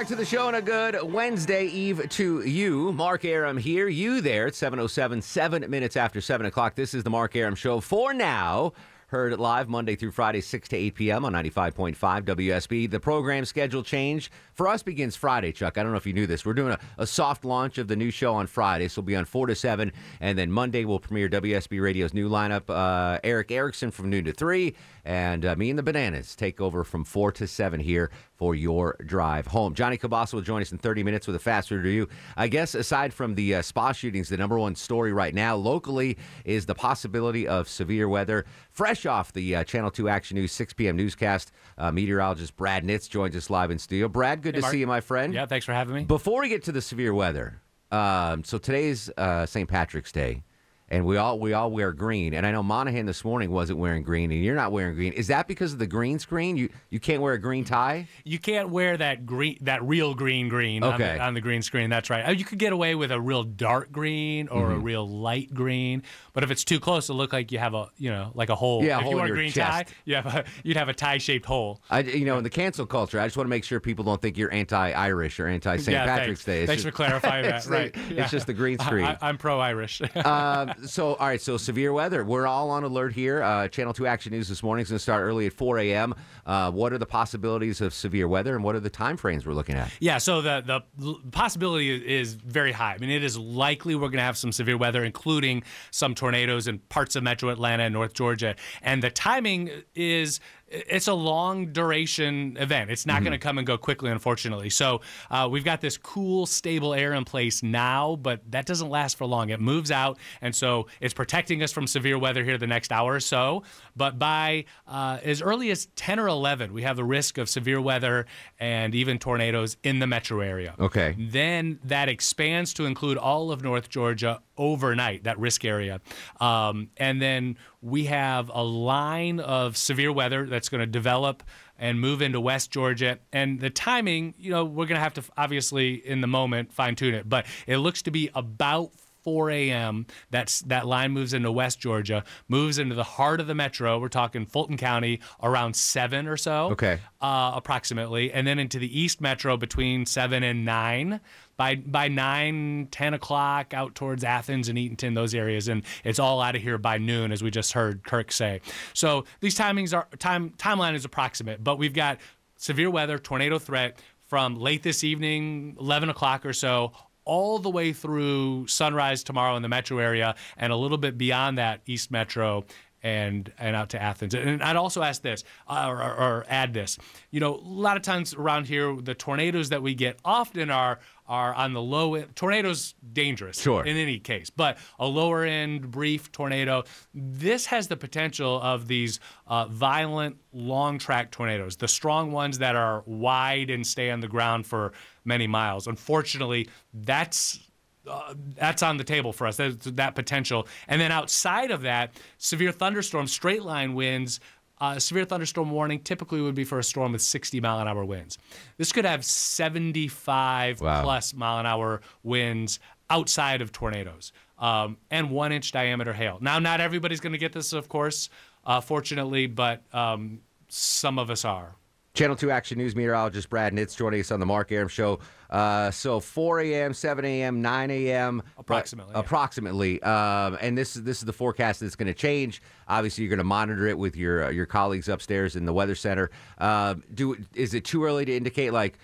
back 0.00 0.08
to 0.08 0.16
the 0.16 0.24
show 0.24 0.46
and 0.46 0.56
a 0.56 0.62
good 0.62 0.96
Wednesday 1.12 1.66
Eve 1.66 2.08
to 2.08 2.40
you. 2.40 2.90
Mark 2.90 3.22
Arum 3.22 3.58
here, 3.58 3.86
you 3.86 4.22
there 4.22 4.46
at 4.46 4.54
707, 4.54 5.20
seven 5.20 5.70
minutes 5.70 5.94
after 5.94 6.22
7 6.22 6.46
o'clock. 6.46 6.74
This 6.74 6.94
is 6.94 7.04
the 7.04 7.10
Mark 7.10 7.36
Arum 7.36 7.54
Show. 7.54 7.80
For 7.80 8.14
now, 8.14 8.72
Heard 9.10 9.36
live 9.40 9.68
Monday 9.68 9.96
through 9.96 10.12
Friday, 10.12 10.40
6 10.40 10.68
to 10.68 10.76
8 10.76 10.94
p.m. 10.94 11.24
on 11.24 11.32
95.5 11.32 11.96
WSB. 11.96 12.88
The 12.88 13.00
program 13.00 13.44
schedule 13.44 13.82
change 13.82 14.30
for 14.54 14.68
us 14.68 14.84
begins 14.84 15.16
Friday, 15.16 15.50
Chuck. 15.50 15.78
I 15.78 15.82
don't 15.82 15.90
know 15.90 15.98
if 15.98 16.06
you 16.06 16.12
knew 16.12 16.28
this. 16.28 16.46
We're 16.46 16.54
doing 16.54 16.74
a, 16.74 16.78
a 16.96 17.08
soft 17.08 17.44
launch 17.44 17.78
of 17.78 17.88
the 17.88 17.96
new 17.96 18.12
show 18.12 18.34
on 18.34 18.46
Friday. 18.46 18.86
So 18.86 19.00
we'll 19.00 19.06
be 19.06 19.16
on 19.16 19.24
4 19.24 19.48
to 19.48 19.56
7. 19.56 19.90
And 20.20 20.38
then 20.38 20.52
Monday, 20.52 20.84
we'll 20.84 21.00
premiere 21.00 21.28
WSB 21.28 21.82
Radio's 21.82 22.14
new 22.14 22.30
lineup. 22.30 22.68
Uh, 22.68 23.18
Erick 23.24 23.50
Erickson 23.50 23.90
from 23.90 24.10
noon 24.10 24.26
to 24.26 24.32
3. 24.32 24.76
And 25.04 25.44
uh, 25.44 25.56
me 25.56 25.70
and 25.70 25.78
the 25.78 25.82
Bananas 25.82 26.36
take 26.36 26.60
over 26.60 26.84
from 26.84 27.02
4 27.02 27.32
to 27.32 27.48
7 27.48 27.80
here 27.80 28.12
for 28.36 28.54
your 28.54 28.96
drive 29.04 29.48
home. 29.48 29.74
Johnny 29.74 29.98
Cabasa 29.98 30.34
will 30.34 30.40
join 30.40 30.62
us 30.62 30.70
in 30.70 30.78
30 30.78 31.02
minutes 31.02 31.26
with 31.26 31.34
a 31.34 31.40
fast 31.40 31.72
review. 31.72 32.08
I 32.36 32.46
guess 32.46 32.76
aside 32.76 33.12
from 33.12 33.34
the 33.34 33.56
uh, 33.56 33.62
spa 33.62 33.90
shootings, 33.90 34.28
the 34.28 34.36
number 34.36 34.58
one 34.58 34.76
story 34.76 35.12
right 35.12 35.34
now 35.34 35.56
locally 35.56 36.16
is 36.44 36.64
the 36.64 36.74
possibility 36.74 37.48
of 37.48 37.68
severe 37.68 38.08
weather. 38.08 38.46
Fresh 38.70 38.99
off 39.06 39.32
the 39.32 39.56
uh, 39.56 39.64
Channel 39.64 39.90
2 39.90 40.08
Action 40.08 40.36
News 40.36 40.52
6 40.52 40.72
p.m. 40.74 40.96
newscast, 40.96 41.52
uh, 41.78 41.90
meteorologist 41.92 42.56
Brad 42.56 42.84
Nitz 42.84 43.08
joins 43.08 43.34
us 43.36 43.50
live 43.50 43.70
in 43.70 43.78
studio. 43.78 44.08
Brad, 44.08 44.42
good 44.42 44.54
Hey, 44.54 44.60
to 44.60 44.62
Mark. 44.62 44.72
see 44.72 44.78
you, 44.80 44.86
my 44.86 45.00
friend. 45.00 45.32
Yeah, 45.34 45.46
thanks 45.46 45.66
for 45.66 45.72
having 45.72 45.94
me. 45.94 46.04
Before 46.04 46.40
we 46.40 46.48
get 46.48 46.64
to 46.64 46.72
the 46.72 46.80
severe 46.82 47.12
weather, 47.14 47.60
um, 47.92 48.44
so 48.44 48.58
today's 48.58 49.10
uh, 49.16 49.46
St. 49.46 49.68
Patrick's 49.68 50.12
Day, 50.12 50.42
and 50.90 51.04
we 51.06 51.16
all 51.16 51.38
we 51.38 51.52
all 51.52 51.70
wear 51.70 51.92
green. 51.92 52.34
And 52.34 52.44
I 52.44 52.50
know 52.50 52.62
Monahan 52.62 53.06
this 53.06 53.24
morning 53.24 53.50
wasn't 53.50 53.78
wearing 53.78 54.02
green, 54.02 54.30
and 54.32 54.42
you're 54.42 54.56
not 54.56 54.72
wearing 54.72 54.94
green. 54.94 55.12
Is 55.12 55.28
that 55.28 55.46
because 55.46 55.72
of 55.72 55.78
the 55.78 55.86
green 55.86 56.18
screen? 56.18 56.56
You 56.56 56.68
you 56.90 56.98
can't 57.00 57.22
wear 57.22 57.34
a 57.34 57.38
green 57.40 57.64
tie? 57.64 58.08
You 58.24 58.38
can't 58.38 58.70
wear 58.70 58.96
that 58.96 59.24
green, 59.26 59.58
that 59.62 59.82
real 59.84 60.14
green 60.14 60.48
green 60.48 60.82
on, 60.82 60.98
the, 60.98 61.18
on 61.20 61.34
the 61.34 61.40
green 61.40 61.62
screen. 61.62 61.90
That's 61.90 62.10
right. 62.10 62.26
Uh, 62.28 62.32
You 62.32 62.44
could 62.44 62.58
get 62.58 62.72
away 62.72 62.94
with 62.94 63.12
a 63.12 63.20
real 63.20 63.44
dark 63.44 63.92
green 63.92 64.48
or 64.48 64.72
a 64.72 64.76
Mhm. 64.76 64.82
real 64.82 65.08
light 65.08 65.52
green, 65.54 66.02
but 66.32 66.42
if 66.44 66.50
it's 66.50 66.64
too 66.64 66.80
close, 66.80 67.08
it'll 67.08 67.16
look 67.18 67.32
like 67.32 67.52
you 67.52 67.58
have 67.58 67.74
a 67.74 67.88
you 67.98 68.10
know 68.10 68.32
like 68.34 68.48
a 68.48 68.54
hole. 68.56 68.82
Yeah, 68.84 68.96
a 68.96 68.98
if 68.98 69.04
hole 69.04 69.12
you 69.12 69.18
your 69.18 69.26
a 69.26 69.30
green 69.30 69.52
chest. 69.52 69.88
tie, 69.88 69.94
you 70.04 70.14
have 70.16 70.26
a, 70.26 70.44
you'd 70.64 70.76
have 70.76 70.88
a 70.88 70.94
tie-shaped 70.94 71.46
hole. 71.46 71.80
I, 71.90 72.00
you 72.00 72.24
know, 72.24 72.38
in 72.38 72.44
the 72.44 72.50
cancel 72.50 72.86
culture, 72.86 73.20
I 73.20 73.26
just 73.26 73.36
want 73.36 73.46
to 73.46 73.50
make 73.50 73.64
sure 73.64 73.78
people 73.80 74.04
don't 74.04 74.20
think 74.20 74.36
you're 74.36 74.52
anti-Irish 74.52 75.38
or 75.40 75.46
anti-St. 75.46 75.92
Yeah, 75.92 76.04
Patrick's 76.06 76.42
thanks. 76.42 76.44
Day. 76.44 76.60
It's 76.62 76.66
Thanks 76.68 76.82
just- 76.82 76.92
for 76.92 76.96
clarifying 76.96 77.44
that. 77.46 77.56
it's 77.56 77.66
the- 77.66 77.72
right. 77.72 77.94
It's 77.94 78.10
Yeah. 78.10 78.26
just 78.28 78.46
the 78.46 78.54
green 78.54 78.78
screen. 78.78 79.04
I, 79.04 79.28
am 79.28 79.38
pro-Irish. 79.38 80.02
um, 80.24 80.72
so, 80.86 81.14
all 81.14 81.26
right, 81.26 81.40
so 81.40 81.56
severe 81.56 81.92
weather. 81.92 82.24
We're 82.24 82.46
all 82.46 82.70
on 82.70 82.84
alert 82.84 83.12
here. 83.12 83.42
Uh, 83.42 83.68
Channel 83.68 83.92
2 83.92 84.06
Action 84.06 84.32
News 84.32 84.48
this 84.48 84.62
morning 84.62 84.82
is 84.82 84.88
going 84.88 84.96
to 84.96 85.02
start 85.02 85.22
early 85.22 85.46
at 85.46 85.52
4 85.52 85.78
a.m. 85.78 86.14
Uh, 86.46 86.70
what 86.70 86.92
are 86.92 86.98
the 86.98 87.06
possibilities 87.06 87.80
of 87.80 87.94
severe 87.94 88.28
weather, 88.28 88.54
and 88.54 88.64
what 88.64 88.74
are 88.74 88.80
the 88.80 88.90
time 88.90 89.16
frames 89.16 89.46
we're 89.46 89.54
looking 89.54 89.76
at? 89.76 89.90
Yeah, 90.00 90.18
so 90.18 90.42
the 90.42 90.62
the 90.96 91.14
possibility 91.30 91.90
is 91.90 92.34
very 92.34 92.72
high. 92.72 92.94
I 92.94 92.98
mean, 92.98 93.10
it 93.10 93.24
is 93.24 93.36
likely 93.38 93.94
we're 93.94 94.08
going 94.08 94.18
to 94.18 94.22
have 94.22 94.36
some 94.36 94.52
severe 94.52 94.76
weather, 94.76 95.04
including 95.04 95.62
some 95.90 96.14
tornadoes 96.14 96.66
in 96.66 96.78
parts 96.78 97.16
of 97.16 97.22
Metro 97.22 97.50
Atlanta 97.50 97.84
and 97.84 97.94
North 97.94 98.14
Georgia. 98.14 98.56
And 98.82 99.02
the 99.02 99.10
timing 99.10 99.70
is 99.94 100.40
it's 100.70 101.08
a 101.08 101.14
long 101.14 101.72
duration 101.72 102.56
event. 102.58 102.90
It's 102.90 103.04
not 103.04 103.22
going 103.22 103.32
to 103.32 103.38
come 103.38 103.58
and 103.58 103.66
go 103.66 103.76
quickly, 103.76 104.10
unfortunately. 104.10 104.70
So 104.70 105.00
uh, 105.30 105.48
we've 105.50 105.64
got 105.64 105.80
this 105.80 105.96
cool, 105.96 106.46
stable 106.46 106.94
air 106.94 107.12
in 107.12 107.24
place 107.24 107.62
now, 107.62 108.16
but 108.16 108.40
that 108.52 108.66
doesn't 108.66 108.88
last 108.88 109.18
for 109.18 109.26
long. 109.26 109.50
It 109.50 109.60
moves 109.60 109.90
out, 109.90 110.18
and 110.40 110.54
so 110.54 110.86
it's 111.00 111.12
protecting 111.12 111.62
us 111.62 111.72
from 111.72 111.86
severe 111.86 112.18
weather 112.18 112.44
here 112.44 112.56
the 112.56 112.68
next 112.68 112.92
hour 112.92 113.14
or 113.14 113.20
so. 113.20 113.64
But 113.96 114.18
by 114.18 114.64
uh, 114.86 115.18
as 115.22 115.42
early 115.42 115.70
as 115.70 115.86
10 115.96 116.18
or 116.18 116.28
11, 116.28 116.72
we 116.72 116.82
have 116.82 116.96
the 116.96 117.04
risk 117.04 117.38
of 117.38 117.48
severe 117.48 117.80
weather 117.80 118.26
and 118.58 118.94
even 118.94 119.18
tornadoes 119.18 119.76
in 119.82 119.98
the 119.98 120.06
metro 120.06 120.40
area. 120.40 120.74
Okay. 120.78 121.16
Then 121.18 121.78
that 121.84 122.08
expands 122.08 122.74
to 122.74 122.84
include 122.84 123.18
all 123.18 123.50
of 123.50 123.62
North 123.62 123.88
Georgia 123.88 124.40
overnight, 124.56 125.24
that 125.24 125.38
risk 125.38 125.64
area. 125.64 126.00
Um, 126.40 126.90
and 126.96 127.20
then 127.20 127.56
we 127.80 128.04
have 128.04 128.50
a 128.52 128.62
line 128.62 129.40
of 129.40 129.76
severe 129.76 130.12
weather 130.12 130.46
that's 130.46 130.68
going 130.68 130.80
to 130.80 130.86
develop 130.86 131.42
and 131.78 131.98
move 131.98 132.20
into 132.20 132.40
West 132.40 132.70
Georgia. 132.70 133.18
And 133.32 133.58
the 133.58 133.70
timing, 133.70 134.34
you 134.38 134.50
know, 134.50 134.64
we're 134.64 134.86
going 134.86 134.98
to 134.98 135.02
have 135.02 135.14
to 135.14 135.24
obviously 135.36 135.94
in 135.94 136.20
the 136.20 136.26
moment 136.26 136.72
fine 136.72 136.94
tune 136.94 137.14
it, 137.14 137.28
but 137.28 137.46
it 137.66 137.78
looks 137.78 138.02
to 138.02 138.10
be 138.10 138.30
about 138.34 138.92
4 139.22 139.50
a.m. 139.50 140.06
That's 140.30 140.60
that 140.62 140.86
line 140.86 141.12
moves 141.12 141.32
into 141.34 141.50
West 141.52 141.80
Georgia, 141.80 142.24
moves 142.48 142.78
into 142.78 142.94
the 142.94 143.04
heart 143.04 143.40
of 143.40 143.46
the 143.46 143.54
metro. 143.54 143.98
We're 143.98 144.08
talking 144.08 144.46
Fulton 144.46 144.76
County 144.76 145.20
around 145.42 145.76
seven 145.76 146.26
or 146.26 146.36
so 146.36 146.70
Okay. 146.72 146.98
uh, 147.20 147.52
approximately, 147.54 148.32
and 148.32 148.46
then 148.46 148.58
into 148.58 148.78
the 148.78 149.00
East 149.00 149.20
Metro 149.20 149.56
between 149.56 150.06
seven 150.06 150.42
and 150.42 150.64
nine. 150.64 151.20
By 151.56 151.74
by 151.74 152.08
nine, 152.08 152.88
10 152.90 153.12
o'clock, 153.12 153.74
out 153.74 153.94
towards 153.94 154.24
Athens 154.24 154.70
and 154.70 154.78
Eatonton, 154.78 155.14
those 155.14 155.34
areas, 155.34 155.68
and 155.68 155.82
it's 156.04 156.18
all 156.18 156.40
out 156.40 156.56
of 156.56 156.62
here 156.62 156.78
by 156.78 156.96
noon, 156.96 157.32
as 157.32 157.42
we 157.42 157.50
just 157.50 157.74
heard 157.74 158.02
Kirk 158.02 158.32
say. 158.32 158.62
So 158.94 159.26
these 159.40 159.54
timings 159.54 159.94
are 159.94 160.08
time 160.18 160.50
timeline 160.56 160.94
is 160.94 161.04
approximate, 161.04 161.62
but 161.62 161.76
we've 161.76 161.92
got 161.92 162.18
severe 162.56 162.88
weather, 162.90 163.18
tornado 163.18 163.58
threat 163.58 163.98
from 164.26 164.54
late 164.58 164.82
this 164.82 165.04
evening, 165.04 165.76
11 165.78 166.08
o'clock 166.08 166.46
or 166.46 166.54
so, 166.54 166.92
all 167.30 167.60
the 167.60 167.70
way 167.70 167.92
through 167.92 168.66
sunrise 168.66 169.22
tomorrow 169.22 169.54
in 169.54 169.62
the 169.62 169.68
metro 169.68 169.98
area, 169.98 170.34
and 170.56 170.72
a 170.72 170.76
little 170.76 170.98
bit 170.98 171.16
beyond 171.16 171.58
that, 171.58 171.80
East 171.86 172.10
Metro 172.10 172.64
and 173.04 173.52
and 173.56 173.76
out 173.76 173.90
to 173.90 174.02
Athens. 174.02 174.34
And 174.34 174.60
I'd 174.60 174.74
also 174.74 175.00
ask 175.00 175.22
this 175.22 175.44
uh, 175.68 175.86
or, 175.88 176.02
or, 176.02 176.14
or 176.16 176.44
add 176.48 176.74
this. 176.74 176.98
You 177.30 177.38
know, 177.38 177.54
a 177.54 177.60
lot 177.86 177.96
of 177.96 178.02
times 178.02 178.34
around 178.34 178.66
here, 178.66 178.96
the 178.96 179.14
tornadoes 179.14 179.68
that 179.68 179.80
we 179.80 179.94
get 179.94 180.18
often 180.24 180.70
are 180.70 180.98
are 181.30 181.54
on 181.54 181.72
the 181.72 181.80
low 181.80 182.16
end. 182.16 182.34
Tornadoes 182.34 182.94
dangerous, 183.12 183.60
Sure. 183.60 183.84
in 183.84 183.96
any 183.96 184.18
case, 184.18 184.50
but 184.50 184.76
a 184.98 185.06
lower 185.06 185.44
end 185.44 185.90
brief 185.90 186.30
tornado. 186.32 186.82
This 187.14 187.66
has 187.66 187.86
the 187.86 187.96
potential 187.96 188.60
of 188.60 188.88
these 188.88 189.20
uh, 189.46 189.66
violent 189.66 190.36
long 190.52 190.98
track 190.98 191.30
tornadoes, 191.30 191.76
the 191.76 191.86
strong 191.88 192.32
ones 192.32 192.58
that 192.58 192.74
are 192.74 193.04
wide 193.06 193.70
and 193.70 193.86
stay 193.86 194.10
on 194.10 194.18
the 194.20 194.28
ground 194.28 194.66
for 194.66 194.92
many 195.24 195.46
miles. 195.46 195.86
Unfortunately, 195.86 196.68
that's 196.92 197.60
uh, 198.08 198.34
that's 198.56 198.82
on 198.82 198.96
the 198.96 199.04
table 199.04 199.32
for 199.32 199.46
us. 199.46 199.56
That, 199.56 199.80
that 199.96 200.14
potential, 200.16 200.66
and 200.88 201.00
then 201.00 201.12
outside 201.12 201.70
of 201.70 201.82
that, 201.82 202.12
severe 202.38 202.72
thunderstorms, 202.72 203.30
straight 203.32 203.62
line 203.62 203.94
winds. 203.94 204.40
Uh, 204.80 204.98
severe 204.98 205.24
thunderstorm 205.26 205.70
warning 205.70 206.00
typically 206.00 206.40
would 206.40 206.54
be 206.54 206.64
for 206.64 206.78
a 206.78 206.84
storm 206.84 207.12
with 207.12 207.20
60 207.22 207.60
mile 207.60 207.80
an 207.80 207.88
hour 207.88 208.04
winds. 208.04 208.38
This 208.78 208.92
could 208.92 209.04
have 209.04 209.24
75 209.24 210.80
Wow. 210.80 211.02
plus 211.02 211.34
mile 211.34 211.58
an 211.60 211.66
hour 211.66 212.00
winds 212.22 212.80
outside 213.10 213.60
of 213.60 213.72
tornadoes 213.72 214.32
um, 214.58 214.96
and 215.10 215.30
one 215.30 215.52
inch 215.52 215.72
diameter 215.72 216.12
hail. 216.12 216.38
Now, 216.40 216.58
not 216.58 216.80
everybody's 216.80 217.20
going 217.20 217.32
to 217.32 217.38
get 217.38 217.52
this, 217.52 217.72
of 217.72 217.88
course, 217.88 218.30
uh, 218.64 218.80
fortunately, 218.80 219.46
but 219.46 219.82
um, 219.92 220.40
some 220.68 221.18
of 221.18 221.30
us 221.30 221.44
are. 221.44 221.74
Channel 222.12 222.34
2 222.34 222.50
Action 222.50 222.76
News 222.76 222.96
meteorologist 222.96 223.48
Brad 223.48 223.72
Nitz 223.72 223.96
joining 223.96 224.20
us 224.20 224.32
on 224.32 224.40
the 224.40 224.46
Mark 224.46 224.72
Arum 224.72 224.88
Show. 224.88 225.20
Uh, 225.48 225.90
so 225.92 226.18
4 226.18 226.60
a.m., 226.60 226.92
7 226.92 227.24
a.m., 227.24 227.62
9 227.62 227.90
a.m. 227.90 228.42
but- 228.56 228.60
Approximately. 228.60 229.12
Approximately. 229.14 230.02
Um, 230.02 230.58
and 230.60 230.76
this 230.76 230.96
is 230.96 231.04
this 231.04 231.18
is 231.18 231.24
the 231.24 231.32
forecast 231.32 231.80
that's 231.80 231.94
going 231.96 232.08
to 232.08 232.14
change. 232.14 232.62
Obviously, 232.88 233.22
you're 233.24 233.30
going 233.30 233.38
to 233.38 233.44
monitor 233.44 233.86
it 233.86 233.96
with 233.96 234.16
your 234.16 234.46
uh, 234.46 234.50
your 234.50 234.66
colleagues 234.66 235.08
upstairs 235.08 235.54
in 235.54 235.64
the 235.66 235.72
weather 235.72 235.94
center. 235.94 236.30
Um, 236.58 237.04
do 237.14 237.36
is 237.54 237.74
it 237.74 237.84
too 237.84 238.04
early 238.04 238.24
to 238.24 238.36
indicate 238.36 238.72
like? 238.72 238.98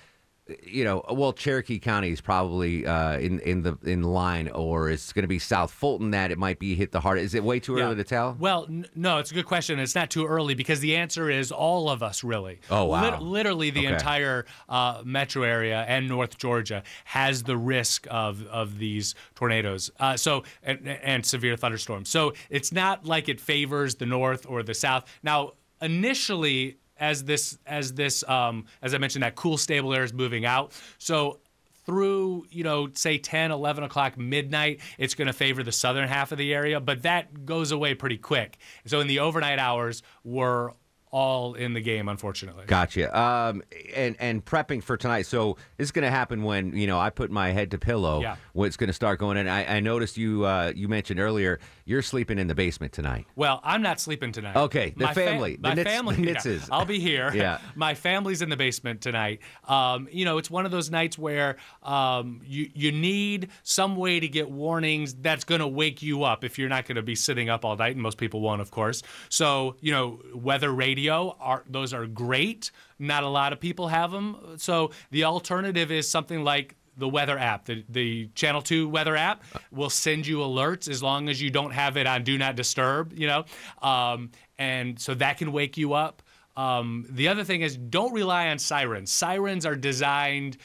You 0.64 0.84
know, 0.84 1.04
well, 1.10 1.32
Cherokee 1.32 1.80
County 1.80 2.10
is 2.12 2.20
probably 2.20 2.86
uh, 2.86 3.18
in 3.18 3.40
in 3.40 3.62
the 3.62 3.76
in 3.82 4.04
line, 4.04 4.48
or 4.50 4.88
it's 4.90 5.12
going 5.12 5.24
to 5.24 5.28
be 5.28 5.40
South 5.40 5.72
Fulton 5.72 6.12
that 6.12 6.30
it 6.30 6.38
might 6.38 6.60
be 6.60 6.76
hit 6.76 6.92
the 6.92 7.00
hardest. 7.00 7.24
Is 7.26 7.34
it 7.34 7.42
way 7.42 7.58
too 7.58 7.76
Yeah. 7.76 7.86
early 7.86 7.96
to 7.96 8.04
tell? 8.04 8.36
Well, 8.38 8.64
n- 8.68 8.86
no, 8.94 9.18
it's 9.18 9.32
a 9.32 9.34
good 9.34 9.46
question. 9.46 9.80
It's 9.80 9.96
not 9.96 10.08
too 10.08 10.24
early 10.24 10.54
because 10.54 10.78
the 10.78 10.94
answer 10.94 11.28
is 11.28 11.50
all 11.50 11.90
of 11.90 12.00
us, 12.00 12.22
really. 12.22 12.60
Oh, 12.70 12.84
wow. 12.84 13.10
Lit- 13.10 13.22
literally, 13.22 13.70
the 13.70 13.86
Okay. 13.86 13.94
entire 13.94 14.46
uh, 14.68 15.02
metro 15.04 15.42
area 15.42 15.84
and 15.88 16.06
North 16.08 16.38
Georgia 16.38 16.84
has 17.06 17.42
the 17.42 17.56
risk 17.56 18.06
of 18.08 18.46
of 18.46 18.78
these 18.78 19.16
tornadoes. 19.34 19.90
Uh, 19.98 20.16
so 20.16 20.44
and, 20.62 20.86
and 20.86 21.26
severe 21.26 21.56
thunderstorms. 21.56 22.08
So 22.08 22.34
it's 22.50 22.70
not 22.70 23.04
like 23.04 23.28
it 23.28 23.40
favors 23.40 23.96
the 23.96 24.06
north 24.06 24.46
or 24.48 24.62
the 24.62 24.74
south. 24.74 25.06
Now, 25.24 25.54
initially. 25.82 26.76
As 26.98 27.24
this, 27.24 27.58
as 27.66 27.92
this, 27.92 28.24
um, 28.28 28.64
as 28.80 28.94
I 28.94 28.98
mentioned, 28.98 29.22
that 29.22 29.34
cool 29.34 29.58
stable 29.58 29.92
air 29.92 30.02
is 30.02 30.12
moving 30.12 30.46
out. 30.46 30.72
So 30.98 31.40
through, 31.86 32.46
you 32.50 32.64
know, 32.64 32.88
say 32.92 33.16
10, 33.16 33.52
11 33.52 33.84
o'clock 33.84 34.18
midnight, 34.18 34.80
it's 34.98 35.14
going 35.14 35.26
to 35.26 35.32
favor 35.32 35.62
the 35.62 35.72
southern 35.72 36.08
half 36.08 36.32
of 36.32 36.38
the 36.38 36.52
area, 36.52 36.80
but 36.80 37.02
that 37.02 37.46
goes 37.46 37.70
away 37.70 37.94
pretty 37.94 38.18
quick. 38.18 38.58
So 38.86 39.00
in 39.00 39.06
the 39.06 39.20
overnight 39.20 39.58
hours, 39.58 40.02
we're 40.24 40.72
all 41.12 41.54
in 41.54 41.72
the 41.72 41.80
game, 41.80 42.08
unfortunately. 42.08 42.64
Gotcha. 42.66 43.16
Um, 43.18 43.62
and 43.94 44.16
and 44.18 44.44
prepping 44.44 44.82
for 44.82 44.96
tonight. 44.96 45.22
So 45.22 45.56
this 45.76 45.86
is 45.86 45.92
going 45.92 46.02
to 46.02 46.10
happen 46.10 46.42
when 46.42 46.76
you 46.76 46.86
know 46.86 46.98
I 46.98 47.10
put 47.10 47.30
my 47.30 47.52
head 47.52 47.70
to 47.70 47.78
pillow. 47.78 48.20
Yeah. 48.20 48.36
When 48.52 48.66
it's 48.66 48.76
going 48.76 48.88
to 48.88 48.92
start 48.92 49.18
going 49.18 49.36
in. 49.36 49.48
I, 49.48 49.76
I 49.76 49.80
noticed 49.80 50.16
you 50.16 50.44
uh, 50.44 50.72
you 50.74 50.88
mentioned 50.88 51.20
earlier 51.20 51.60
you're 51.86 52.02
sleeping 52.02 52.38
in 52.40 52.48
the 52.48 52.54
basement 52.54 52.92
tonight. 52.92 53.26
Well, 53.36 53.60
I'm 53.62 53.80
not 53.80 54.00
sleeping 54.00 54.32
tonight. 54.32 54.56
Okay, 54.56 54.92
the 54.96 55.04
My 55.04 55.14
fa- 55.14 55.20
family, 55.24 55.54
the 55.54 55.68
my 55.68 55.74
Nitz- 55.76 55.84
family, 55.84 56.16
the 56.16 56.32
yeah. 56.44 56.66
I'll 56.70 56.84
be 56.84 56.98
here. 56.98 57.32
Yeah. 57.36 57.58
my 57.74 57.94
family's 57.94 58.40
in 58.40 58.48
the 58.48 58.56
basement 58.56 59.02
tonight. 59.02 59.40
Um, 59.68 60.08
you 60.10 60.24
know, 60.24 60.38
it's 60.38 60.50
one 60.50 60.64
of 60.64 60.72
those 60.72 60.90
nights 60.90 61.16
where 61.18 61.56
um, 61.82 62.40
you 62.44 62.70
you 62.74 62.90
need 62.92 63.50
some 63.62 63.94
way 63.94 64.18
to 64.18 64.26
get 64.26 64.50
warnings 64.50 65.14
that's 65.14 65.44
going 65.44 65.60
to 65.60 65.68
wake 65.68 66.02
you 66.02 66.24
up 66.24 66.42
if 66.44 66.58
you're 66.58 66.68
not 66.68 66.86
going 66.86 66.96
to 66.96 67.02
be 67.02 67.14
sitting 67.14 67.48
up 67.50 67.64
all 67.64 67.76
night, 67.76 67.92
and 67.92 68.02
most 68.02 68.18
people 68.18 68.40
won't, 68.40 68.60
of 68.60 68.70
course. 68.70 69.02
So 69.28 69.76
you 69.80 69.92
know, 69.92 70.20
weather 70.34 70.72
radio 70.72 71.36
are 71.38 71.62
those 71.68 71.92
are 71.94 72.06
great. 72.06 72.70
Not 72.98 73.22
a 73.22 73.28
lot 73.28 73.52
of 73.52 73.60
people 73.60 73.88
have 73.88 74.10
them. 74.10 74.54
So 74.56 74.90
the 75.10 75.24
alternative 75.24 75.92
is 75.92 76.08
something 76.08 76.42
like 76.42 76.74
the 76.96 77.08
weather 77.08 77.38
app, 77.38 77.66
the, 77.66 77.84
the 77.88 78.28
Channel 78.34 78.62
2 78.62 78.88
weather 78.88 79.16
app 79.16 79.42
will 79.70 79.90
send 79.90 80.26
you 80.26 80.38
alerts 80.38 80.88
as 80.88 81.02
long 81.02 81.28
as 81.28 81.40
you 81.40 81.50
don't 81.50 81.72
have 81.72 81.96
it 81.96 82.06
on 82.06 82.24
Do 82.24 82.38
Not 82.38 82.56
Disturb, 82.56 83.12
you 83.12 83.26
know? 83.26 83.44
Um, 83.82 84.30
and 84.58 84.98
so 84.98 85.14
that 85.14 85.38
can 85.38 85.52
wake 85.52 85.76
you 85.76 85.92
up. 85.92 86.22
Um, 86.56 87.06
the 87.10 87.28
other 87.28 87.44
thing 87.44 87.60
is 87.60 87.76
don't 87.76 88.12
rely 88.12 88.48
on 88.48 88.58
sirens. 88.58 89.10
Sirens 89.10 89.66
are 89.66 89.76
designed 89.76 90.56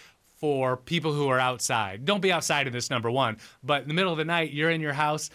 for 0.41 0.76
people 0.76 1.13
who 1.13 1.28
are 1.28 1.39
outside. 1.39 2.04
Don't 2.04 2.22
be 2.22 2.32
outside 2.32 2.65
in 2.65 2.74
this 2.74 2.89
number 2.89 3.12
one. 3.12 3.38
But 3.62 3.84
in 3.84 3.88
the 3.88 3.94
middle 3.94 4.12
of 4.12 4.17
the 4.17 4.26
night, 4.26 4.52
you're 4.52 4.72
in 4.72 4.82
your 4.82 4.94
house. 4.94 5.30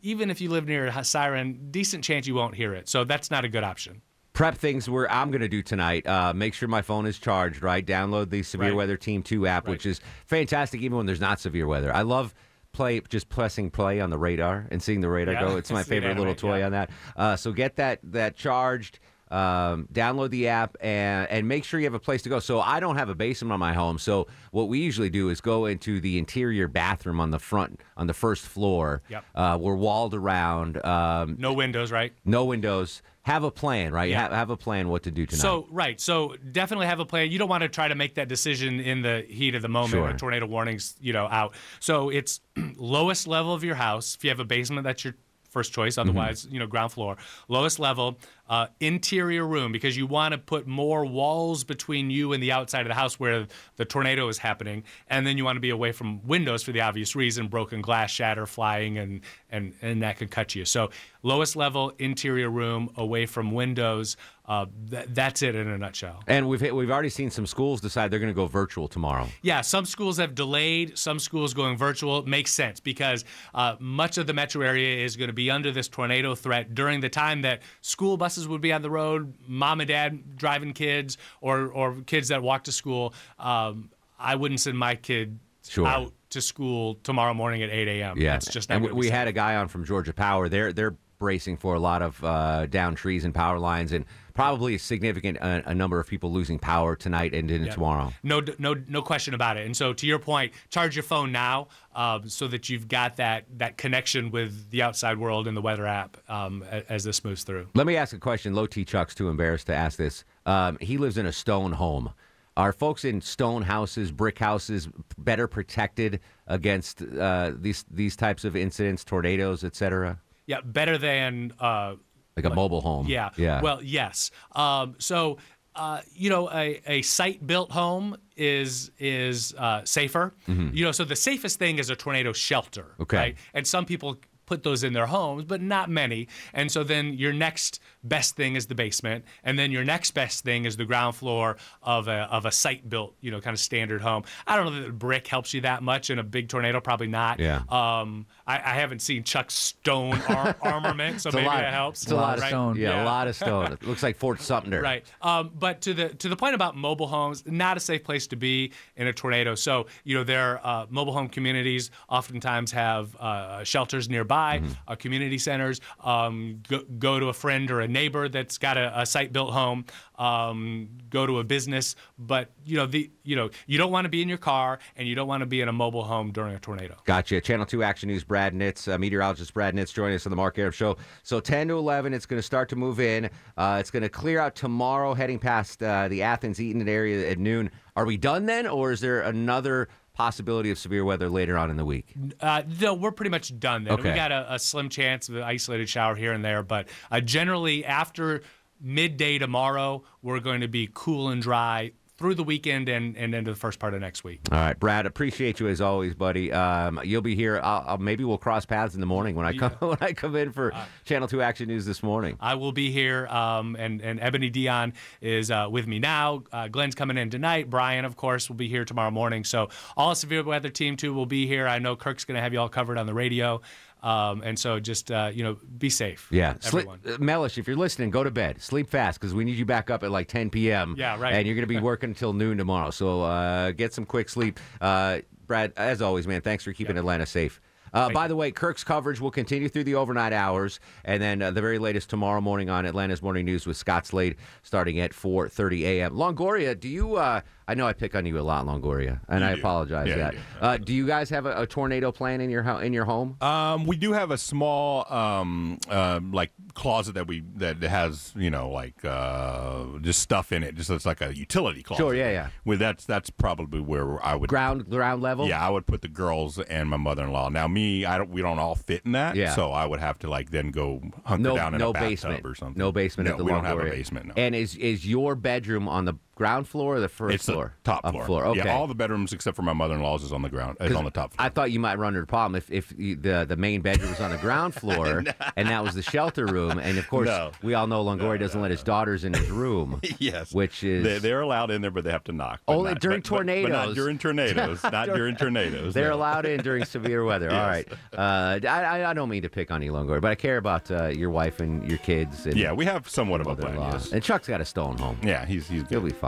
Even 0.00 0.30
if 0.30 0.40
you 0.40 0.48
live 0.48 0.66
near 0.66 0.86
a 0.86 1.04
siren, 1.04 1.68
decent 1.70 2.02
chance 2.02 2.26
you 2.26 2.34
won't 2.34 2.54
hear 2.54 2.72
it. 2.72 2.88
So 2.88 3.04
that's 3.04 3.30
not 3.30 3.44
a 3.44 3.48
good 3.48 3.62
option. 3.62 4.00
Prep 4.38 4.54
things 4.56 4.88
where 4.88 5.10
I'm 5.10 5.32
going 5.32 5.40
to 5.40 5.48
do 5.48 5.62
tonight. 5.62 6.06
Uh, 6.06 6.32
make 6.32 6.54
sure 6.54 6.68
my 6.68 6.80
phone 6.80 7.06
is 7.06 7.18
charged, 7.18 7.60
right? 7.60 7.84
Download 7.84 8.30
the 8.30 8.44
Severe 8.44 8.68
Right. 8.68 8.76
Weather 8.76 8.96
Team 8.96 9.20
2 9.20 9.48
app, 9.48 9.66
which 9.66 9.84
is 9.84 10.00
fantastic 10.26 10.80
even 10.80 10.96
when 10.96 11.06
there's 11.06 11.20
not 11.20 11.40
severe 11.40 11.66
weather. 11.66 11.92
I 11.92 12.02
love 12.02 12.32
play 12.72 13.00
just 13.00 13.28
pressing 13.28 13.68
play 13.68 13.98
on 14.00 14.10
the 14.10 14.18
radar 14.18 14.68
and 14.70 14.80
seeing 14.80 15.00
the 15.00 15.08
radar 15.08 15.34
Yeah. 15.34 15.40
go. 15.40 15.56
It's 15.56 15.72
my 15.80 15.82
favorite 15.82 16.16
little 16.16 16.36
toy 16.36 16.60
yeah. 16.60 16.66
on 16.66 16.72
that. 16.72 16.90
Uh, 17.16 17.34
so 17.34 17.50
get 17.50 17.74
that 17.76 17.98
that 18.04 18.36
charged. 18.36 19.00
Um, 19.30 19.88
download 19.92 20.30
the 20.30 20.48
app 20.48 20.74
and 20.80 21.28
and 21.30 21.46
make 21.46 21.62
sure 21.64 21.78
you 21.80 21.84
have 21.84 21.92
a 21.92 21.98
place 21.98 22.22
to 22.22 22.28
go. 22.30 22.38
So 22.38 22.60
I 22.60 22.80
don't 22.80 22.96
have 22.96 23.10
a 23.10 23.14
basement 23.14 23.52
on 23.52 23.58
my 23.60 23.74
home. 23.74 23.98
So 23.98 24.26
what 24.52 24.68
we 24.68 24.78
usually 24.78 25.10
do 25.10 25.28
is 25.28 25.40
go 25.42 25.66
into 25.66 26.00
the 26.00 26.16
interior 26.16 26.66
bathroom 26.68 27.20
on 27.20 27.30
the 27.30 27.38
front 27.38 27.80
on 27.98 28.06
the 28.06 28.14
first 28.14 28.46
floor. 28.46 29.02
Yep. 29.10 29.24
Uh, 29.34 29.58
we're 29.60 29.74
walled 29.74 30.14
around. 30.14 30.82
Um, 30.82 31.36
No 31.38 31.52
windows, 31.52 31.90
right? 31.92 32.12
no 32.24 32.44
windows. 32.46 33.02
Have 33.28 33.44
a 33.44 33.50
plan, 33.50 33.92
right? 33.92 34.08
Yeah. 34.08 34.22
Have, 34.22 34.32
have 34.32 34.50
a 34.50 34.56
plan 34.56 34.88
what 34.88 35.02
to 35.02 35.10
do 35.10 35.26
tonight. 35.26 35.42
So 35.42 35.66
right, 35.70 36.00
so 36.00 36.34
definitely 36.50 36.86
have 36.86 36.98
a 36.98 37.04
plan. 37.04 37.30
You 37.30 37.38
don't 37.38 37.48
want 37.50 37.60
to 37.60 37.68
try 37.68 37.86
to 37.86 37.94
make 37.94 38.14
that 38.14 38.26
decision 38.26 38.80
in 38.80 39.02
the 39.02 39.22
heat 39.28 39.54
of 39.54 39.60
the 39.60 39.68
moment 39.68 39.90
Sure. 39.90 40.12
tornado 40.14 40.46
warnings, 40.46 40.94
you 40.98 41.12
know, 41.12 41.26
out. 41.26 41.52
So 41.78 42.08
it's 42.08 42.40
lowest 42.76 43.26
level 43.26 43.52
of 43.52 43.62
your 43.62 43.74
house. 43.74 44.14
If 44.14 44.24
you 44.24 44.30
have 44.30 44.40
a 44.40 44.46
basement, 44.46 44.84
that's 44.84 45.04
your 45.04 45.14
first 45.48 45.72
choice. 45.72 45.94
Mm-hmm. 45.94 46.08
Otherwise, 46.08 46.46
you 46.50 46.58
know, 46.58 46.66
ground 46.66 46.92
floor. 46.92 47.16
Lowest 47.48 47.78
level, 47.78 48.18
uh, 48.48 48.66
interior 48.80 49.46
room 49.46 49.72
because 49.72 49.96
you 49.96 50.06
want 50.06 50.32
to 50.32 50.38
put 50.38 50.66
more 50.66 51.04
walls 51.04 51.64
between 51.64 52.10
you 52.10 52.32
and 52.32 52.42
the 52.42 52.52
outside 52.52 52.82
of 52.82 52.88
the 52.88 52.94
house 52.94 53.20
where 53.20 53.46
the 53.76 53.84
tornado 53.84 54.28
is 54.28 54.38
happening, 54.38 54.84
and 55.08 55.26
then 55.26 55.36
you 55.36 55.44
want 55.44 55.56
to 55.56 55.60
be 55.60 55.70
away 55.70 55.92
from 55.92 56.26
windows 56.26 56.62
for 56.62 56.72
the 56.72 56.80
obvious 56.80 57.14
reason: 57.14 57.48
broken 57.48 57.80
glass, 57.80 58.10
shatter, 58.10 58.46
flying, 58.46 58.98
and 58.98 59.20
and 59.50 59.74
and 59.82 60.02
that 60.02 60.16
could 60.18 60.30
cut 60.30 60.54
you. 60.54 60.64
So 60.64 60.90
lowest 61.22 61.56
level 61.56 61.92
interior 61.98 62.50
room 62.50 62.90
away 62.96 63.26
from 63.26 63.52
windows. 63.52 64.16
Uh, 64.48 64.64
th- 64.90 65.04
that's 65.10 65.42
it 65.42 65.54
in 65.54 65.68
a 65.68 65.76
nutshell. 65.76 66.22
And 66.26 66.48
we've 66.48 66.62
we've 66.72 66.90
already 66.90 67.10
seen 67.10 67.28
some 67.30 67.46
schools 67.46 67.82
decide 67.82 68.10
they're 68.10 68.18
going 68.18 68.32
to 68.32 68.34
go 68.34 68.46
virtual 68.46 68.88
tomorrow. 68.88 69.26
Yeah, 69.42 69.60
some 69.60 69.84
schools 69.84 70.16
have 70.16 70.34
delayed, 70.34 70.96
some 70.98 71.18
schools 71.18 71.52
going 71.52 71.76
virtual. 71.76 72.24
Makes 72.26 72.52
sense 72.52 72.80
because 72.80 73.26
uh, 73.54 73.76
much 73.78 74.16
of 74.16 74.26
the 74.26 74.32
metro 74.32 74.62
area 74.62 75.04
is 75.04 75.16
going 75.16 75.26
to 75.28 75.34
be 75.34 75.50
under 75.50 75.70
this 75.70 75.86
tornado 75.86 76.34
threat 76.34 76.74
during 76.74 77.00
the 77.00 77.10
time 77.10 77.42
that 77.42 77.60
school 77.82 78.16
buses 78.16 78.48
would 78.48 78.62
be 78.62 78.72
on 78.72 78.80
the 78.80 78.90
road, 78.90 79.34
mom 79.46 79.80
and 79.82 79.88
dad 79.88 80.36
driving 80.38 80.72
kids, 80.72 81.18
or, 81.42 81.66
or 81.66 81.96
kids 82.06 82.28
that 82.28 82.42
walk 82.42 82.64
to 82.64 82.72
school. 82.72 83.12
Um, 83.38 83.90
I 84.18 84.34
wouldn't 84.34 84.60
send 84.60 84.78
my 84.78 84.94
kid 84.94 85.38
Sure. 85.68 85.86
out 85.86 86.12
to 86.30 86.40
school 86.40 86.94
tomorrow 87.02 87.34
morning 87.34 87.62
at 87.62 87.68
8 87.68 87.88
a.m. 88.00 88.16
Yeah, 88.18 88.36
It's 88.36 88.50
just 88.50 88.70
not 88.70 88.76
and 88.76 88.84
we, 88.86 88.92
we 88.92 89.10
had 89.10 89.28
a 89.28 89.32
guy 89.32 89.56
on 89.56 89.68
from 89.68 89.84
Georgia 89.84 90.14
Power. 90.14 90.48
They're 90.48 90.72
they're 90.72 90.96
bracing 91.18 91.56
for 91.56 91.74
a 91.74 91.80
lot 91.80 92.02
of 92.02 92.22
uh, 92.22 92.66
down 92.66 92.94
trees 92.94 93.24
and 93.24 93.34
power 93.34 93.58
lines, 93.58 93.92
and 93.92 94.04
probably 94.34 94.74
a 94.76 94.78
significant 94.78 95.38
uh, 95.40 95.62
a 95.66 95.74
number 95.74 95.98
of 95.98 96.06
people 96.06 96.32
losing 96.32 96.58
power 96.58 96.94
tonight 96.94 97.34
and 97.34 97.50
into 97.50 97.66
Yeah. 97.66 97.72
tomorrow. 97.74 98.12
No, 98.22 98.40
no, 98.58 98.74
no 98.88 99.02
question 99.02 99.34
about 99.34 99.56
it. 99.56 99.66
And 99.66 99.76
so, 99.76 99.92
to 99.92 100.06
your 100.06 100.18
point, 100.18 100.52
charge 100.70 100.94
your 100.96 101.02
phone 101.02 101.32
now 101.32 101.68
um, 101.94 102.28
so 102.28 102.46
that 102.48 102.68
you've 102.68 102.88
got 102.88 103.16
that 103.16 103.44
that 103.58 103.76
connection 103.76 104.30
with 104.30 104.70
the 104.70 104.82
outside 104.82 105.18
world 105.18 105.48
and 105.48 105.56
the 105.56 105.62
weather 105.62 105.86
app 105.86 106.16
um, 106.28 106.62
as 106.88 107.04
this 107.04 107.24
moves 107.24 107.42
through. 107.42 107.66
Let 107.74 107.86
me 107.86 107.96
ask 107.96 108.14
a 108.14 108.18
question. 108.18 108.54
Low 108.54 108.66
T 108.66 108.84
Chuck's 108.84 109.14
too 109.14 109.28
embarrassed 109.28 109.66
to 109.66 109.74
ask 109.74 109.98
this. 109.98 110.24
Um, 110.46 110.78
he 110.80 110.98
lives 110.98 111.18
in 111.18 111.26
a 111.26 111.32
stone 111.32 111.72
home. 111.72 112.10
Are 112.56 112.72
folks 112.72 113.04
in 113.04 113.20
stone 113.20 113.62
houses, 113.62 114.10
brick 114.10 114.36
houses, 114.40 114.88
better 115.16 115.46
protected 115.46 116.18
against 116.48 117.02
uh, 117.02 117.52
these 117.56 117.84
these 117.88 118.16
types 118.16 118.44
of 118.44 118.56
incidents, 118.56 119.04
tornadoes, 119.04 119.62
et 119.62 119.76
cetera? 119.76 120.18
Yeah, 120.48 120.60
better 120.64 120.96
than 120.98 121.52
uh, 121.60 121.94
Like 122.36 122.46
a 122.46 122.50
mobile 122.54 122.80
home. 122.80 123.06
Yeah. 123.06 123.30
Yeah. 123.36 123.60
Well, 123.60 123.80
yes. 123.82 124.30
Um, 124.56 124.96
so, 124.98 125.38
uh, 125.76 126.00
you 126.14 126.30
know, 126.30 126.50
a, 126.50 126.80
a 126.86 127.02
site 127.02 127.46
built 127.46 127.70
home 127.70 128.16
is 128.36 128.90
is 128.98 129.54
uh, 129.58 129.82
safer. 129.84 130.34
Mhm. 130.48 130.74
You 130.74 130.84
know, 130.86 130.92
so 130.92 131.04
the 131.04 131.16
safest 131.16 131.58
thing 131.58 131.78
is 131.78 131.90
a 131.90 131.96
tornado 131.96 132.32
shelter. 132.32 132.94
Okay. 132.98 133.16
Right? 133.16 133.36
And 133.54 133.66
some 133.66 133.84
people 133.84 134.16
put 134.46 134.62
those 134.62 134.82
in 134.82 134.94
their 134.94 135.04
homes, 135.06 135.44
but 135.44 135.60
not 135.60 135.90
many. 135.90 136.26
And 136.54 136.72
so 136.72 136.82
then 136.82 137.12
your 137.12 137.34
next 137.34 137.80
best 138.02 138.34
thing 138.34 138.56
is 138.56 138.66
the 138.66 138.74
basement, 138.74 139.26
and 139.44 139.58
then 139.58 139.70
your 139.70 139.84
next 139.84 140.12
best 140.12 140.42
thing 140.42 140.64
is 140.64 140.78
the 140.78 140.86
ground 140.86 141.16
floor 141.16 141.58
of 141.82 142.08
a 142.08 142.20
of 142.36 142.46
a 142.46 142.50
site 142.50 142.88
built, 142.88 143.14
you 143.20 143.30
know, 143.30 143.40
kind 143.42 143.52
of 143.54 143.60
standard 143.60 144.00
home. 144.00 144.22
I 144.46 144.56
don't 144.56 144.64
know 144.72 144.80
that 144.84 144.98
brick 144.98 145.26
helps 145.26 145.52
you 145.52 145.60
that 145.62 145.82
much 145.82 146.08
in 146.08 146.18
a 146.18 146.22
big 146.22 146.48
tornado, 146.48 146.80
probably 146.80 147.08
not. 147.08 147.38
Yeah. 147.38 147.60
Um, 147.68 148.24
I, 148.48 148.54
I 148.54 148.74
haven't 148.74 149.00
seen 149.00 149.24
Chuck's 149.24 149.52
stone 149.54 150.18
ar- 150.22 150.56
armament, 150.62 151.20
so 151.20 151.30
maybe 151.30 151.46
lot- 151.46 151.58
that 151.60 151.72
helps. 151.72 152.02
It's 152.02 152.12
a 152.12 152.16
lot 152.16 152.38
of 152.38 152.44
stone. 152.44 152.76
Yeah, 152.76 153.04
a 153.04 153.04
lot 153.04 153.28
of 153.28 153.36
stone. 153.36 153.72
It 153.78 153.86
looks 153.86 154.02
like 154.02 154.16
Fort 154.16 154.40
Sumter. 154.40 154.80
Right. 154.80 155.04
Um, 155.20 155.50
but 155.54 155.82
to 155.82 155.92
the 155.92 156.08
to 156.08 156.28
the 156.30 156.36
point 156.36 156.54
about 156.54 156.74
mobile 156.76 157.06
homes, 157.06 157.44
not 157.46 157.76
a 157.76 157.80
safe 157.80 158.02
place 158.02 158.26
to 158.28 158.36
be 158.36 158.72
in 158.96 159.06
a 159.06 159.12
tornado. 159.12 159.54
So 159.54 159.86
you 160.04 160.16
know, 160.16 160.24
their 160.24 160.66
uh, 160.66 160.86
mobile 160.88 161.12
home 161.12 161.28
communities 161.28 161.90
oftentimes 162.08 162.72
have 162.72 163.14
uh, 163.16 163.62
shelters 163.64 164.08
nearby, 164.08 164.62
uh, 164.86 164.94
community 164.94 165.36
centers. 165.36 165.80
Um, 166.02 166.62
go, 166.68 166.80
go 166.98 167.20
to 167.20 167.26
a 167.26 167.34
friend 167.34 167.70
or 167.70 167.80
a 167.80 167.88
neighbor 167.88 168.28
that's 168.30 168.56
got 168.56 168.78
a, 168.78 169.00
a 169.02 169.04
site 169.04 169.32
built 169.32 169.52
home. 169.52 169.84
Um, 170.18 170.88
go 171.10 171.26
to 171.26 171.38
a 171.38 171.44
business, 171.44 171.94
but 172.18 172.50
you 172.64 172.76
know 172.76 172.86
the 172.86 173.10
you 173.24 173.36
know 173.36 173.50
you 173.66 173.76
don't 173.76 173.92
want 173.92 174.06
to 174.06 174.08
be 174.08 174.22
in 174.22 174.28
your 174.28 174.38
car 174.38 174.78
and 174.96 175.06
you 175.06 175.14
don't 175.14 175.28
want 175.28 175.42
to 175.42 175.46
be 175.46 175.60
in 175.60 175.68
a 175.68 175.72
mobile 175.72 176.04
home 176.04 176.32
during 176.32 176.54
a 176.54 176.58
tornado. 176.58 176.96
Gotcha. 177.04 177.40
Channel 177.40 177.66
2 177.66 177.82
Action 177.82 178.08
News, 178.08 178.24
Brad 178.24 178.37
Nitz, 178.54 178.92
uh, 178.92 178.98
meteorologist 178.98 179.52
Brad 179.52 179.74
Nitz 179.74 179.92
joining 179.92 180.14
us 180.14 180.26
on 180.26 180.30
the 180.30 180.36
Mark 180.36 180.58
Arum 180.58 180.72
Show. 180.72 180.96
So 181.22 181.40
10 181.40 181.68
to 181.68 181.78
11, 181.78 182.14
it's 182.14 182.26
going 182.26 182.38
to 182.38 182.42
start 182.42 182.68
to 182.70 182.76
move 182.76 183.00
in. 183.00 183.30
Uh, 183.56 183.78
it's 183.80 183.90
going 183.90 184.02
to 184.02 184.08
clear 184.08 184.40
out 184.40 184.54
tomorrow, 184.54 185.14
heading 185.14 185.38
past 185.38 185.82
uh, 185.82 186.08
the 186.08 186.22
Athens 186.22 186.60
Eaton 186.60 186.88
area 186.88 187.30
at 187.30 187.38
noon. 187.38 187.70
Are 187.96 188.04
we 188.06 188.16
done 188.16 188.46
then, 188.46 188.66
or 188.66 188.92
is 188.92 189.00
there 189.00 189.20
another 189.22 189.88
possibility 190.14 190.70
of 190.70 190.78
severe 190.78 191.04
weather 191.04 191.28
later 191.28 191.56
on 191.56 191.70
in 191.70 191.76
the 191.76 191.84
week? 191.84 192.14
Uh, 192.40 192.62
no, 192.80 192.94
we're 192.94 193.12
pretty 193.12 193.30
much 193.30 193.58
done 193.58 193.84
then. 193.84 193.94
Okay. 193.94 194.10
We 194.10 194.16
got 194.16 194.32
a, 194.32 194.54
a 194.54 194.58
slim 194.58 194.88
chance 194.88 195.28
of 195.28 195.36
an 195.36 195.42
isolated 195.42 195.88
shower 195.88 196.14
here 196.14 196.32
and 196.32 196.44
there, 196.44 196.62
but 196.62 196.88
uh, 197.10 197.20
generally 197.20 197.84
after 197.84 198.42
midday 198.80 199.38
tomorrow, 199.38 200.02
we're 200.22 200.40
going 200.40 200.60
to 200.60 200.68
be 200.68 200.88
cool 200.92 201.28
and 201.28 201.42
dry 201.42 201.92
through 202.18 202.34
the 202.34 202.42
weekend 202.42 202.88
and, 202.88 203.16
and 203.16 203.32
into 203.32 203.52
the 203.52 203.56
first 203.56 203.78
part 203.78 203.94
of 203.94 204.00
next 204.00 204.24
week. 204.24 204.40
All 204.50 204.58
right, 204.58 204.78
Brad. 204.78 205.06
Appreciate 205.06 205.60
you 205.60 205.68
as 205.68 205.80
always, 205.80 206.14
buddy. 206.14 206.52
Um, 206.52 207.00
you'll 207.04 207.22
be 207.22 207.36
here. 207.36 207.60
I'll, 207.62 207.84
I'll, 207.86 207.98
maybe 207.98 208.24
we'll 208.24 208.38
cross 208.38 208.66
paths 208.66 208.94
in 208.94 209.00
the 209.00 209.06
morning 209.06 209.36
when 209.36 209.46
I 209.46 209.56
come 209.56 209.70
when 209.78 209.98
I 210.00 210.12
come 210.12 210.34
in 210.34 210.52
for 210.52 210.72
Channel 211.04 211.28
Two 211.28 211.40
Action 211.40 211.68
News 211.68 211.86
this 211.86 212.02
morning. 212.02 212.36
I 212.40 212.56
will 212.56 212.72
be 212.72 212.90
here, 212.90 213.28
um, 213.28 213.76
and, 213.76 214.02
and 214.02 214.20
Eboni 214.20 214.52
Deon 214.52 214.94
is 215.20 215.50
uh, 215.50 215.68
with 215.70 215.86
me 215.86 216.00
now. 216.00 216.42
Uh, 216.52 216.66
Glenn's 216.66 216.96
coming 216.96 217.16
in 217.16 217.30
tonight. 217.30 217.70
Brian, 217.70 218.04
of 218.04 218.16
course, 218.16 218.48
will 218.48 218.56
be 218.56 218.68
here 218.68 218.84
tomorrow 218.84 219.12
morning. 219.12 219.44
So 219.44 219.68
all 219.96 220.14
severe 220.16 220.42
weather 220.42 220.70
team 220.70 220.96
too 220.96 221.14
will 221.14 221.26
be 221.26 221.46
here. 221.46 221.68
I 221.68 221.78
know 221.78 221.94
Kirk's 221.94 222.24
going 222.24 222.36
to 222.36 222.42
have 222.42 222.52
you 222.52 222.60
all 222.60 222.68
covered 222.68 222.98
on 222.98 223.06
the 223.06 223.14
radio. 223.14 223.60
Um, 224.02 224.42
and 224.44 224.58
so 224.58 224.78
just, 224.78 225.10
uh, 225.10 225.30
you 225.32 225.42
know, 225.42 225.58
be 225.78 225.90
safe. 225.90 226.28
Yeah, 226.30 226.54
everyone. 226.64 227.00
uh, 227.06 227.16
Mellish, 227.18 227.58
if 227.58 227.66
you're 227.66 227.76
listening, 227.76 228.10
go 228.10 228.22
to 228.22 228.30
bed. 228.30 228.60
Sleep 228.62 228.88
fast 228.88 229.20
because 229.20 229.34
we 229.34 229.44
need 229.44 229.56
you 229.56 229.64
back 229.66 229.90
up 229.90 230.02
at 230.04 230.10
like 230.10 230.28
10 230.28 230.50
p.m. 230.50 230.94
Yeah, 230.96 231.18
right. 231.18 231.34
And 231.34 231.46
you're 231.46 231.56
going 231.56 231.66
to 231.66 231.74
be 231.74 231.80
working 231.80 232.10
until 232.10 232.32
noon 232.32 232.58
tomorrow. 232.58 232.90
So 232.90 233.22
uh, 233.22 233.72
get 233.72 233.92
some 233.92 234.04
quick 234.06 234.28
sleep. 234.28 234.60
Uh, 234.80 235.18
Brad, 235.46 235.72
as 235.76 236.00
always, 236.02 236.26
man, 236.26 236.42
thanks 236.42 236.62
for 236.64 236.72
keeping 236.72 236.96
Atlanta 236.96 237.26
safe. 237.26 237.60
Uh, 237.92 238.10
by 238.10 238.28
the 238.28 238.36
way, 238.36 238.50
Kirk's 238.50 238.84
coverage 238.84 239.18
will 239.18 239.30
continue 239.30 239.68
through 239.68 239.84
the 239.84 239.94
overnight 239.94 240.34
hours, 240.34 240.78
and 241.06 241.22
then 241.22 241.40
uh, 241.40 241.50
the 241.50 241.62
very 241.62 241.78
latest 241.78 242.10
tomorrow 242.10 242.40
morning 242.40 242.68
on 242.68 242.84
Atlanta's 242.84 243.22
Morning 243.22 243.46
News 243.46 243.66
with 243.66 243.78
Scott 243.78 244.06
Slade, 244.06 244.36
starting 244.62 245.00
at 245.00 245.12
4:30 245.12 245.80
a.m. 245.84 246.12
Longoria, 246.14 246.78
do 246.78 246.86
you? 246.86 247.16
Uh, 247.16 247.40
I 247.68 247.74
know 247.74 247.86
I 247.86 247.92
pick 247.92 248.14
on 248.14 248.24
you 248.24 248.38
a 248.38 248.40
lot, 248.40 248.64
Longoria, 248.64 249.20
and 249.28 249.40
You 249.42 249.46
I 249.46 249.54
do. 249.54 249.60
apologize. 249.60 250.08
Yeah, 250.08 250.16
that. 250.16 250.32
do. 250.32 250.38
Uh, 250.60 250.76
do 250.78 250.94
you 250.94 251.06
guys 251.06 251.28
have 251.28 251.44
a, 251.44 251.60
a 251.62 251.66
tornado 251.66 252.10
plan 252.10 252.40
in 252.40 252.48
your 252.48 252.62
ho- 252.62 252.78
in 252.78 252.94
your 252.94 253.04
home? 253.04 253.36
Um, 253.42 253.84
we 253.84 253.96
do 253.96 254.12
have 254.14 254.30
a 254.30 254.38
small, 254.38 255.04
um, 255.12 255.78
uh, 255.90 256.18
like 256.32 256.50
closet 256.72 257.12
that 257.14 257.26
we 257.26 257.42
that 257.56 257.82
has 257.82 258.32
you 258.36 258.48
know 258.50 258.70
like 258.70 259.04
uh, 259.04 259.84
just 260.00 260.20
stuff 260.20 260.50
in 260.50 260.62
it. 260.62 260.76
Just 260.76 260.88
it's 260.88 261.04
like 261.04 261.20
a 261.20 261.36
utility 261.36 261.82
closet. 261.82 262.00
Sure, 262.02 262.14
yeah, 262.14 262.30
yeah. 262.30 262.48
Well, 262.64 262.78
that's 262.78 263.04
that's 263.04 263.28
probably 263.28 263.80
where 263.80 264.24
I 264.24 264.34
would 264.34 264.48
ground 264.48 264.88
ground 264.88 265.20
level. 265.20 265.46
Yeah, 265.46 265.60
I 265.64 265.68
would 265.68 265.86
put 265.86 266.00
the 266.00 266.08
girls 266.08 266.58
and 266.58 266.88
my 266.88 266.96
mother-in-law. 266.96 267.50
Now 267.50 267.68
me, 267.68 268.06
I 268.06 268.16
don't. 268.16 268.30
We 268.30 268.40
don't 268.40 268.58
all 268.58 268.76
fit 268.76 269.02
in 269.04 269.12
that. 269.12 269.36
Yeah. 269.36 269.54
So 269.54 269.72
I 269.72 269.84
would 269.84 270.00
have 270.00 270.18
to 270.20 270.30
like 270.30 270.50
then 270.50 270.70
go 270.70 271.02
hunker 271.26 271.42
no, 271.42 271.54
down 271.56 271.74
in 271.74 271.80
no 271.80 271.90
a 271.90 271.92
bathtub 271.92 272.08
basement 272.08 272.46
or 272.46 272.54
something. 272.54 272.78
No 272.78 272.92
basement 272.92 273.26
No, 273.26 273.32
at 273.34 273.38
the 273.38 273.44
we 273.44 273.50
don't 273.50 273.64
have 273.64 273.78
a 273.78 273.84
basement. 273.84 274.28
No. 274.28 274.34
And 274.38 274.54
is 274.54 274.74
is 274.76 275.06
your 275.06 275.34
bedroom 275.34 275.86
on 275.86 276.06
the 276.06 276.14
ground 276.38 276.66
floor 276.68 276.96
or 276.96 277.00
the 277.00 277.08
first 277.08 277.34
it's 277.34 277.44
floor? 277.46 277.74
the 277.82 277.90
top 277.90 278.00
Up 278.04 278.14
floor. 278.24 278.46
Okay. 278.46 278.60
Yeah, 278.64 278.74
all 278.76 278.86
the 278.86 278.94
bedrooms 278.94 279.32
except 279.32 279.56
for 279.56 279.62
my 279.62 279.72
mother-in-law's 279.72 280.22
is 280.22 280.32
on 280.32 280.40
the 280.42 280.48
ground. 280.48 280.76
Is 280.80 280.94
on 280.94 281.04
the 281.04 281.10
top 281.10 281.32
floor. 281.34 281.44
I 281.44 281.48
thought 281.50 281.70
you 281.72 281.80
might 281.80 281.98
run 281.98 282.14
into 282.14 282.22
a 282.22 282.26
problem 282.26 282.54
if, 282.56 282.70
if 282.70 282.88
the 282.96 283.44
the 283.46 283.56
main 283.56 283.80
bedroom 283.82 284.10
was 284.10 284.20
on 284.20 284.30
the 284.30 284.38
ground 284.38 284.74
floor 284.82 285.24
and 285.56 285.68
that 285.68 285.82
was 285.84 285.94
the 285.94 286.02
shelter 286.02 286.46
room. 286.46 286.78
And 286.78 286.96
of 286.96 287.08
course, 287.08 287.26
No. 287.26 287.50
we 287.62 287.74
all 287.74 287.86
know 287.86 288.04
Longoria 288.04 288.38
doesn't 288.38 288.60
let 288.60 288.70
his 288.70 288.82
daughters 288.82 289.24
in 289.24 289.34
his 289.34 289.50
room. 289.50 290.00
yes. 290.18 290.54
Which 290.54 290.84
is 290.84 291.04
They, 291.04 291.18
they're 291.18 291.40
allowed 291.40 291.70
in 291.70 291.82
there, 291.82 291.90
but 291.90 292.04
they 292.04 292.10
have 292.12 292.24
to 292.24 292.32
knock. 292.32 292.60
Only 292.68 292.92
not- 292.92 293.00
during 293.00 293.20
but- 293.20 293.30
but- 293.30 293.30
But, 293.30 293.36
tornadoes. 293.38 293.70
not 293.88 293.94
during 293.94 294.18
tornadoes. 294.18 294.82
not 294.92 295.06
during 295.08 295.36
tornadoes. 295.36 295.92
They're 295.94 296.10
no. 296.10 296.16
allowed 296.16 296.46
in 296.46 296.60
during 296.62 296.84
severe 296.84 297.24
weather. 297.24 297.50
All 297.50 297.66
right. 297.66 297.86
Uh, 298.16 298.60
I, 298.62 298.66
I- 298.66 299.10
I 299.10 299.14
don't 299.14 299.28
mean 299.28 299.42
to 299.42 299.48
pick 299.48 299.70
on 299.70 299.82
you, 299.82 299.92
Longoria, 299.92 300.20
but 300.20 300.30
I 300.30 300.34
care 300.34 300.58
about 300.58 300.90
uh, 300.90 301.06
your 301.08 301.30
wife 301.30 301.60
and 301.60 301.88
your 301.88 301.98
kids. 301.98 302.46
And 302.46 302.56
Yeah, 302.56 302.72
we 302.72 302.84
have 302.84 303.08
somewhat 303.08 303.40
of 303.40 303.46
a 303.46 303.56
plan. 303.56 303.76
Yes. 303.76 304.12
And 304.12 304.22
Chuck's 304.22 304.46
got 304.48 304.60
a 304.60 304.64
stone 304.64 304.96
home. 304.98 305.18
Yeah, 305.22 305.44
he's 305.46 305.66
he's 305.68 305.88
He'll 305.88 306.00
be 306.00 306.10
fine. 306.10 306.27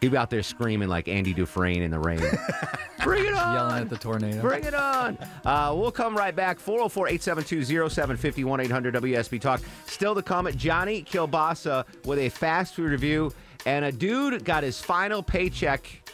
He'll 0.00 0.10
be 0.10 0.16
out 0.18 0.28
there 0.28 0.42
screaming 0.42 0.88
like 0.88 1.08
Andy 1.08 1.32
Dufresne 1.32 1.80
in 1.80 1.90
the 1.90 1.98
rain. 1.98 2.20
Bring 3.02 3.24
it 3.24 3.34
on! 3.34 3.54
Yelling 3.54 3.82
at 3.82 3.88
the 3.88 3.96
tornado. 3.96 4.40
Bring 4.42 4.64
it 4.64 4.74
on. 4.74 5.16
Uh, 5.46 5.74
we'll 5.74 5.90
come 5.90 6.14
right 6.14 6.36
back. 6.36 6.58
404 6.58 7.08
872 7.08 7.88
0750 7.88 8.44
1 8.44 8.60
800 8.60 8.94
WSB 8.96 9.40
Talk. 9.40 9.60
Still 9.86 10.14
to 10.14 10.22
come 10.22 10.46
Johnny 10.56 11.02
Kilbasa 11.02 11.86
with 12.04 12.18
a 12.18 12.28
fast 12.28 12.74
food 12.74 12.90
review. 12.90 13.32
And 13.66 13.86
a 13.86 13.92
dude 13.92 14.44
got 14.44 14.62
his 14.62 14.78
final 14.80 15.22
paycheck 15.22 16.10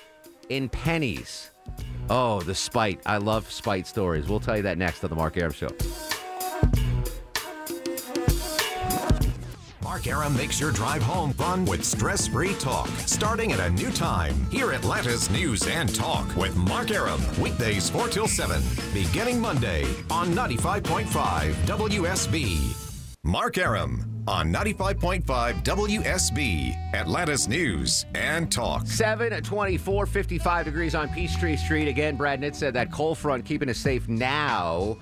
in 0.50 0.68
pennies. 0.68 1.50
Oh, 2.08 2.40
the 2.42 2.54
spite. 2.54 3.00
I 3.06 3.16
love 3.16 3.50
spite 3.50 3.86
stories. 3.86 4.28
We'll 4.28 4.40
tell 4.40 4.56
you 4.56 4.62
that 4.62 4.78
next 4.78 5.02
on 5.02 5.10
The 5.10 5.16
Mark 5.16 5.36
Arum 5.36 5.52
Show. 5.52 5.70
Mark 9.90 10.06
Arum 10.06 10.36
makes 10.36 10.60
your 10.60 10.70
drive 10.70 11.02
home 11.02 11.32
fun 11.32 11.64
with 11.64 11.84
stress 11.84 12.28
free 12.28 12.54
talk. 12.54 12.86
Starting 13.06 13.50
at 13.50 13.58
a 13.58 13.70
new 13.70 13.90
time. 13.90 14.48
Hear 14.48 14.70
Atlanta's 14.70 15.28
News 15.30 15.66
and 15.66 15.92
Talk 15.92 16.36
with 16.36 16.54
Mark 16.54 16.92
Arum. 16.92 17.20
Weekdays 17.40 17.90
4 17.90 18.06
till 18.06 18.28
7. 18.28 18.62
Beginning 18.94 19.40
Monday 19.40 19.82
on 20.08 20.28
95.5 20.28 21.06
WSB. 21.66 22.76
Mark 23.24 23.58
Arum 23.58 24.22
on 24.28 24.52
95.5 24.52 25.24
WSB. 25.64 26.94
Atlanta's 26.94 27.48
News 27.48 28.06
and 28.14 28.52
Talk. 28.52 28.86
7 28.86 29.32
at 29.32 29.42
24, 29.42 30.06
55 30.06 30.64
degrees 30.66 30.94
on 30.94 31.08
Peachtree 31.08 31.56
Street. 31.56 31.88
Again, 31.88 32.14
Brad 32.14 32.40
Nitz 32.40 32.54
said 32.54 32.74
that 32.74 32.92
cold 32.92 33.18
front 33.18 33.44
keeping 33.44 33.68
us 33.68 33.78
safe 33.78 34.08
now. 34.08 34.98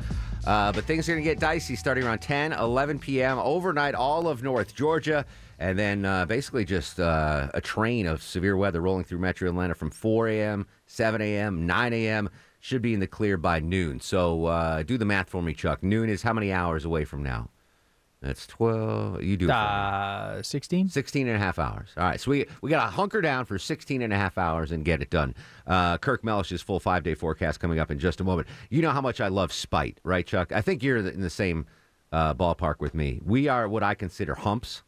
Uh, 0.47 0.73
but 0.73 0.85
things 0.85 1.09
are 1.09 1.13
going 1.13 1.25
to 1.25 1.29
get 1.29 1.41
dicey 1.41 1.77
starting 1.77 2.05
around 2.05 2.21
10, 2.21 2.53
11 2.53 2.99
p.m. 2.99 3.39
overnight, 3.39 3.95
all 3.95 4.29
of 4.29 4.43
North 4.43 4.75
Georgia. 4.75 5.25
And 5.59 5.79
then 5.79 6.05
uh, 6.05 6.25
basically 6.25 6.65
just 6.65 7.01
uh, 7.01 7.49
a 7.53 7.61
train 7.61 8.07
of 8.07 8.23
severe 8.23 8.57
weather 8.57 8.81
rolling 8.81 9.05
through 9.05 9.19
metro 9.19 9.49
Atlanta 9.49 9.75
from 9.75 9.91
4 9.91 10.29
a.m., 10.29 10.67
7 10.87 11.21
a.m., 11.21 11.67
9 11.67 11.93
a.m. 11.93 12.31
Should 12.61 12.83
be 12.83 12.95
in 12.95 13.01
the 13.01 13.07
clear 13.07 13.37
by 13.37 13.61
noon. 13.61 14.01
So 14.01 14.47
uh, 14.47 14.83
do 14.83 14.99
the 14.99 15.05
math 15.05 15.29
for 15.29 15.43
me, 15.43 15.55
Chuck. 15.55 15.83
Noon 15.83 16.09
is 16.09 16.23
how 16.23 16.33
many 16.33 16.53
hours 16.53 16.85
away 16.85 17.05
from 17.05 17.23
now? 17.23 17.51
That's 18.21 18.47
12. 18.49 19.23
You 19.23 19.37
do. 19.37 19.51
Uh, 19.51 20.43
16? 20.43 20.89
16 20.89 21.29
and 21.29 21.37
a 21.37 21.39
half 21.39 21.59
hours. 21.59 21.91
All 21.97 22.03
right. 22.05 22.21
So 22.21 22.33
we, 22.33 22.47
we 22.63 22.71
got 22.71 22.85
to 22.85 22.91
hunker 22.91 23.21
down 23.21 23.45
for 23.45 23.59
16 23.59 24.03
and 24.03 24.13
a 24.13 24.17
half 24.17 24.37
hours 24.39 24.73
and 24.73 24.85
get 24.85 25.01
it 25.01 25.11
done. 25.11 25.35
Uh, 25.67 25.99
Kirk 25.99 26.25
Mellish's 26.25 26.61
full 26.61 26.81
five 26.81 27.05
day 27.05 27.15
forecast 27.15 27.61
coming 27.61 27.79
up 27.79 27.91
in 27.91 27.99
just 27.99 28.21
a 28.21 28.25
moment. 28.25 28.49
You 28.71 28.83
know 28.83 28.91
how 28.91 29.01
much 29.01 29.21
I 29.21 29.29
love 29.29 29.53
spite, 29.53 30.01
right, 30.03 30.27
Chuck? 30.27 30.51
I 30.53 30.61
think 30.61 30.83
you're 30.83 30.97
in 30.97 31.21
the 31.21 31.31
same 31.31 31.67
uh, 32.11 32.35
ballpark 32.35 32.81
with 32.81 32.95
me. 32.95 33.21
We 33.25 33.47
are 33.47 33.69
what 33.69 33.83
I 33.85 33.95
consider 33.95 34.35
humps. 34.35 34.83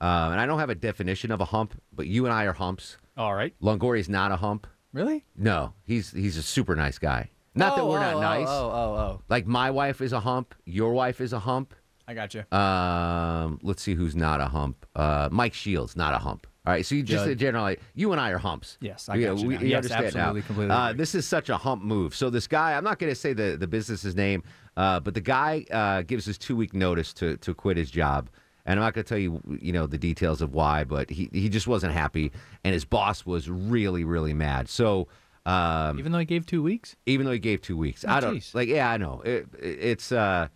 Uh, 0.00 0.28
and 0.32 0.40
I 0.40 0.46
don't 0.46 0.58
have 0.58 0.70
a 0.70 0.74
definition 0.74 1.30
of 1.30 1.40
a 1.40 1.46
hump, 1.46 1.80
but 1.92 2.06
you 2.06 2.26
and 2.26 2.34
I 2.34 2.44
are 2.44 2.52
humps. 2.52 2.98
All 3.16 3.34
right. 3.34 3.54
Longoria's 3.62 4.08
not 4.08 4.30
a 4.30 4.36
hump. 4.36 4.66
Really? 4.92 5.24
No, 5.36 5.74
he's 5.84 6.10
he's 6.12 6.36
a 6.36 6.42
super 6.42 6.74
nice 6.76 6.98
guy. 6.98 7.30
Not 7.54 7.76
that 7.76 7.82
Oh, 7.82 7.90
we're 7.90 8.00
not 8.00 8.14
oh, 8.14 8.18
oh, 8.18 8.20
nice. 8.20 8.46
Oh, 8.48 8.70
oh, 8.70 8.94
oh. 8.96 9.22
Like 9.28 9.46
my 9.46 9.70
wife 9.70 10.00
is 10.00 10.12
a 10.12 10.20
hump. 10.20 10.54
Your 10.64 10.92
wife 10.92 11.20
is 11.20 11.32
a 11.32 11.38
hump. 11.38 11.74
I 12.08 12.14
got 12.14 12.34
you. 12.34 12.44
Um, 12.56 13.58
let's 13.62 13.82
see 13.82 13.94
who's 13.94 14.14
not 14.14 14.40
a 14.40 14.46
hump. 14.46 14.86
Uh, 14.94 15.28
Mike 15.32 15.54
Shields, 15.54 15.96
not 15.96 16.14
a 16.14 16.18
hump. 16.18 16.46
All 16.64 16.72
right, 16.72 16.84
so 16.84 16.94
you 16.96 17.02
just 17.04 17.36
generally, 17.36 17.78
you 17.94 18.10
and 18.10 18.20
I 18.20 18.30
are 18.30 18.38
humps. 18.38 18.76
Yes, 18.80 19.08
I 19.08 19.20
got 19.20 19.38
you 19.38 19.46
we, 19.48 19.54
you 19.58 19.66
Yes, 19.66 19.76
understand 19.84 20.06
absolutely, 20.06 20.40
now. 20.40 20.46
completely 20.46 20.74
Uh, 20.74 20.92
this 20.94 21.14
is 21.14 21.26
such 21.26 21.48
a 21.48 21.56
hump 21.56 21.82
move. 21.84 22.12
So 22.14 22.28
this 22.28 22.48
guy, 22.48 22.74
I'm 22.76 22.82
not 22.82 22.98
going 22.98 23.10
to 23.10 23.14
say 23.14 23.32
the 23.32 23.56
the 23.56 23.68
business's 23.68 24.16
name, 24.16 24.42
uh, 24.76 24.98
but 24.98 25.14
the 25.14 25.20
guy 25.20 25.64
uh, 25.70 26.02
gives 26.02 26.24
his 26.24 26.38
two 26.38 26.56
week 26.56 26.74
notice 26.74 27.12
to 27.14 27.36
to 27.38 27.54
quit 27.54 27.76
his 27.76 27.90
job. 27.90 28.30
And 28.64 28.80
I'm 28.80 28.84
not 28.84 28.94
going 28.94 29.04
to 29.04 29.08
tell 29.08 29.18
you, 29.18 29.40
you 29.62 29.72
know, 29.72 29.86
the 29.86 29.96
details 29.98 30.42
of 30.42 30.52
why, 30.54 30.82
but 30.82 31.08
he, 31.08 31.30
he 31.32 31.48
just 31.48 31.68
wasn't 31.68 31.92
happy, 31.92 32.32
and 32.64 32.74
his 32.74 32.84
boss 32.84 33.24
was 33.24 33.48
really, 33.48 34.02
really 34.02 34.34
mad. 34.34 34.68
So, 34.68 35.06
um, 35.46 36.00
Even 36.00 36.10
though 36.10 36.18
he 36.18 36.24
gave 36.24 36.46
two 36.46 36.64
weeks? 36.64 36.96
even 37.06 37.26
though 37.26 37.32
he 37.32 37.38
gave 37.38 37.62
two 37.62 37.76
weeks. 37.76 38.04
Oh, 38.04 38.10
I 38.10 38.18
don't 38.18 38.34
geez. 38.34 38.52
like. 38.56 38.68
Yeah, 38.68 38.90
I 38.90 38.96
know. 38.96 39.22
It, 39.24 39.46
it- 39.60 39.78
it's. 39.80 40.10
Uh, 40.10 40.48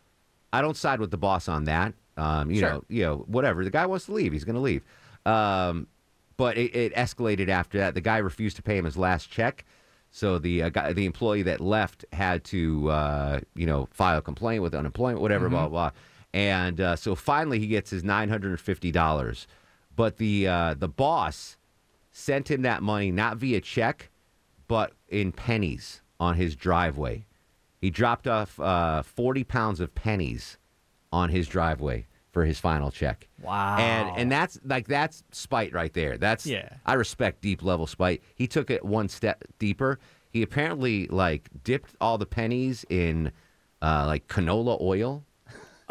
I 0.52 0.60
don't 0.62 0.76
side 0.76 1.00
with 1.00 1.10
the 1.10 1.16
boss 1.18 1.48
on 1.48 1.64
that. 1.64 1.94
Um, 2.16 2.50
you 2.50 2.58
Sure. 2.60 2.70
know, 2.70 2.84
you 2.88 3.02
know, 3.02 3.16
whatever. 3.28 3.64
The 3.64 3.70
guy 3.70 3.86
wants 3.86 4.06
to 4.06 4.12
leave. 4.12 4.32
He's 4.32 4.44
going 4.44 4.56
to 4.56 4.60
leave. 4.60 4.82
Um, 5.24 5.86
but 6.36 6.56
it, 6.58 6.74
it 6.74 6.94
escalated 6.94 7.48
after 7.48 7.78
that. 7.78 7.94
The 7.94 8.00
guy 8.00 8.18
refused 8.18 8.56
to 8.56 8.62
pay 8.62 8.76
him 8.76 8.84
his 8.84 8.96
last 8.96 9.30
check, 9.30 9.64
so 10.10 10.38
the 10.38 10.62
uh, 10.64 10.68
guy, 10.70 10.92
the 10.92 11.04
employee 11.06 11.42
that 11.42 11.60
left 11.60 12.04
had 12.12 12.42
to, 12.44 12.90
uh, 12.90 13.40
you 13.54 13.66
know, 13.66 13.88
file 13.92 14.18
a 14.18 14.22
complaint 14.22 14.62
with 14.62 14.74
unemployment, 14.74 15.20
whatever, 15.20 15.48
blah 15.48 15.66
Mhm. 15.66 15.70
blah. 15.70 15.90
And 16.32 16.80
uh, 16.80 16.96
so 16.96 17.14
finally, 17.14 17.58
he 17.58 17.66
gets 17.66 17.90
his 17.90 18.02
nine 18.04 18.28
hundred 18.28 18.50
and 18.50 18.60
fifty 18.60 18.90
dollars. 18.90 19.46
But 19.94 20.16
the 20.16 20.48
uh, 20.48 20.74
the 20.74 20.88
boss 20.88 21.56
sent 22.12 22.50
him 22.50 22.62
that 22.62 22.82
money 22.82 23.10
not 23.12 23.36
via 23.36 23.60
check, 23.60 24.10
but 24.66 24.92
in 25.08 25.32
pennies 25.32 26.00
on 26.18 26.36
his 26.36 26.56
driveway. 26.56 27.24
He 27.80 27.90
dropped 27.90 28.28
off 28.28 28.58
uh, 28.60 29.02
40 29.02 29.44
pounds 29.44 29.80
of 29.80 29.94
pennies 29.94 30.58
on 31.12 31.30
his 31.30 31.48
driveway 31.48 32.06
for 32.30 32.44
his 32.44 32.60
final 32.60 32.90
check. 32.90 33.28
Wow. 33.42 33.76
And 33.78 34.16
and 34.16 34.30
that's 34.30 34.60
like 34.64 34.86
that's 34.86 35.24
spite 35.32 35.72
right 35.72 35.92
there. 35.92 36.16
That's 36.16 36.46
Yeah. 36.46 36.68
I 36.86 36.94
respect 36.94 37.40
deep 37.40 37.62
level 37.62 37.86
spite. 37.86 38.22
He 38.34 38.46
took 38.46 38.70
it 38.70 38.84
one 38.84 39.08
step 39.08 39.44
deeper. 39.58 39.98
He 40.30 40.42
apparently 40.42 41.06
like 41.08 41.48
dipped 41.64 41.96
all 42.00 42.18
the 42.18 42.26
pennies 42.26 42.84
in 42.88 43.32
uh, 43.82 44.04
like 44.06 44.28
canola 44.28 44.80
oil. 44.80 45.24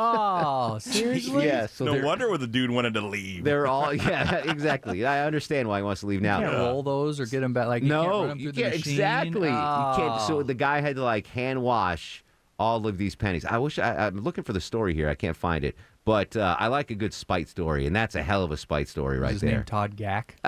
Oh, 0.02 0.78
seriously? 0.80 1.46
Yeah, 1.46 1.68
so 1.68 1.86
no 1.86 1.92
they're- 1.94 2.06
wonder 2.06 2.30
why 2.30 2.38
the 2.38 2.48
dude 2.48 2.72
wanted 2.72 2.94
to 2.94 3.02
leave. 3.02 3.44
They're 3.44 3.68
all 3.68 3.94
yeah, 3.94 4.36
exactly. 4.50 5.06
I 5.06 5.26
understand 5.26 5.68
why 5.68 5.78
he 5.80 5.84
wants 5.84 6.02
to 6.02 6.08
leave 6.08 6.22
now. 6.22 6.40
You 6.40 6.46
can't 6.46 6.58
roll 6.58 6.84
those 6.84 7.20
or 7.20 7.26
get 7.26 7.42
them 7.42 7.54
back. 7.54 7.68
Like 7.68 7.84
you 7.84 7.90
can't 7.90 8.08
no, 8.08 8.20
run 8.22 8.30
them 8.30 8.40
you 8.40 8.52
through 8.52 8.64
can't 8.64 8.74
the 8.74 8.80
machine. 8.80 8.94
exactly. 8.94 9.50
You 9.50 9.56
can't. 9.56 10.22
So 10.22 10.38
Oh. 10.40 10.44
the 10.44 10.54
guy 10.54 10.80
had 10.82 10.96
to 10.96 11.04
like 11.04 11.28
hand 11.28 11.62
wash 11.62 12.24
all 12.58 12.86
of 12.88 12.98
these 12.98 13.16
pennies. 13.16 13.46
I 13.46 13.58
wish 13.58 13.78
I, 13.80 14.08
I'm 14.08 14.18
looking 14.24 14.44
for 14.44 14.54
the 14.54 14.62
story 14.62 14.94
here. 14.94 15.10
I 15.10 15.16
can't 15.16 15.36
find 15.38 15.64
it, 15.64 15.76
but 16.10 16.36
uh, 16.36 16.56
I 16.58 16.68
like 16.70 16.90
a 16.90 16.96
good 16.96 17.14
spite 17.14 17.48
story, 17.50 17.86
and 17.86 17.96
that's 17.96 18.16
a 18.16 18.24
hell 18.24 18.44
of 18.44 18.50
a 18.52 18.58
spite 18.58 18.88
story 18.88 19.20
right 19.20 19.34
His 19.34 19.42
there. 19.42 19.52
name 19.58 19.64
Todd 19.64 19.96
Gack. 19.96 20.38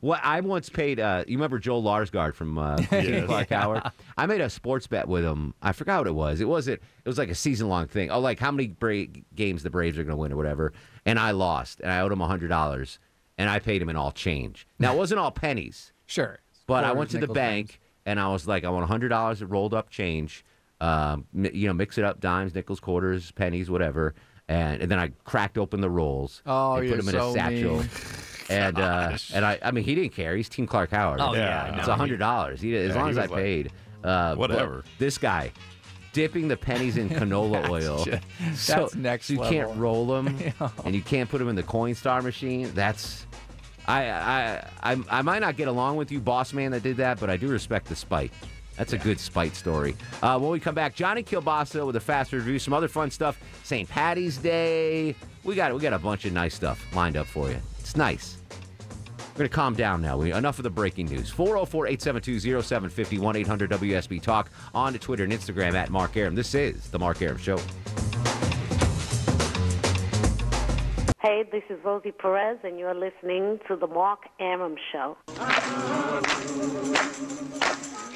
Well, 0.00 0.20
I 0.22 0.40
once 0.40 0.68
paid. 0.68 1.00
Uh, 1.00 1.24
you 1.26 1.36
remember 1.36 1.58
Joel 1.58 1.82
Larsgaard 1.82 2.34
from 2.34 2.56
uh, 2.58 2.76
Yes. 2.92 3.26
Clark. 3.26 3.48
Howard? 3.50 3.82
I 4.16 4.26
made 4.26 4.40
a 4.40 4.50
sports 4.50 4.86
bet 4.86 5.08
with 5.08 5.24
him. 5.24 5.54
I 5.62 5.72
forgot 5.72 6.00
what 6.00 6.06
it 6.06 6.14
was. 6.14 6.40
It 6.40 6.48
wasn't. 6.48 6.80
It 7.04 7.08
was 7.08 7.18
like 7.18 7.30
a 7.30 7.34
season 7.34 7.68
long 7.68 7.86
thing. 7.88 8.10
Oh, 8.10 8.20
like 8.20 8.38
how 8.38 8.50
many 8.52 8.68
Bra- 8.68 9.04
games 9.34 9.62
the 9.62 9.70
Braves 9.70 9.98
are 9.98 10.04
going 10.04 10.16
to 10.16 10.20
win 10.20 10.32
or 10.32 10.36
whatever. 10.36 10.72
And 11.04 11.18
I 11.18 11.32
lost, 11.32 11.80
and 11.80 11.90
I 11.90 12.00
owed 12.00 12.12
him 12.12 12.20
hundred 12.20 12.48
dollars, 12.48 12.98
and 13.38 13.48
I 13.50 13.58
paid 13.58 13.80
him 13.82 13.88
in 13.88 13.96
all 13.96 14.12
change. 14.12 14.66
Now 14.78 14.94
it 14.94 14.98
wasn't 14.98 15.18
all 15.20 15.30
pennies. 15.32 15.92
Sure. 16.06 16.38
But 16.66 16.84
I 16.84 16.92
went 16.92 17.10
to 17.10 17.18
the 17.18 17.28
bank 17.28 17.80
and 18.06 18.20
I 18.20 18.28
was 18.28 18.46
like, 18.46 18.64
I 18.64 18.70
want 18.70 18.86
hundred 18.86 19.08
dollars 19.08 19.42
of 19.42 19.50
rolled 19.50 19.74
up 19.74 19.90
change. 19.90 20.44
Um, 20.80 21.24
you 21.34 21.66
know, 21.66 21.72
mix 21.74 21.98
it 21.98 22.04
up, 22.04 22.20
dimes, 22.20 22.54
nickels, 22.54 22.78
quarters, 22.80 23.30
pennies, 23.32 23.68
whatever. 23.70 24.14
And, 24.48 24.80
and 24.80 24.90
then 24.90 24.98
I 24.98 25.08
cracked 25.24 25.58
open 25.58 25.80
the 25.80 25.90
rolls 25.90 26.42
Oh, 26.46 26.76
and 26.76 26.86
you're 26.86 26.96
put 26.96 27.04
them 27.04 27.14
in 27.14 27.20
so 27.20 27.30
a 27.30 27.32
satchel. 27.34 27.82
And 28.50 28.78
uh, 28.78 29.18
and 29.34 29.44
I, 29.44 29.58
I 29.60 29.72
mean, 29.72 29.84
he 29.84 29.94
didn't 29.94 30.14
care. 30.14 30.34
He's 30.34 30.48
Team 30.48 30.66
Clark 30.66 30.90
Howard. 30.90 31.20
Oh, 31.20 31.34
yeah, 31.34 31.70
I 31.74 31.78
it's 31.80 31.88
a 31.88 31.94
hundred 31.94 32.18
dollars. 32.18 32.62
He 32.62 32.74
as 32.74 32.94
Yeah, 32.94 32.94
long 32.94 33.04
he 33.04 33.10
as 33.10 33.18
I 33.18 33.26
like, 33.26 33.30
paid. 33.32 33.72
Uh, 34.02 34.36
whatever. 34.36 34.84
This 34.98 35.18
guy, 35.18 35.52
dipping 36.14 36.48
the 36.48 36.56
pennies 36.56 36.96
in 36.96 37.08
canola 37.10 37.68
oil. 37.68 38.06
That's 38.40 38.58
so, 38.58 38.88
next 38.96 39.26
so 39.26 39.34
you 39.34 39.40
level. 39.40 39.52
can't 39.52 39.78
roll 39.78 40.06
them, 40.06 40.38
and 40.86 40.94
you 40.94 41.02
can't 41.02 41.28
put 41.28 41.40
them 41.40 41.50
in 41.50 41.56
the 41.56 41.62
Coinstar 41.62 42.22
machine. 42.22 42.70
That's 42.72 43.26
I, 43.86 44.08
I 44.08 44.64
I 44.82 44.96
I 45.10 45.20
might 45.20 45.40
not 45.40 45.58
get 45.58 45.68
along 45.68 45.96
with 45.96 46.10
you, 46.10 46.18
boss 46.18 46.54
man, 46.54 46.70
that 46.70 46.82
did 46.82 46.96
that, 46.96 47.20
but 47.20 47.28
I 47.28 47.36
do 47.36 47.48
respect 47.48 47.86
the 47.88 47.96
spite. 47.96 48.32
That's 48.78 48.92
a 48.92 48.98
good 48.98 49.18
spite 49.18 49.56
story. 49.56 49.96
Uh, 50.22 50.38
when 50.38 50.50
we 50.50 50.60
come 50.60 50.74
back, 50.74 50.94
Johnny 50.94 51.24
Kilbasa 51.24 51.84
with 51.84 51.96
a 51.96 52.00
fast 52.00 52.32
review, 52.32 52.58
some 52.58 52.72
other 52.72 52.88
fun 52.88 53.10
stuff. 53.10 53.38
St. 53.64 53.88
Patty's 53.88 54.38
Day. 54.38 55.16
We 55.44 55.56
got 55.56 55.74
we 55.74 55.80
got 55.80 55.92
a 55.92 55.98
bunch 55.98 56.24
of 56.24 56.32
nice 56.32 56.54
stuff 56.54 56.86
lined 56.94 57.16
up 57.16 57.26
for 57.26 57.50
you. 57.50 57.58
It's 57.80 57.96
nice. 57.96 58.38
We're 59.38 59.44
going 59.44 59.50
to 59.50 59.54
calm 59.54 59.74
down 59.74 60.02
now. 60.02 60.16
We, 60.16 60.32
enough 60.32 60.58
of 60.58 60.64
the 60.64 60.70
breaking 60.70 61.06
news. 61.06 61.30
404 61.30 61.86
872 61.86 62.60
0751 62.60 63.36
800 63.36 63.70
WSB 63.70 64.20
Talk. 64.20 64.50
On 64.74 64.92
to 64.92 64.98
Twitter 64.98 65.22
and 65.22 65.32
Instagram 65.32 65.74
at 65.74 65.90
Mark 65.90 66.16
Arum. 66.16 66.34
This 66.34 66.56
is 66.56 66.90
The 66.90 66.98
Mark 66.98 67.22
Arum 67.22 67.38
Show. 67.38 67.58
Hey, 71.28 71.44
this 71.52 71.62
is 71.68 71.78
Rosie 71.84 72.10
Perez, 72.10 72.56
and 72.64 72.78
you're 72.78 72.94
listening 72.94 73.60
to 73.68 73.76
the 73.76 73.86
Mark 73.86 74.20
Arum 74.40 74.76
Show. 74.90 75.14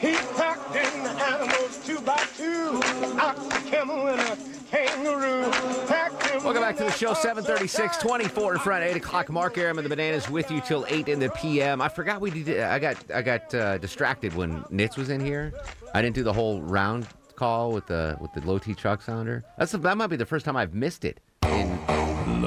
He 0.00 0.14
packed 0.34 0.74
in 0.74 1.04
the 1.04 1.10
animals 1.22 1.84
two 1.84 2.00
by 2.00 2.16
two, 2.38 2.80
ox, 3.20 3.38
a 3.48 3.70
camel, 3.70 4.06
and 4.06 4.18
a 4.18 4.36
kangaroo. 4.70 5.50
Packed 5.86 6.26
him 6.26 6.42
Welcome 6.42 6.62
back 6.62 6.78
to 6.78 6.84
the 6.84 6.90
show. 6.90 7.12
736, 7.12 7.98
24 7.98 8.54
in 8.54 8.60
front, 8.60 8.82
8 8.82 8.96
o'clock. 8.96 9.28
Mark 9.28 9.58
Arum 9.58 9.76
and 9.76 9.84
the 9.84 9.90
Bananas 9.90 10.30
with 10.30 10.50
you 10.50 10.62
till 10.62 10.86
8 10.88 11.06
in 11.08 11.18
the 11.18 11.28
p.m. 11.32 11.82
I 11.82 11.90
forgot 11.90 12.22
we 12.22 12.30
did. 12.30 12.60
I 12.60 12.78
got 12.78 12.96
I 13.14 13.20
got 13.20 13.54
uh, 13.54 13.76
distracted 13.76 14.32
when 14.32 14.62
Nitz 14.70 14.96
was 14.96 15.10
in 15.10 15.20
here. 15.20 15.52
I 15.92 16.00
didn't 16.00 16.14
do 16.14 16.22
the 16.22 16.32
whole 16.32 16.62
round 16.62 17.06
call 17.36 17.72
with 17.72 17.86
the 17.88 18.16
with 18.22 18.32
the 18.32 18.40
low 18.40 18.58
T 18.58 18.72
truck 18.72 19.02
sounder. 19.02 19.44
That's 19.58 19.72
that 19.72 19.98
might 19.98 20.06
be 20.06 20.16
the 20.16 20.24
first 20.24 20.46
time 20.46 20.56
I've 20.56 20.72
missed 20.72 21.04
it. 21.04 21.20
In, 21.42 21.78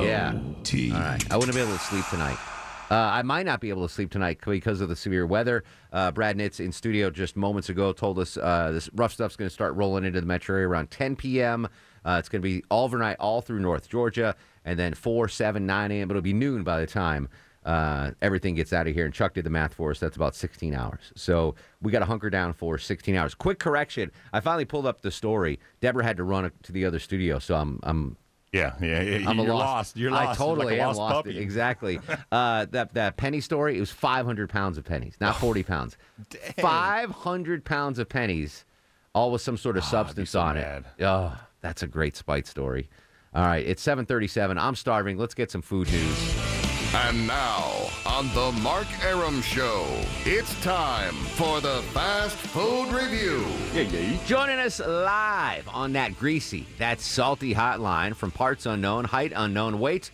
yeah. 0.03 0.39
T. 0.63 0.91
All 0.91 0.99
right. 0.99 1.31
I 1.31 1.37
wouldn't 1.37 1.55
be 1.55 1.61
able 1.61 1.73
to 1.73 1.79
sleep 1.79 2.05
tonight. 2.09 2.37
Uh, 2.91 2.95
I 2.95 3.23
might 3.23 3.47
not 3.47 3.61
be 3.61 3.69
able 3.69 3.87
to 3.87 3.91
sleep 3.91 4.11
tonight 4.11 4.39
because 4.45 4.79
of 4.79 4.89
the 4.89 4.95
severe 4.95 5.25
weather. 5.25 5.63
Uh, 5.91 6.11
Brad 6.11 6.37
Nitz 6.37 6.59
in 6.59 6.71
studio 6.71 7.09
just 7.09 7.35
moments 7.35 7.69
ago 7.69 7.91
told 7.93 8.19
us 8.19 8.37
uh, 8.37 8.71
this 8.71 8.89
rough 8.93 9.13
stuff's 9.13 9.35
going 9.35 9.49
to 9.49 9.53
start 9.53 9.73
rolling 9.75 10.05
into 10.05 10.21
the 10.21 10.27
metro 10.27 10.55
area 10.55 10.67
around 10.67 10.91
10 10.91 11.15
p.m. 11.15 11.67
Uh, 12.05 12.17
it's 12.19 12.29
going 12.29 12.41
to 12.41 12.47
be 12.47 12.63
overnight 12.69 13.17
all 13.19 13.41
through 13.41 13.59
North 13.59 13.89
Georgia, 13.89 14.35
and 14.65 14.77
then 14.77 14.93
4, 14.93 15.27
7, 15.27 15.65
9 15.65 15.91
a.m. 15.91 16.11
It'll 16.11 16.21
be 16.21 16.33
noon 16.33 16.63
by 16.63 16.79
the 16.79 16.85
time 16.85 17.27
uh, 17.65 18.11
everything 18.21 18.55
gets 18.55 18.71
out 18.71 18.87
of 18.87 18.93
here. 18.93 19.05
And 19.05 19.13
Chuck 19.13 19.33
did 19.33 19.43
the 19.43 19.49
math 19.49 19.73
for 19.73 19.89
us. 19.89 19.99
That's 19.99 20.15
about 20.15 20.35
16 20.35 20.73
hours. 20.75 21.11
So 21.15 21.55
we 21.81 21.91
got 21.91 21.99
to 21.99 22.05
hunker 22.05 22.29
down 22.29 22.53
for 22.53 22.77
16 22.77 23.15
hours. 23.15 23.33
Quick 23.33 23.59
correction. 23.59 24.11
I 24.31 24.39
finally 24.39 24.65
pulled 24.65 24.85
up 24.85 25.01
the 25.01 25.11
story. 25.11 25.59
Deborah 25.81 26.03
had 26.03 26.17
to 26.17 26.23
run 26.23 26.51
to 26.63 26.71
the 26.71 26.85
other 26.85 26.99
studio, 26.99 27.39
so 27.39 27.55
I'm 27.55 27.79
I'm 27.83 28.17
Yeah, 28.55 28.73
yeah, 28.81 29.01
yeah. 29.01 29.29
I'm 29.29 29.39
a 29.39 29.43
you're 29.43 29.53
lost. 29.53 29.65
lost. 29.65 29.97
You're 29.97 30.13
I 30.13 30.33
totally 30.33 30.67
like 30.75 30.79
am 30.79 30.87
lost 30.87 30.99
lost. 30.99 31.13
puppy. 31.15 31.37
Exactly. 31.39 31.99
uh, 32.31 32.65
that 32.71 32.93
that 32.93 33.17
penny 33.17 33.41
story. 33.41 33.75
It 33.75 33.79
was 33.81 33.91
500 33.91 34.49
pounds 34.49 34.77
of 34.77 34.85
pennies, 34.85 35.15
not 35.19 35.35
40 35.37 35.63
pounds. 35.63 35.97
500 36.59 37.65
pounds 37.65 37.99
of 37.99 38.07
pennies, 38.07 38.63
all 39.13 39.31
with 39.31 39.41
some 39.41 39.57
sort 39.57 39.75
of 39.77 39.83
substance 39.83 40.29
so 40.31 40.39
on 40.39 40.55
mad. 40.55 40.85
it. 40.97 41.03
Oh, 41.03 41.37
that's 41.61 41.83
a 41.83 41.87
great 41.87 42.15
spite 42.15 42.47
story. 42.47 42.89
All 43.33 43.43
right, 43.45 43.65
it's 43.65 43.83
7:37. 43.85 44.57
I'm 44.57 44.75
starving. 44.75 45.17
Let's 45.17 45.33
get 45.33 45.51
some 45.51 45.61
food 45.61 45.91
news. 45.91 46.54
And 46.93 47.27
now, 47.27 47.89
on 48.05 48.27
the 48.33 48.51
Mark 48.61 48.87
Arum 49.03 49.41
Show, 49.41 49.85
it's 50.25 50.53
time 50.61 51.13
for 51.13 51.59
the 51.59 51.81
Fast 51.93 52.37
Food 52.37 52.89
Review. 52.93 53.45
Yeah, 53.73 53.81
yeah. 53.81 54.17
Joining 54.25 54.59
us 54.59 54.79
live 54.79 55.67
on 55.67 55.93
that 55.93 56.17
greasy, 56.17 56.65
that 56.77 57.01
salty 57.01 57.53
hotline 57.53 58.15
from 58.15 58.31
parts 58.31 58.65
unknown, 58.65 59.05
height 59.05 59.33
unknown, 59.35 59.79
weight. 59.79 60.11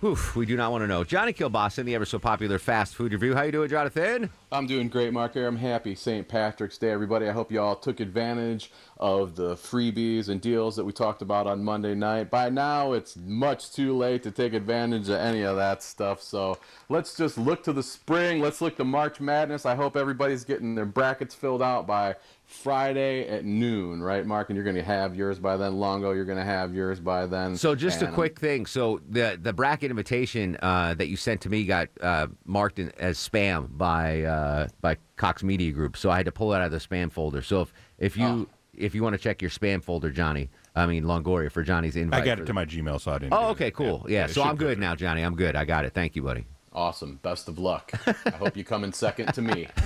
Whew, 0.00 0.16
we 0.36 0.46
do 0.46 0.56
not 0.56 0.70
want 0.70 0.82
to 0.82 0.86
know. 0.86 1.02
Johnny 1.02 1.32
Kilbasa, 1.32 1.84
the 1.84 1.96
ever 1.96 2.04
so 2.04 2.20
popular 2.20 2.60
fast 2.60 2.94
food 2.94 3.12
review. 3.12 3.34
How 3.34 3.42
you 3.42 3.50
doing, 3.50 3.68
Jonathan? 3.68 4.30
I'm 4.52 4.68
doing 4.68 4.88
great, 4.88 5.12
Mark. 5.12 5.34
I'm 5.34 5.56
happy 5.56 5.96
St. 5.96 6.28
Patrick's 6.28 6.78
Day, 6.78 6.90
everybody. 6.90 7.28
I 7.28 7.32
hope 7.32 7.50
you 7.50 7.60
all 7.60 7.74
took 7.74 7.98
advantage 7.98 8.70
of 8.98 9.34
the 9.34 9.56
freebies 9.56 10.28
and 10.28 10.40
deals 10.40 10.76
that 10.76 10.84
we 10.84 10.92
talked 10.92 11.20
about 11.20 11.48
on 11.48 11.64
Monday 11.64 11.96
night. 11.96 12.30
By 12.30 12.48
now, 12.48 12.92
it's 12.92 13.16
much 13.16 13.72
too 13.72 13.96
late 13.96 14.22
to 14.22 14.30
take 14.30 14.52
advantage 14.52 15.08
of 15.08 15.16
any 15.16 15.42
of 15.42 15.56
that 15.56 15.82
stuff. 15.82 16.22
So 16.22 16.58
let's 16.88 17.16
just 17.16 17.36
look 17.36 17.64
to 17.64 17.72
the 17.72 17.82
spring. 17.82 18.40
Let's 18.40 18.60
look 18.60 18.76
to 18.76 18.84
March 18.84 19.18
Madness. 19.18 19.66
I 19.66 19.74
hope 19.74 19.96
everybody's 19.96 20.44
getting 20.44 20.76
their 20.76 20.86
brackets 20.86 21.34
filled 21.34 21.60
out 21.60 21.88
by 21.88 22.14
Friday 22.48 23.28
at 23.28 23.44
noon, 23.44 24.02
right, 24.02 24.24
Mark? 24.24 24.48
And 24.48 24.56
you're 24.56 24.64
going 24.64 24.74
to 24.74 24.82
have 24.82 25.14
yours 25.14 25.38
by 25.38 25.58
then. 25.58 25.78
Longo, 25.78 26.12
you're 26.12 26.24
going 26.24 26.38
to 26.38 26.44
have 26.44 26.74
yours 26.74 26.98
by 26.98 27.26
then. 27.26 27.56
So 27.58 27.74
just 27.74 28.00
a 28.00 28.06
quick 28.06 28.38
thing. 28.40 28.64
So 28.64 29.02
the 29.06 29.38
the 29.40 29.52
bracket 29.52 29.90
invitation 29.90 30.56
uh, 30.62 30.94
that 30.94 31.08
you 31.08 31.16
sent 31.18 31.42
to 31.42 31.50
me 31.50 31.64
got 31.66 31.88
uh, 32.00 32.28
marked 32.46 32.78
in, 32.78 32.90
as 32.98 33.18
spam 33.18 33.76
by 33.76 34.22
uh, 34.22 34.68
by 34.80 34.96
Cox 35.16 35.42
Media 35.42 35.70
Group. 35.72 35.98
So 35.98 36.10
I 36.10 36.16
had 36.16 36.24
to 36.24 36.32
pull 36.32 36.54
it 36.54 36.56
out 36.56 36.62
of 36.62 36.72
the 36.72 36.78
spam 36.78 37.12
folder. 37.12 37.42
So 37.42 37.60
if 37.60 37.72
if 37.98 38.16
you 38.16 38.24
Oh. 38.26 38.46
if 38.74 38.94
you 38.94 39.02
want 39.02 39.12
to 39.12 39.18
check 39.18 39.42
your 39.42 39.50
spam 39.50 39.84
folder, 39.84 40.10
Johnny, 40.10 40.48
I 40.74 40.86
mean 40.86 41.04
Longoria 41.04 41.52
for 41.52 41.62
Johnny's 41.62 41.96
invite. 41.96 42.22
I 42.22 42.24
got 42.24 42.38
for 42.38 42.42
it 42.44 42.46
the- 42.46 42.46
to 42.46 42.54
my 42.54 42.64
Gmail, 42.64 42.98
so 42.98 43.12
I 43.12 43.18
didn't. 43.18 43.34
Oh, 43.34 43.48
okay, 43.50 43.70
cool. 43.70 44.06
Yeah, 44.08 44.24
it 44.24 44.30
so 44.30 44.42
I'm 44.42 44.56
good 44.56 44.78
now, 44.78 44.94
Johnny. 44.94 45.20
I'm 45.20 45.36
good. 45.36 45.54
I 45.54 45.66
got 45.66 45.84
it. 45.84 45.92
Thank 45.92 46.16
you, 46.16 46.22
buddy. 46.22 46.46
Awesome. 46.78 47.18
Best 47.24 47.48
of 47.48 47.58
luck. 47.58 47.90
I 48.06 48.30
hope 48.30 48.56
you 48.56 48.62
come 48.62 48.84
in 48.84 48.92
second 48.92 49.34
to 49.34 49.42
me. 49.42 49.66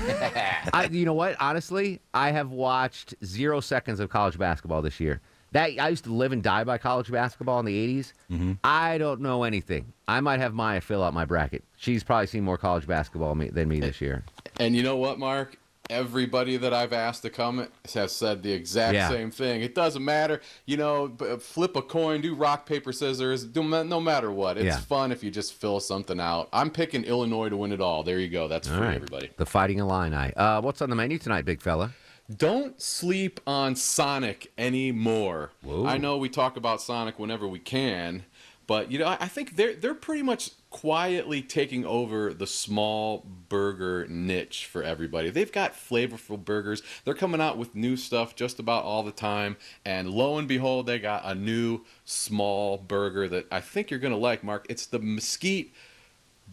I, 0.74 0.90
you 0.92 1.06
know 1.06 1.14
what? 1.14 1.36
Honestly, 1.40 2.00
I 2.12 2.32
have 2.32 2.50
watched 2.50 3.14
zero 3.24 3.60
seconds 3.60 3.98
of 3.98 4.10
college 4.10 4.38
basketball 4.38 4.82
this 4.82 5.00
year. 5.00 5.22
That 5.52 5.70
I 5.80 5.88
used 5.88 6.04
to 6.04 6.12
live 6.12 6.32
and 6.32 6.42
die 6.42 6.64
by 6.64 6.76
college 6.76 7.10
basketball 7.10 7.60
in 7.60 7.64
the 7.64 7.98
80s. 7.98 8.12
Mm-hmm. 8.30 8.52
I 8.62 8.98
don't 8.98 9.22
know 9.22 9.44
anything. 9.44 9.94
I 10.06 10.20
might 10.20 10.40
have 10.40 10.52
Maya 10.52 10.82
fill 10.82 11.02
out 11.02 11.14
my 11.14 11.24
bracket. 11.24 11.64
She's 11.78 12.04
probably 12.04 12.26
seen 12.26 12.44
more 12.44 12.58
college 12.58 12.86
basketball 12.86 13.36
me- 13.36 13.48
than 13.48 13.70
me 13.70 13.80
this 13.80 14.02
year. 14.02 14.26
And 14.60 14.76
you 14.76 14.82
know 14.82 14.96
what, 14.96 15.18
Mark? 15.18 15.56
Everybody 15.92 16.56
that 16.56 16.72
I've 16.72 16.92
asked 16.92 17.22
to 17.22 17.30
come 17.30 17.68
has 17.94 18.12
said 18.12 18.42
the 18.42 18.50
exact 18.52 18.94
Yeah. 18.94 19.08
same 19.10 19.30
thing. 19.30 19.60
It 19.62 19.74
doesn't 19.74 20.04
matter, 20.04 20.40
you 20.66 20.76
know. 20.76 21.12
Flip 21.40 21.76
a 21.76 21.82
coin, 21.82 22.20
do 22.22 22.34
rock 22.34 22.64
paper 22.66 22.92
scissors. 22.92 23.44
Do 23.44 23.62
no 23.62 24.00
matter 24.00 24.30
what, 24.32 24.56
it's 24.56 24.64
Yeah. 24.64 24.76
fun 24.78 25.12
if 25.12 25.22
you 25.22 25.30
just 25.30 25.52
fill 25.54 25.80
something 25.80 26.18
out. 26.18 26.48
I'm 26.52 26.70
picking 26.70 27.04
Illinois 27.04 27.50
to 27.50 27.56
win 27.56 27.72
it 27.72 27.80
all. 27.80 28.02
There 28.02 28.18
you 28.18 28.28
go. 28.28 28.48
That's 28.48 28.68
All 28.68 28.76
free, 28.78 28.86
right. 28.86 28.96
everybody. 28.96 29.30
The 29.36 29.46
Fighting 29.46 29.78
Illini. 29.78 30.32
Uh, 30.34 30.60
what's 30.62 30.80
on 30.82 30.90
the 30.90 30.96
menu 30.96 31.18
tonight, 31.18 31.44
big 31.44 31.60
fella? 31.60 31.92
Don't 32.34 32.80
sleep 32.80 33.40
on 33.46 33.76
Sonic 33.76 34.50
anymore. 34.56 35.50
Whoa. 35.62 35.84
I 35.86 35.98
know 35.98 36.16
we 36.16 36.28
talk 36.28 36.56
about 36.56 36.80
Sonic 36.80 37.18
whenever 37.18 37.46
we 37.46 37.58
can, 37.58 38.24
but 38.66 38.90
you 38.90 38.98
know, 38.98 39.06
I 39.06 39.18
I 39.20 39.28
think 39.28 39.56
they're 39.56 39.74
they're 39.74 39.94
pretty 39.94 40.22
much 40.22 40.50
quietly 40.72 41.42
taking 41.42 41.84
over 41.84 42.32
the 42.34 42.46
small 42.46 43.24
burger 43.48 44.06
niche 44.08 44.66
for 44.66 44.82
everybody. 44.82 45.30
They've 45.30 45.52
got 45.52 45.74
flavorful 45.74 46.42
burgers. 46.42 46.82
They're 47.04 47.14
coming 47.14 47.40
out 47.40 47.58
with 47.58 47.74
new 47.76 47.96
stuff 47.96 48.34
just 48.34 48.58
about 48.58 48.82
all 48.84 49.02
the 49.02 49.12
time, 49.12 49.56
and 49.84 50.10
lo 50.10 50.38
and 50.38 50.48
behold, 50.48 50.86
they 50.86 50.98
got 50.98 51.22
a 51.24 51.34
new 51.34 51.82
small 52.04 52.78
burger 52.78 53.28
that 53.28 53.46
I 53.52 53.60
think 53.60 53.90
you're 53.90 54.00
going 54.00 54.14
to 54.14 54.18
like, 54.18 54.42
Mark. 54.42 54.66
It's 54.68 54.86
the 54.86 54.98
mesquite 54.98 55.72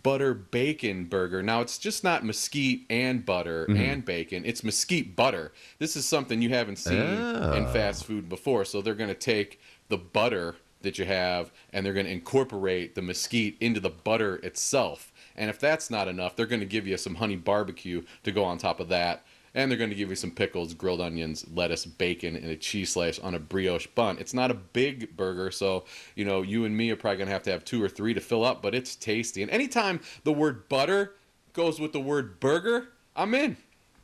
butter 0.04 0.34
bacon 0.34 1.06
burger. 1.06 1.42
Now 1.42 1.62
it's 1.62 1.78
just 1.78 2.04
not 2.04 2.24
mesquite 2.24 2.82
and 2.90 3.26
butter 3.26 3.66
Mhm. 3.70 3.78
and 3.80 4.06
bacon. 4.06 4.44
It's 4.46 4.64
mesquite 4.64 5.16
butter. 5.16 5.52
This 5.80 5.96
is 5.96 6.06
something 6.06 6.42
you 6.42 6.50
haven't 6.50 6.78
seen 6.78 6.98
in 7.00 7.36
Oh. 7.66 7.70
fast 7.74 8.06
food 8.06 8.30
before. 8.30 8.64
So 8.66 8.82
they're 8.82 8.94
going 8.96 9.10
to 9.10 9.14
take 9.16 9.60
the 9.90 9.98
butter 9.98 10.56
that 10.82 10.98
you 10.98 11.06
have 11.06 11.52
and 11.72 11.86
they're 11.86 11.94
going 11.94 12.06
to 12.06 12.12
incorporate 12.12 12.96
the 12.96 13.02
mesquite 13.02 13.58
into 13.60 13.80
the 13.80 13.90
butter 13.90 14.36
itself. 14.38 15.12
And 15.36 15.50
if 15.50 15.60
that's 15.60 15.90
not 15.90 16.08
enough, 16.08 16.36
they're 16.36 16.46
going 16.46 16.60
to 16.60 16.66
give 16.66 16.88
you 16.88 16.98
some 16.98 17.16
honey 17.16 17.36
barbecue 17.36 18.04
to 18.24 18.32
go 18.32 18.44
on 18.44 18.58
top 18.58 18.80
of 18.80 18.90
that. 18.90 19.26
And 19.56 19.72
they're 19.72 19.80
going 19.80 19.90
to 19.90 19.96
give 19.96 20.10
you 20.10 20.16
some 20.16 20.32
pickles, 20.32 20.76
grilled 20.76 21.02
onions, 21.02 21.46
lettuce, 21.52 21.86
bacon, 21.86 22.36
and 22.36 22.46
a 22.46 22.56
cheese 22.56 22.92
slice 22.92 23.18
on 23.18 23.34
a 23.34 23.40
brioche 23.40 23.88
bun. 23.88 24.18
It's 24.20 24.34
not 24.34 24.52
a 24.52 24.54
big 24.54 25.18
burger, 25.18 25.50
so 25.50 25.86
you 26.16 26.24
know 26.24 26.44
you 26.44 26.66
and 26.66 26.78
me 26.78 26.92
are 26.92 26.96
probably 26.96 27.18
going 27.18 27.28
to 27.28 27.34
have 27.34 27.44
to 27.44 27.52
have 27.52 27.66
two 27.66 27.82
or 27.82 27.90
three 27.90 28.14
to 28.14 28.22
fill 28.22 28.46
up, 28.46 28.62
but 28.62 28.76
it's 28.76 28.96
tasty. 28.96 29.42
And 29.42 29.50
anytime 29.50 30.02
the 30.24 30.32
word 30.32 30.70
butter 30.70 31.16
goes 31.54 31.80
with 31.80 31.94
the 31.94 32.00
word 32.00 32.40
burger, 32.40 32.90
I'm 33.16 33.34
in. 33.34 33.58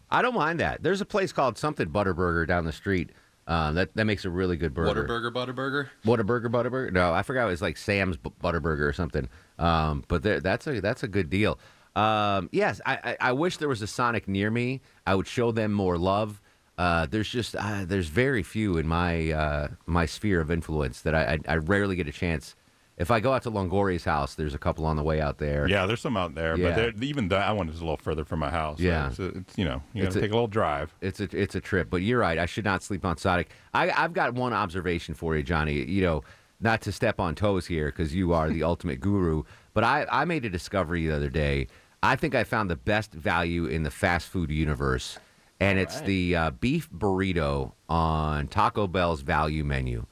I 0.10 0.22
don't 0.22 0.36
mind 0.36 0.60
that. 0.60 0.82
There's 0.82 1.02
a 1.02 1.06
place 1.06 1.32
called 1.32 1.58
something 1.58 1.90
Butterburger 1.90 2.48
down 2.48 2.66
the 2.66 2.72
street. 2.72 3.12
Uh, 3.48 3.72
that 3.74 3.94
that 3.94 4.06
makes 4.06 4.26
a 4.26 4.30
really 4.30 4.58
good 4.58 4.74
burger. 4.74 5.08
Whataburger, 5.08 5.32
Butterburger. 5.32 5.90
Whataburger, 6.04 6.48
Butterburger. 6.48 6.92
No, 6.92 7.14
I 7.14 7.22
forgot 7.22 7.46
it 7.46 7.52
was 7.52 7.62
like 7.62 7.78
Sam's 7.78 8.18
Butterburger 8.18 8.82
or 8.82 8.94
something. 8.94 9.30
Um, 9.60 10.04
but 10.08 10.24
there, 10.24 10.40
that's 10.40 10.66
a 10.66 10.82
that's 10.82 11.04
a 11.04 11.08
good 11.08 11.30
deal. 11.30 11.60
Um, 11.96 12.50
yes, 12.52 12.82
I, 12.86 12.98
I 13.04 13.18
I 13.30 13.32
wish 13.34 13.58
there 13.58 13.70
was 13.70 13.82
a 13.82 13.88
Sonic 13.88 14.28
near 14.28 14.50
me. 14.50 14.82
I 15.06 15.14
would 15.16 15.28
show 15.28 15.52
them 15.52 15.74
more 15.74 15.98
love. 15.98 16.42
Uh, 16.78 17.06
there's 17.06 17.30
just 17.30 17.56
uh, 17.56 17.86
there's 17.86 18.08
very 18.08 18.42
few 18.42 18.78
in 18.78 18.88
my 18.88 19.32
uh, 19.32 19.68
my 19.86 20.06
sphere 20.08 20.42
of 20.42 20.50
influence 20.50 21.02
that 21.02 21.14
I, 21.14 21.34
I 21.48 21.54
I 21.54 21.56
rarely 21.58 21.96
get 21.96 22.08
a 22.08 22.12
chance 22.12 22.56
If 22.98 23.12
I 23.12 23.20
go 23.20 23.34
out 23.34 23.44
to 23.44 23.52
Longoria's 23.52 24.06
house, 24.06 24.36
there's 24.36 24.54
a 24.54 24.58
couple 24.58 24.86
on 24.86 24.96
the 24.96 25.04
way 25.04 25.20
out 25.20 25.38
there. 25.38 25.68
Yeah, 25.68 25.86
there's 25.86 26.00
some 26.00 26.16
out 26.16 26.34
there, 26.34 26.56
Yeah. 26.58 26.92
but 26.94 27.04
even 27.04 27.28
that 27.28 27.56
one 27.58 27.68
is 27.68 27.78
a 27.82 27.84
little 27.84 27.98
further 27.98 28.24
from 28.24 28.40
my 28.40 28.50
house. 28.50 28.78
so 28.78 28.84
Yeah. 28.84 29.08
it's, 29.10 29.20
it's 29.20 29.58
you 29.58 29.66
know 29.66 29.82
you 29.94 30.04
got 30.04 30.14
to 30.14 30.22
take 30.22 30.32
a 30.32 30.34
little 30.34 30.48
drive. 30.48 30.94
It's 31.02 31.20
a 31.20 31.28
it's 31.38 31.56
a 31.56 31.60
trip, 31.62 31.90
but 31.90 32.02
you're 32.02 32.20
right. 32.20 32.38
I 32.40 32.46
should 32.46 32.64
not 32.66 32.84
sleep 32.84 33.04
on 33.04 33.18
Sonic. 33.18 33.50
I, 33.74 33.92
I've 33.92 34.14
got 34.14 34.34
one 34.34 34.54
observation 34.54 35.14
for 35.14 35.36
you, 35.36 35.44
Johnny. 35.44 35.74
You 35.84 36.04
know, 36.04 36.24
not 36.62 36.82
to 36.84 36.92
step 36.94 37.20
on 37.20 37.36
toes 37.36 37.66
here 37.66 37.88
because 37.88 38.16
you 38.16 38.32
are 38.32 38.50
the 38.50 38.64
ultimate 38.72 39.02
guru, 39.02 39.44
but 39.74 39.84
I 39.84 40.06
I 40.10 40.24
made 40.24 40.46
a 40.46 40.50
discovery 40.50 41.06
the 41.08 41.16
other 41.16 41.30
day. 41.30 41.68
I 42.02 42.16
think 42.16 42.34
I 42.34 42.44
found 42.46 42.70
the 42.70 42.76
best 42.78 43.12
value 43.12 43.66
in 43.66 43.84
the 43.84 43.92
fast 43.92 44.28
food 44.30 44.52
universe, 44.52 45.18
and 45.60 45.78
it's 45.80 45.98
right. 45.98 46.06
the 46.06 46.36
uh, 46.36 46.52
beef 46.52 46.90
burrito 46.92 47.74
on 47.90 48.48
Taco 48.48 48.88
Bell's 48.88 49.22
value 49.22 49.66
menu. 49.66 50.06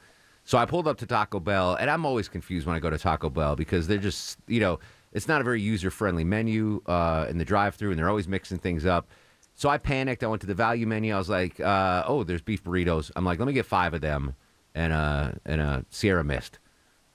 So 0.46 0.58
I 0.58 0.66
pulled 0.66 0.88
up 0.88 0.98
to 0.98 1.06
Taco 1.06 1.40
Bell, 1.40 1.76
and 1.76 1.90
I'm 1.90 2.06
always 2.06 2.28
confused 2.28 2.68
when 2.68 2.76
I 2.76 2.80
go 2.80 2.90
to 2.90 2.98
Taco 2.98 3.30
Bell 3.30 3.56
because 3.56 3.88
they're 3.88 3.98
just, 3.98 4.38
you 4.48 4.60
know, 4.60 4.80
it's 5.14 5.28
not 5.28 5.42
a 5.42 5.44
very 5.44 5.62
user 5.62 5.90
friendly 5.90 6.24
menu 6.24 6.82
uh, 6.86 7.28
in 7.30 7.38
the 7.38 7.46
drive 7.46 7.76
through, 7.76 7.92
and 7.92 8.00
they're 8.00 8.10
always 8.10 8.28
mixing 8.28 8.58
things 8.58 8.86
up. 8.86 9.08
So 9.54 9.70
I 9.70 9.78
panicked. 9.78 10.24
I 10.24 10.28
went 10.28 10.42
to 10.42 10.48
the 10.48 10.56
value 10.56 10.88
menu. 10.88 11.14
I 11.14 11.18
was 11.18 11.30
like, 11.30 11.60
uh, 11.60 12.04
oh, 12.08 12.24
there's 12.24 12.42
beef 12.42 12.64
burritos. 12.64 13.12
I'm 13.16 13.24
like, 13.24 13.40
let 13.40 13.48
me 13.48 13.54
get 13.54 13.66
five 13.66 13.94
of 13.94 14.02
them 14.02 14.36
and 14.74 14.92
a, 14.92 15.40
and 15.46 15.62
a 15.62 15.86
Sierra 15.90 16.24
Mist. 16.24 16.60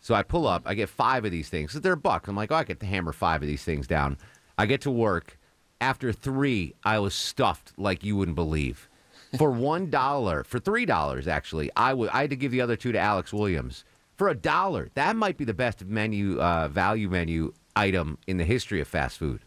So 0.01 0.15
I 0.15 0.23
pull 0.23 0.47
up. 0.47 0.63
I 0.65 0.75
get 0.75 0.89
five 0.89 1.25
of 1.25 1.33
these 1.33 1.49
things. 1.49 1.73
So 1.73 1.81
they're 1.81 1.95
a 1.95 1.97
buck. 1.97 2.29
I'm 2.29 2.37
like, 2.37 2.53
oh, 2.53 2.57
I 2.57 2.65
get 2.65 2.81
to 2.81 2.87
hammer 2.87 3.13
five 3.13 3.43
of 3.43 3.49
these 3.49 3.65
things 3.65 3.87
down. 3.87 4.17
I 4.57 4.67
get 4.67 4.81
to 4.83 4.91
work. 4.91 5.39
After 5.81 6.13
three, 6.13 6.75
I 6.85 6.99
was 7.01 7.15
stuffed 7.15 7.73
like 7.77 8.05
you 8.05 8.17
wouldn't 8.17 8.37
believe. 8.37 8.88
For 9.37 9.51
one 9.51 9.91
dollar, 9.91 10.43
for 10.45 10.59
three 10.59 10.87
dollars 10.87 11.29
actually, 11.29 11.71
I 11.77 11.93
would 11.93 12.09
I 12.11 12.23
had 12.23 12.31
to 12.31 12.37
give 12.37 12.51
the 12.51 12.61
other 12.61 12.77
two 12.77 12.93
to 12.93 12.99
Alex 12.99 13.33
Williams 13.33 13.85
for 14.17 14.29
a 14.29 14.35
dollar. 14.35 14.89
That 14.95 15.17
might 15.17 15.37
be 15.37 15.45
the 15.45 15.55
best 15.55 15.85
menu 15.85 16.41
uh, 16.41 16.69
value 16.69 17.11
menu 17.11 17.53
item 17.77 18.19
in 18.27 18.39
the 18.39 18.45
history 18.45 18.81
of 18.81 18.89
fast 18.89 19.19
food. 19.19 19.41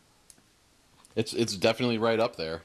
It's 1.15 1.33
it's 1.33 1.55
definitely 1.55 1.97
right 1.97 2.19
up 2.19 2.35
there. 2.35 2.61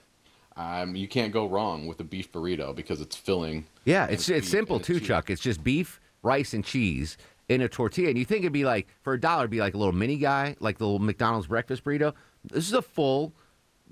Um, 0.57 0.97
you 0.97 1.09
can't 1.09 1.33
go 1.33 1.47
wrong 1.47 1.87
with 1.87 2.01
a 2.01 2.05
beef 2.05 2.33
burrito 2.33 2.75
because 2.75 3.01
it's 3.01 3.17
filling. 3.17 3.67
Yeah, 3.85 4.07
it's 4.07 4.29
it's 4.29 4.49
simple 4.49 4.79
too, 4.79 4.99
cheese. 4.99 5.09
Chuck. 5.09 5.31
It's 5.31 5.43
just 5.43 5.65
beef, 5.65 6.01
rice, 6.23 6.55
and 6.55 6.65
cheese 6.65 7.17
in 7.49 7.61
a 7.61 7.69
tortilla. 7.69 8.09
And 8.09 8.19
you 8.19 8.25
think 8.25 8.41
it'd 8.41 8.53
be 8.53 8.65
like 8.65 8.89
for 9.03 9.15
a 9.15 9.21
dollar, 9.21 9.43
it'd 9.43 9.51
be 9.51 9.61
like 9.61 9.75
a 9.75 9.79
little 9.79 9.93
mini 9.95 10.17
guy, 10.17 10.57
like 10.61 10.79
the 10.79 10.85
little 10.85 10.99
McDonald's 10.99 11.47
breakfast 11.47 11.85
burrito. 11.85 12.13
This 12.45 12.67
is 12.67 12.73
a 12.73 12.83
full 12.83 13.35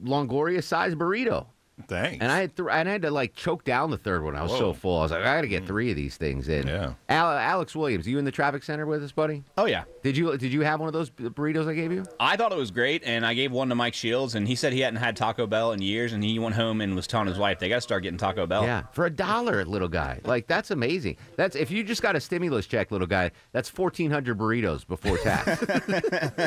Longoria 0.02 0.62
sized 0.62 0.98
burrito. 0.98 1.46
Thanks. 1.88 2.22
And 2.22 2.30
I 2.30 2.40
had 2.40 2.56
th- 2.56 2.68
and 2.70 2.88
I 2.88 2.92
had 2.92 3.02
to 3.02 3.10
like 3.10 3.34
choke 3.34 3.64
down 3.64 3.90
the 3.90 3.98
third 3.98 4.22
one. 4.22 4.36
I 4.36 4.42
was 4.42 4.52
so 4.52 4.72
full. 4.72 4.98
I 5.00 5.02
was 5.02 5.10
like, 5.10 5.22
I 5.22 5.36
got 5.36 5.40
to 5.40 5.48
get 5.48 5.64
mm. 5.64 5.66
three 5.66 5.90
of 5.90 5.96
these 5.96 6.16
things 6.16 6.48
in. 6.48 6.68
Yeah. 6.68 6.94
Al- 7.08 7.32
Alex 7.32 7.74
Williams, 7.74 8.06
you 8.06 8.18
in 8.18 8.24
the 8.24 8.30
traffic 8.30 8.62
center 8.62 8.86
with 8.86 9.02
us, 9.02 9.10
buddy? 9.10 9.42
Oh 9.58 9.66
yeah. 9.66 9.84
Did 10.02 10.16
you 10.16 10.36
did 10.38 10.52
you 10.52 10.60
have 10.60 10.78
one 10.78 10.86
of 10.86 10.92
those 10.92 11.10
burritos 11.10 11.66
I 11.66 11.74
gave 11.74 11.90
you? 11.90 12.04
I 12.20 12.36
thought 12.36 12.52
it 12.52 12.58
was 12.58 12.70
great, 12.70 13.02
and 13.04 13.26
I 13.26 13.34
gave 13.34 13.50
one 13.50 13.68
to 13.70 13.74
Mike 13.74 13.94
Shields, 13.94 14.36
and 14.36 14.46
he 14.46 14.54
said 14.54 14.72
he 14.72 14.80
hadn't 14.80 15.00
had 15.00 15.16
Taco 15.16 15.46
Bell 15.46 15.72
in 15.72 15.82
years, 15.82 16.12
and 16.12 16.22
he 16.22 16.38
went 16.38 16.54
home 16.54 16.80
and 16.80 16.94
was 16.94 17.08
telling 17.08 17.26
his 17.26 17.38
wife 17.38 17.58
they 17.58 17.68
got 17.68 17.76
to 17.76 17.80
start 17.80 18.04
getting 18.04 18.18
Taco 18.18 18.46
Bell. 18.46 18.62
Yeah, 18.62 18.84
for 18.92 19.06
a 19.06 19.10
dollar, 19.10 19.64
little 19.64 19.88
guy. 19.88 20.20
Like 20.24 20.46
that's 20.46 20.70
amazing. 20.70 21.16
That's 21.36 21.56
if 21.56 21.72
you 21.72 21.82
just 21.82 22.02
got 22.02 22.14
a 22.14 22.20
stimulus 22.20 22.66
check, 22.66 22.92
little 22.92 23.06
guy. 23.06 23.32
That's 23.52 23.68
fourteen 23.68 24.12
hundred 24.12 24.38
burritos 24.38 24.86
before 24.86 25.18
tax. 25.18 25.60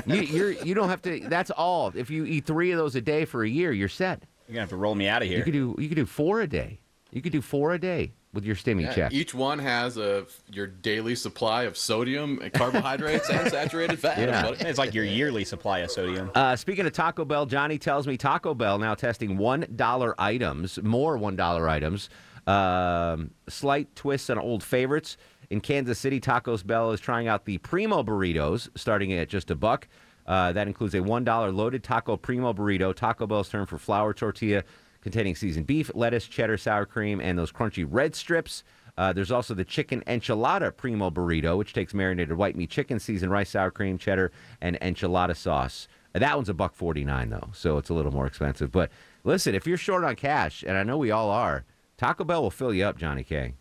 you 0.08 0.22
you're, 0.22 0.52
you 0.52 0.74
don't 0.74 0.90
have 0.90 1.02
to. 1.02 1.20
That's 1.28 1.52
all. 1.52 1.92
If 1.96 2.10
you 2.10 2.26
eat 2.26 2.46
three 2.46 2.72
of 2.72 2.78
those 2.78 2.96
a 2.96 3.02
day 3.02 3.26
for 3.26 3.44
a 3.44 3.50
year, 3.50 3.74
you're 3.74 3.90
set. 3.90 4.24
You're 4.48 4.54
gonna 4.54 4.62
have 4.62 4.70
to 4.70 4.78
roll 4.78 4.96
me 4.96 5.08
out 5.08 5.22
of 5.22 5.28
here. 5.28 5.40
You 5.40 5.44
could 5.44 5.54
do 5.54 5.76
you 5.78 5.90
could 5.90 5.96
do 5.96 6.06
four 6.06 6.42
a 6.42 6.48
day. 6.48 6.80
You 7.12 7.22
could 7.22 7.32
do 7.32 7.42
four 7.42 7.74
a 7.74 7.80
day 7.80 8.14
with 8.34 8.46
your 8.46 8.56
stimmy 8.56 8.84
Yeah, 8.84 8.94
check. 8.94 9.14
Each 9.14 9.34
one 9.34 9.60
has 9.60 9.98
a 9.98 10.26
your 10.52 10.68
daily 10.68 11.16
supply 11.16 11.64
of 11.64 11.78
sodium, 11.78 12.40
and 12.42 12.52
carbohydrates, 12.54 13.30
and 13.30 13.50
saturated 13.50 14.00
fat. 14.00 14.18
Yeah. 14.20 14.52
It's 14.68 14.78
like 14.78 14.94
your 14.94 15.04
yearly 15.04 15.44
supply 15.44 15.80
of 15.80 15.92
sodium. 15.92 16.32
Uh, 16.36 16.56
speaking 16.56 16.86
of 16.86 16.94
Taco 16.94 17.26
Bell, 17.26 17.46
Johnny 17.46 17.78
tells 17.78 18.08
me 18.08 18.16
Taco 18.18 18.54
Bell 18.54 18.78
now 18.78 18.94
testing 18.96 19.38
one 19.38 19.66
dollar 19.76 20.16
items, 20.20 20.82
more 20.82 21.18
one 21.18 21.36
dollar 21.36 21.68
items. 21.68 22.10
Um, 22.46 23.32
slight 23.50 23.94
twists 23.96 24.30
on 24.30 24.38
old 24.38 24.64
favorites. 24.64 25.18
In 25.50 25.62
Kansas 25.62 25.98
City, 25.98 26.20
Taco 26.20 26.58
Bell 26.60 26.92
is 26.92 27.00
trying 27.00 27.28
out 27.28 27.46
the 27.46 27.58
Primo 27.60 28.04
burritos, 28.04 28.70
starting 28.76 29.14
at 29.14 29.30
just 29.30 29.50
a 29.50 29.56
buck. 29.56 29.88
Uh, 30.28 30.52
that 30.52 30.68
includes 30.68 30.94
a 30.94 31.02
one 31.02 31.24
dollar 31.24 31.52
loaded 31.52 31.84
Taco 31.84 32.18
Primo 32.18 32.54
burrito. 32.54 32.94
Taco 32.94 33.26
Bell's 33.26 33.50
term 33.50 33.66
for 33.66 33.78
flour 33.78 34.14
tortilla 34.14 34.64
containing 35.02 35.36
seasoned 35.36 35.68
beef, 35.68 35.90
lettuce, 35.96 36.28
cheddar, 36.28 36.58
sour 36.58 36.86
cream, 36.86 37.22
and 37.22 37.38
those 37.38 37.52
crunchy 37.52 37.88
red 37.88 38.14
strips. 38.16 38.64
Uh, 38.98 39.14
there's 39.14 39.32
also 39.32 39.54
the 39.54 39.64
chicken 39.64 40.04
enchilada 40.08 40.76
primo 40.76 41.10
burrito, 41.10 41.56
which 41.58 41.72
takes 41.72 41.94
marinated 41.94 42.36
white 42.36 42.56
meat 42.56 42.70
chicken, 42.70 43.00
seasoned 43.00 43.32
rice, 43.32 43.52
sour 43.52 43.72
cream, 43.72 43.98
cheddar, 43.98 44.32
and 44.60 44.78
enchilada 44.82 45.36
sauce. 45.36 45.88
That 46.14 46.36
one's 46.36 46.50
a 46.50 46.54
buck 46.54 46.74
forty 46.76 47.06
nine 47.06 47.30
though, 47.30 47.50
so 47.54 47.78
it's 47.78 47.90
a 47.90 47.94
little 47.94 48.12
more 48.12 48.26
expensive. 48.26 48.72
But 48.72 48.92
listen, 49.24 49.54
if 49.54 49.68
you're 49.68 49.78
short 49.78 50.04
on 50.04 50.16
cash, 50.16 50.64
and 50.68 50.76
I 50.78 50.84
know 50.84 50.98
we 50.98 51.12
all 51.12 51.30
are, 51.30 51.64
Taco 51.96 52.24
Bell 52.24 52.42
will 52.42 52.52
fill 52.52 52.74
you 52.74 52.86
up, 52.86 52.98
Johnny 52.98 53.24
K. 53.24 53.54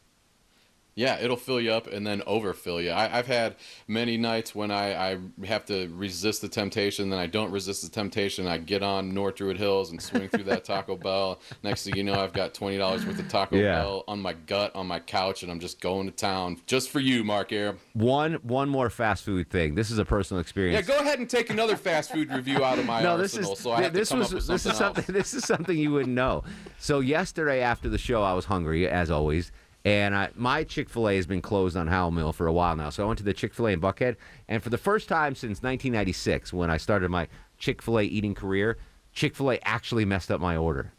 Yeah, 0.96 1.18
it'll 1.20 1.36
fill 1.36 1.60
you 1.60 1.72
up 1.72 1.86
and 1.88 2.06
then 2.06 2.22
overfill 2.26 2.80
you. 2.80 2.88
I, 2.90 3.18
I've 3.18 3.26
had 3.26 3.56
many 3.86 4.16
nights 4.16 4.54
when 4.54 4.70
I, 4.70 5.12
I 5.12 5.18
have 5.44 5.66
to 5.66 5.88
resist 5.94 6.40
the 6.40 6.48
temptation, 6.48 7.10
then 7.10 7.18
I 7.18 7.26
don't 7.26 7.50
resist 7.50 7.82
the 7.82 7.90
temptation. 7.90 8.46
I 8.46 8.56
get 8.56 8.82
on 8.82 9.12
North 9.12 9.34
Druid 9.34 9.58
Hills 9.58 9.90
and 9.90 10.00
swing 10.00 10.30
through 10.30 10.44
that 10.44 10.64
Taco 10.64 10.96
Bell. 11.06 11.38
Next 11.62 11.84
thing 11.84 11.96
you 11.96 12.02
know, 12.02 12.14
I've 12.14 12.32
got 12.32 12.54
twenty 12.54 12.78
dollars 12.78 13.04
worth 13.04 13.18
of 13.18 13.28
Taco 13.28 13.56
Yeah. 13.56 13.72
Bell 13.82 14.04
on 14.08 14.22
my 14.22 14.32
gut 14.32 14.74
on 14.74 14.86
my 14.86 14.98
couch, 14.98 15.42
and 15.42 15.52
I'm 15.52 15.60
just 15.60 15.82
going 15.82 16.06
to 16.06 16.12
town 16.12 16.62
just 16.66 16.88
for 16.88 17.00
you, 17.00 17.22
Mark 17.22 17.52
Arum. 17.52 17.78
One 17.92 18.34
one 18.36 18.70
more 18.70 18.88
fast 18.88 19.22
food 19.22 19.50
thing. 19.50 19.74
This 19.74 19.90
is 19.90 19.98
a 19.98 20.04
personal 20.06 20.40
experience. 20.40 20.88
Yeah, 20.88 20.96
go 20.96 21.02
ahead 21.02 21.18
and 21.18 21.28
take 21.28 21.50
another 21.50 21.76
fast 21.76 22.10
food 22.10 22.32
review 22.32 22.64
out 22.64 22.78
of 22.78 22.86
my 22.86 23.02
no, 23.02 23.18
this 23.18 23.34
arsenal, 23.34 23.52
is 23.52 23.58
so 23.58 23.72
I 23.72 23.82
have 23.82 23.92
this 23.92 24.10
was 24.10 24.30
this 24.30 24.64
is 24.64 24.74
something 24.74 25.04
else. 25.08 25.14
this 25.14 25.34
is 25.34 25.44
something 25.44 25.76
you 25.76 25.92
wouldn't 25.92 26.14
know. 26.14 26.42
So 26.78 27.00
yesterday 27.00 27.60
after 27.60 27.90
the 27.90 27.98
show, 27.98 28.22
I 28.22 28.32
was 28.32 28.46
hungry 28.46 28.88
as 28.88 29.10
always, 29.10 29.52
and 29.86 30.16
I, 30.16 30.30
my 30.34 30.64
Chick 30.64 30.90
Fil 30.90 31.08
A 31.08 31.14
has 31.14 31.28
been 31.28 31.40
closed 31.40 31.76
on 31.76 31.86
Howell 31.86 32.10
Mill 32.10 32.32
for 32.32 32.48
a 32.48 32.52
while 32.52 32.74
now. 32.74 32.90
So 32.90 33.04
I 33.04 33.06
went 33.06 33.18
to 33.18 33.24
the 33.24 33.32
Chick 33.32 33.54
Fil 33.54 33.68
A 33.68 33.70
in 33.70 33.80
Buckhead, 33.80 34.16
and 34.48 34.60
for 34.60 34.68
the 34.68 34.78
first 34.78 35.08
time 35.08 35.36
since 35.36 35.62
1996, 35.62 36.52
when 36.52 36.70
I 36.70 36.76
started 36.76 37.08
my 37.08 37.28
Chick 37.56 37.80
Fil 37.80 38.00
A 38.00 38.02
eating 38.02 38.34
career, 38.34 38.78
Chick 39.12 39.36
Fil 39.36 39.52
A 39.52 39.58
actually 39.62 40.04
messed 40.04 40.32
up 40.32 40.40
my 40.40 40.56
order. 40.56 40.92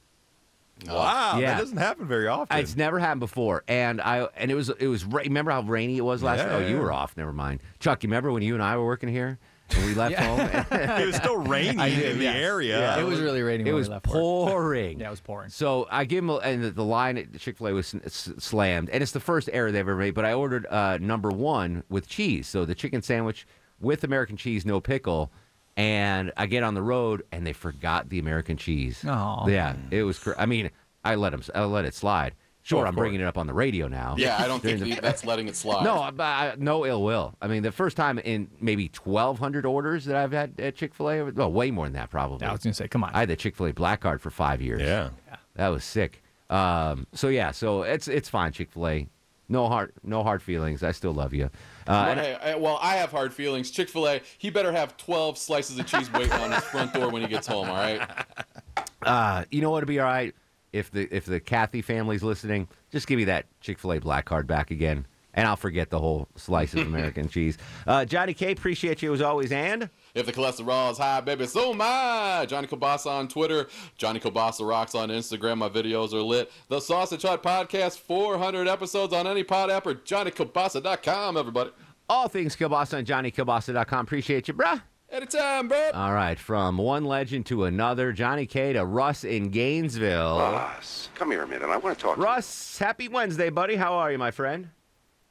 Wow, 0.88 1.38
Yeah. 1.38 1.56
that 1.56 1.60
doesn't 1.60 1.78
happen 1.78 2.08
very 2.08 2.28
often. 2.28 2.58
It's 2.58 2.78
never 2.78 2.98
happened 3.00 3.20
before, 3.20 3.64
and 3.68 4.00
I 4.00 4.30
and 4.38 4.50
it 4.50 4.56
was 4.56 4.70
it 4.70 4.88
was 4.88 5.04
remember 5.04 5.52
how 5.52 5.62
rainy 5.64 5.98
it 5.98 6.02
was 6.06 6.24
last. 6.24 6.38
Yeah, 6.40 6.56
oh, 6.56 6.60
you 6.68 6.78
were 6.78 6.94
off. 6.94 7.18
Never 7.18 7.34
mind, 7.34 7.60
Chuck. 7.80 8.04
You 8.04 8.08
remember 8.08 8.32
when 8.32 8.42
you 8.44 8.54
and 8.54 8.64
I 8.64 8.78
were 8.78 8.86
working 8.86 9.10
here 9.10 9.38
and 9.76 9.86
we 9.86 9.94
left 9.94 10.16
home? 10.16 10.40
It 11.02 11.06
was 11.06 11.16
still 11.16 11.38
raining 11.38 11.80
I 11.80 11.88
in 11.88 12.00
did, 12.00 12.18
the 12.20 12.24
yes. 12.24 12.36
area. 12.36 12.80
Yeah. 12.80 13.00
It 13.00 13.04
was 13.06 13.20
really 13.20 13.42
raining 13.42 13.68
It 13.68 13.72
when 13.72 13.76
we 13.76 13.80
was 13.82 13.90
left 13.90 14.06
pouring. 14.06 15.00
Yeah, 15.00 15.08
it 15.08 15.12
was 15.12 15.20
pouring. 15.20 15.50
So 15.50 15.88
I 15.92 16.06
give 16.06 16.24
him, 16.24 16.30
a, 16.30 16.36
and 16.38 16.64
the, 16.64 16.72
the 16.72 16.84
line 16.84 17.18
at 17.18 17.38
Chick 17.40 17.58
Fil 17.58 17.68
A 17.68 17.74
was 17.74 17.94
s- 17.96 18.32
slammed, 18.38 18.90
and 18.90 19.02
it's 19.04 19.12
the 19.12 19.20
first 19.20 19.50
error 19.52 19.72
they've 19.72 19.80
ever 19.80 19.96
made. 19.96 20.14
But 20.14 20.26
I 20.26 20.34
ordered 20.34 20.66
uh, 20.68 20.98
number 21.00 21.30
one 21.30 21.84
with 21.90 22.08
cheese, 22.08 22.48
so 22.48 22.66
the 22.66 22.76
chicken 22.76 23.02
sandwich 23.02 23.46
with 23.80 24.04
American 24.04 24.38
cheese, 24.38 24.66
no 24.66 24.80
pickle. 24.80 25.32
And 25.76 26.32
I 26.36 26.48
get 26.48 26.64
on 26.64 26.74
the 26.74 26.82
road, 26.82 27.24
and 27.32 27.46
they 27.46 27.54
forgot 27.54 28.10
the 28.10 28.18
American 28.18 28.58
cheese. 28.58 29.04
Oh, 29.08 29.48
Yeah, 29.48 29.76
it 29.92 30.02
was. 30.04 30.18
Cr- 30.18 30.32
I 30.38 30.48
mean, 30.48 30.72
I 31.06 31.16
let 31.16 31.30
them. 31.32 31.44
I 31.54 31.66
let 31.66 31.86
it 31.86 31.94
slide. 31.94 32.34
Sure, 32.68 32.86
I'm 32.86 32.94
course. 32.96 33.04
bringing 33.06 33.22
it 33.22 33.24
up 33.24 33.38
on 33.38 33.48
the 33.48 33.54
radio 33.54 33.88
now. 33.88 34.16
Yeah, 34.18 34.38
I 34.38 34.48
don't 34.48 34.60
think 34.64 34.82
the- 34.82 35.00
that's 35.02 35.24
letting 35.26 35.48
it 35.48 35.56
slide. 35.56 35.84
No, 35.86 35.96
I, 36.00 36.12
I, 36.20 36.56
no 36.58 36.86
ill 36.86 37.02
will. 37.04 37.34
I 37.42 37.48
mean, 37.48 37.64
the 37.64 37.72
first 37.72 37.96
time 37.96 38.20
in 38.20 38.50
maybe 38.60 38.92
1,200 39.04 39.66
orders 39.66 40.04
that 40.06 40.18
I've 40.18 40.34
had 40.34 40.60
at 40.60 40.76
Chick 40.76 40.94
Fil 40.94 41.10
A, 41.10 41.24
well, 41.32 41.52
way 41.52 41.72
more 41.72 41.86
than 41.86 41.94
that 41.94 42.10
probably. 42.10 42.46
I 42.46 42.52
was 42.52 42.62
gonna 42.64 42.74
say, 42.74 42.88
come 42.90 43.04
on. 43.06 43.12
I 43.14 43.20
had 43.22 43.30
the 43.30 43.36
Chick 43.38 43.56
Fil 43.56 43.68
A 43.68 43.74
black 43.74 44.02
card 44.02 44.22
for 44.22 44.30
five 44.30 44.62
years. 44.62 44.82
Yeah. 44.82 45.10
that 45.56 45.70
was 45.70 45.84
sick. 45.86 46.22
Um, 46.50 47.08
so 47.14 47.30
yeah, 47.30 47.52
so 47.52 47.84
it's 47.84 48.08
it's 48.08 48.28
fine, 48.30 48.52
Chick 48.52 48.72
Fil 48.72 48.88
A. 48.88 49.08
No 49.50 49.70
hard 49.70 49.94
no 50.04 50.24
hard 50.24 50.42
feelings. 50.42 50.84
I 50.84 50.92
still 50.92 51.14
love 51.14 51.34
you. 51.34 51.46
Uh, 51.46 51.50
Well, 51.88 52.16
hey, 52.16 52.36
I- 52.36 52.56
well, 52.56 52.80
I 52.82 52.96
have 52.98 53.12
hard 53.12 53.34
feelings. 53.34 53.72
Chick 53.72 53.88
Fil 53.88 54.08
A, 54.10 54.22
he 54.38 54.50
better 54.50 54.74
have 54.74 54.98
twelve 54.98 55.38
slices 55.38 55.80
of 55.80 55.86
cheese 55.86 56.12
waiting 56.12 56.34
on 56.34 56.52
his 56.52 56.64
front 56.66 56.94
door 56.94 57.10
when 57.12 57.22
he 57.22 57.30
gets 57.30 57.48
home. 57.48 57.70
All 57.70 57.76
right. 57.76 58.02
Uh, 59.04 59.46
you 59.52 59.62
know 59.62 59.70
what'd 59.70 59.88
be 59.88 60.00
all 60.00 60.06
right 60.08 60.36
if 60.74 60.92
the 60.92 61.08
if 61.16 61.26
the 61.26 61.40
Cathy 61.40 61.82
family's 61.82 62.24
listening, 62.24 62.68
just 62.92 63.08
give 63.08 63.18
me 63.18 63.26
that 63.26 63.46
Chick 63.62 63.80
Fil 63.80 63.94
A 63.94 64.00
black 64.00 64.26
card 64.26 64.48
back 64.48 64.70
again, 64.72 65.06
and 65.34 65.48
I'll 65.48 65.56
forget 65.56 65.90
the 65.90 66.00
whole 66.00 66.28
slice 66.36 66.74
of 66.74 66.80
American 66.88 67.30
cheese. 67.30 67.58
Uh, 67.86 68.06
Johnny 68.06 68.34
K, 68.34 68.52
appreciate 68.52 69.02
you 69.02 69.14
as 69.14 69.22
always, 69.22 69.52
and 69.52 69.90
If 70.14 70.26
the 70.26 70.34
cholesterol 70.34 70.92
is 70.92 70.98
high, 70.98 71.22
baby, 71.22 71.46
so 71.48 71.72
am 71.74 71.80
I. 71.82 72.46
Johnny 72.48 72.68
Kobasa 72.68 73.08
on 73.08 73.28
Twitter. 73.28 73.68
Johnny 73.98 74.20
Kobasa 74.20 74.68
rocks 74.68 74.96
on 74.96 75.10
Instagram. 75.10 75.58
My 75.60 75.70
videos 75.70 76.14
are 76.14 76.22
lit. 76.22 76.52
The 76.70 76.80
Sausage 76.80 77.22
Hut 77.22 77.44
Podcast, 77.44 78.00
400 78.00 78.68
episodes 78.68 79.14
on 79.14 79.28
any 79.28 79.44
pod 79.44 79.70
app 79.70 79.86
or 79.88 79.94
JohnnyKobasa.com, 79.96 81.38
everybody. 81.38 81.72
all 82.10 82.28
things 82.28 82.56
Kilbasa 82.56 82.98
on 82.98 83.06
JohnnyKilbasa.com. 83.06 84.06
Appreciate 84.06 84.48
you, 84.48 84.54
bruh. 84.54 84.82
Anytime, 85.10 85.70
bro. 85.70 85.92
All 85.94 86.14
right, 86.14 86.38
from 86.38 86.78
one 86.78 87.06
legend 87.06 87.46
to 87.48 87.64
another, 87.64 88.12
Johnny 88.12 88.46
K 88.46 88.74
to 88.74 88.86
Russ 88.86 89.24
in 89.24 89.50
Gainesville. 89.50 90.38
Russ, 90.38 91.10
come 91.16 91.32
here 91.32 91.44
a 91.44 91.48
minute. 91.48 91.70
I 91.70 91.78
want 91.78 91.98
to 91.98 92.04
talk. 92.04 92.16
To 92.16 92.22
you. 92.22 92.26
Russ, 92.26 92.78
happy 92.78 93.08
Wednesday, 93.08 93.50
buddy. 93.50 93.78
How 93.78 93.94
are 93.94 94.12
you, 94.12 94.18
my 94.18 94.32
friend? 94.32 94.70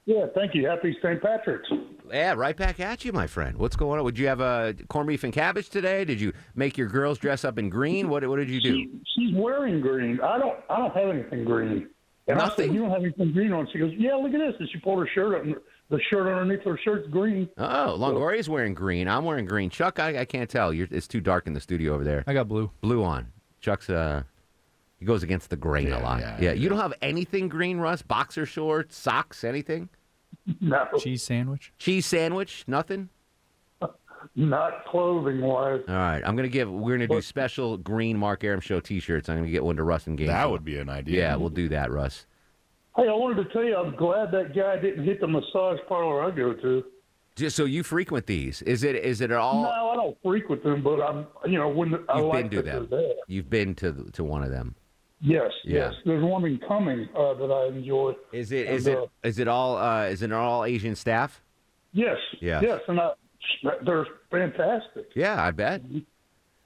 Yeah, 0.07 0.27
thank 0.35 0.55
you. 0.55 0.67
Happy 0.67 0.97
St. 1.03 1.21
Patrick's. 1.21 1.69
Yeah, 2.11 2.35
right 2.35 2.57
back 2.57 2.81
at 2.81 3.05
you, 3.05 3.13
my 3.13 3.27
friend. 3.27 3.59
What's 3.59 3.77
going 3.77 3.99
on? 3.99 4.05
Would 4.05 4.19
you 4.19 4.29
have 4.29 4.41
a 4.41 4.75
corned 4.89 5.09
beef 5.09 5.25
and 5.25 5.33
cabbage 5.33 5.69
today? 5.69 6.05
Did 6.05 6.21
you 6.21 6.33
make 6.55 6.79
your 6.79 6.87
girls 6.87 7.19
dress 7.19 7.45
up 7.45 7.59
in 7.59 7.69
green? 7.69 8.09
What 8.09 8.27
What 8.27 8.37
did 8.37 8.49
you 8.49 8.61
do? 8.61 8.89
She's 9.15 9.35
wearing 9.35 9.81
green. 9.81 10.21
I 10.23 10.39
don't. 10.39 10.59
I 10.71 10.79
don't 10.79 10.95
have 10.97 11.09
anything 11.11 11.45
green. 11.45 11.89
And 12.29 12.41
I 12.41 12.49
said, 12.57 12.73
"You 12.73 12.81
don't 12.81 12.91
have 12.91 13.03
anything 13.03 13.33
green 13.33 13.53
on?" 13.53 13.69
She 13.73 13.79
goes, 13.79 13.93
"Yeah, 13.97 14.15
look 14.15 14.35
at 14.35 14.39
this." 14.39 14.55
And 14.59 14.69
she 14.71 14.79
pulled 14.79 14.99
her 14.99 15.09
shirt 15.15 15.35
up, 15.35 15.43
and 15.45 15.55
the 15.91 16.01
shirt 16.11 16.27
underneath 16.27 16.65
her 16.65 16.79
shirt's 16.83 17.09
green. 17.09 17.49
Oh, 17.57 17.97
Longoria's 17.99 18.49
wearing 18.49 18.75
green. 18.75 19.07
I'm 19.09 19.25
wearing 19.25 19.47
green. 19.47 19.71
Chuck, 19.71 20.01
I, 20.01 20.19
I 20.19 20.25
can't 20.25 20.51
tell. 20.51 20.73
You're, 20.73 20.89
it's 20.91 21.07
too 21.07 21.21
dark 21.21 21.47
in 21.47 21.53
the 21.53 21.61
studio 21.61 21.95
over 21.95 22.03
there. 22.03 22.25
I 22.27 22.33
got 22.33 22.49
blue. 22.49 22.71
Blue 22.81 23.05
on. 23.05 23.29
Chuck's 23.61 23.89
uh, 23.89 24.25
he 24.99 25.05
goes 25.05 25.23
against 25.23 25.51
the 25.51 25.57
grain 25.57 25.93
a 25.93 26.01
lot. 26.01 26.21
Yeah, 26.41 26.53
you 26.53 26.69
don't 26.69 26.79
have 26.79 26.95
anything 27.03 27.49
green, 27.49 27.79
Russ? 27.79 28.03
Boxer 28.03 28.47
shorts, 28.47 28.97
socks, 28.97 29.45
anything? 29.45 29.89
No. 30.61 30.87
Cheese 30.99 31.23
sandwich. 31.23 31.73
Cheese 31.79 32.07
sandwich? 32.07 32.65
Nothing. 32.67 33.09
Not 34.35 34.85
clothing 34.87 35.41
wise. 35.41 35.81
All 35.89 35.95
right, 35.95 36.23
I'm 36.25 36.35
gonna 36.37 36.49
give. 36.49 36.71
We're 36.71 36.97
gonna 36.97 37.07
do 37.09 37.21
special 37.23 37.77
green 37.77 38.17
Mark 38.17 38.43
Arum 38.45 38.61
Show 38.61 38.81
T-shirts. 38.81 39.29
I'm 39.29 39.37
gonna 39.39 39.51
get 39.51 39.65
one 39.65 39.77
to 39.77 39.83
Russ 39.83 40.07
and 40.07 40.17
Game. 40.19 40.27
That 40.29 40.51
would 40.51 40.65
be 40.65 40.79
an 40.79 40.89
idea. 40.89 41.19
Yeah, 41.21 41.37
we'll 41.37 41.51
do 41.51 41.69
that, 41.71 41.91
Russ. 41.91 42.27
Hey, 42.97 43.09
I 43.09 43.13
wanted 43.13 43.45
to 43.45 43.53
tell 43.53 43.63
you, 43.65 43.77
I'm 43.77 43.95
glad 43.97 44.31
that 44.33 44.55
guy 44.57 44.77
didn't 44.79 45.05
hit 45.05 45.21
the 45.21 45.27
massage 45.29 45.79
parlor 45.87 46.25
I 46.25 46.31
go 46.31 46.55
to. 46.55 46.85
Just 47.35 47.55
so 47.55 47.67
you 47.67 47.83
frequent 47.83 48.25
these, 48.27 48.63
is 48.63 48.83
it 48.83 48.97
is 48.97 49.21
it 49.21 49.31
all? 49.31 49.63
no, 49.65 49.91
I 49.91 49.95
don't 49.97 50.17
frequent 50.23 50.63
them, 50.63 50.83
but 50.83 51.01
I'm, 51.03 51.27
you 51.45 51.59
know, 51.59 51.69
when 51.69 51.95
I 52.09 52.17
You've 52.19 52.27
like 52.27 52.49
been 52.49 52.51
to 52.51 52.57
that 52.63 52.65
them. 52.73 52.89
they're 52.91 53.01
there. 53.01 53.15
You've 53.29 53.51
been 53.51 53.75
to 53.77 53.93
to 54.13 54.25
one 54.25 54.43
of 54.43 54.51
them. 54.51 54.75
Yes, 55.21 55.51
Yeah. 55.65 55.87
yes. 55.91 55.95
There's 56.05 56.23
one 56.25 56.45
in 56.45 56.59
Cumming 56.69 57.09
uh, 57.17 57.35
that 57.35 57.51
I 57.51 57.69
enjoy. 57.77 58.15
Is 58.33 58.53
it 58.53 58.67
And, 58.67 58.77
is 58.77 58.87
it 58.87 58.97
uh, 58.99 59.07
is 59.23 59.39
it 59.39 59.49
all 59.49 59.77
uh, 59.77 60.05
is 60.05 60.23
it 60.23 60.33
all 60.33 60.65
Asian 60.65 60.95
staff? 60.95 61.43
Yes. 61.93 62.17
Yeah. 62.41 62.61
Yes, 62.63 62.81
and 62.89 62.99
I, 63.01 63.13
they're 63.85 64.07
fantastic. 64.31 65.11
Yeah, 65.15 65.43
I 65.43 65.51
bet. 65.51 65.83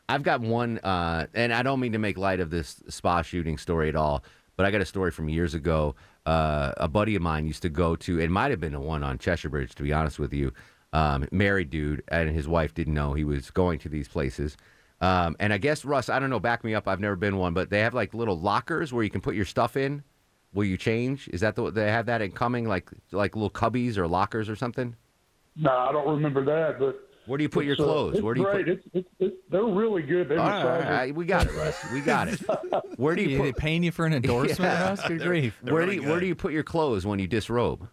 I've 0.08 0.22
got 0.22 0.40
one, 0.40 0.78
uh, 0.78 1.26
and 1.34 1.52
I 1.52 1.62
don't 1.62 1.78
mean 1.78 1.92
to 1.92 1.98
make 1.98 2.18
light 2.18 2.40
of 2.40 2.50
this 2.50 2.82
spa 2.88 3.22
shooting 3.22 3.58
story 3.58 3.88
at 3.88 3.96
all, 3.96 4.24
but 4.56 4.66
I 4.66 4.70
got 4.70 4.80
a 4.80 4.86
story 4.86 5.10
from 5.10 5.28
years 5.28 5.54
ago. 5.54 5.94
Uh, 6.26 6.72
a 6.76 6.88
buddy 6.88 7.14
of 7.14 7.22
mine 7.22 7.46
used 7.46 7.62
to 7.62 7.68
go 7.68 7.96
to, 7.96 8.20
it 8.20 8.30
might 8.30 8.50
have 8.50 8.60
been 8.60 8.72
the 8.72 8.80
one 8.80 9.02
on 9.02 9.18
Cheshire 9.18 9.48
Bridge, 9.48 9.74
to 9.76 9.82
be 9.82 9.92
honest 9.92 10.18
with 10.18 10.32
you. 10.32 10.52
Um, 10.92 11.28
married 11.30 11.70
dude, 11.70 12.02
and 12.08 12.28
his 12.28 12.48
wife 12.48 12.74
didn't 12.74 12.94
know 12.94 13.12
he 13.12 13.24
was 13.24 13.50
going 13.50 13.78
to 13.80 13.88
these 13.88 14.08
places. 14.08 14.56
Um, 15.00 15.36
and 15.38 15.52
I 15.52 15.58
guess, 15.58 15.84
Russ, 15.84 16.08
I 16.08 16.18
don't 16.18 16.28
know, 16.28 16.40
back 16.40 16.64
me 16.64 16.74
up. 16.74 16.88
I've 16.88 17.00
never 17.00 17.16
been 17.16 17.36
one, 17.36 17.54
but 17.54 17.70
they 17.70 17.80
have 17.80 17.94
like 17.94 18.12
little 18.12 18.38
lockers 18.38 18.92
where 18.92 19.04
you 19.04 19.10
can 19.10 19.20
put 19.20 19.34
your 19.34 19.44
stuff 19.44 19.76
in. 19.76 20.02
Will 20.52 20.64
you 20.64 20.76
change? 20.76 21.28
Is 21.32 21.40
that 21.40 21.54
the 21.54 21.70
they 21.70 21.90
have 21.90 22.06
that 22.06 22.20
in 22.20 22.32
coming, 22.32 22.66
like 22.66 22.90
like 23.12 23.36
little 23.36 23.50
cubbies 23.50 23.96
or 23.96 24.08
lockers 24.08 24.48
or 24.48 24.56
something? 24.56 24.96
No, 25.60 25.70
I 25.70 25.92
don't 25.92 26.08
remember 26.08 26.44
that, 26.44 26.78
but 26.78 27.08
Where 27.26 27.36
do 27.36 27.42
you 27.44 27.48
put 27.48 27.64
your 27.64 27.74
it's, 27.74 27.80
uh, 27.82 27.84
clothes? 27.84 28.14
it's 28.14 28.22
Where 28.22 28.34
do 28.34 28.40
you 28.40 28.46
great. 28.46 28.66
put? 28.66 28.72
It's, 28.72 28.86
it's, 28.94 29.08
it's, 29.18 29.36
they're 29.50 29.64
really 29.64 30.02
good. 30.02 30.28
They 30.28 30.36
all, 30.36 30.46
right, 30.48 30.64
all 30.84 30.90
right, 30.90 31.14
we 31.14 31.26
got 31.26 31.46
it, 31.46 31.54
Russ. 31.54 31.76
We 31.92 32.00
got 32.00 32.28
it. 32.28 32.40
Where 32.96 33.14
do 33.14 33.22
you 33.22 33.38
They 33.38 33.52
put? 33.52 33.56
paying 33.60 33.82
you 33.82 33.92
for 33.92 34.06
an 34.06 34.12
endorsement, 34.20 34.58
Russ? 34.60 35.06
Good 35.06 35.20
grief. 35.20 35.56
Where 35.62 35.84
do 35.86 35.92
you, 35.92 36.02
where 36.02 36.18
do 36.20 36.26
you 36.26 36.34
put 36.34 36.52
your 36.52 36.62
clothes 36.64 37.04
when 37.06 37.18
you 37.18 37.26
disrobe? 37.26 37.88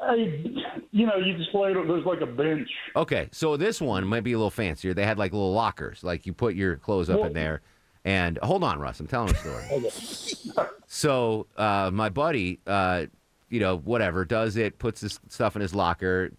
Hey, 0.00 0.44
you 0.90 1.06
know, 1.06 1.16
you 1.16 1.36
just 1.36 1.54
lay 1.54 1.70
it. 1.70 1.74
There's 1.86 2.04
like 2.04 2.20
a 2.20 2.26
bench. 2.26 2.68
Okay, 2.96 3.28
so 3.32 3.56
this 3.56 3.80
one 3.80 4.04
might 4.06 4.24
be 4.24 4.32
a 4.32 4.36
little 4.36 4.50
fancier. 4.50 4.94
They 4.94 5.04
had 5.06 5.16
like 5.16 5.32
little 5.32 5.52
lockers, 5.52 6.02
like 6.02 6.26
you 6.26 6.32
put 6.32 6.54
your 6.54 6.76
clothes 6.76 7.08
up 7.08 7.24
in 7.24 7.32
there. 7.32 7.62
And 8.04 8.36
hold 8.42 8.64
on, 8.64 8.80
Russ, 8.80 8.98
I'm 8.98 9.06
telling 9.06 9.32
a 9.32 9.90
story. 9.90 10.66
so 10.88 11.46
uh, 11.56 11.90
my 11.92 12.08
buddy, 12.08 12.58
uh, 12.66 13.06
you 13.48 13.60
know, 13.60 13.76
whatever, 13.78 14.24
does 14.24 14.56
it, 14.56 14.80
puts 14.80 15.00
his 15.02 15.20
stuff 15.28 15.54
in 15.54 15.62
his 15.62 15.72
locker, 15.72 16.32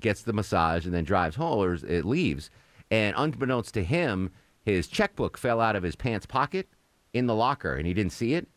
gets 0.00 0.22
the 0.22 0.32
massage, 0.32 0.84
and 0.84 0.94
then 0.94 1.04
drives 1.04 1.36
home 1.36 1.58
or 1.58 1.74
it 1.74 2.04
leaves. 2.04 2.50
And 2.90 3.14
unbeknownst 3.16 3.74
to 3.74 3.84
him, 3.84 4.30
his 4.62 4.88
checkbook 4.88 5.36
fell 5.36 5.60
out 5.60 5.76
of 5.76 5.82
his 5.82 5.96
pants 5.96 6.26
pocket 6.26 6.68
in 7.12 7.26
the 7.26 7.34
locker, 7.34 7.74
and 7.74 7.86
he 7.86 7.94
didn't 7.94 8.12
see 8.12 8.34
it. 8.34 8.48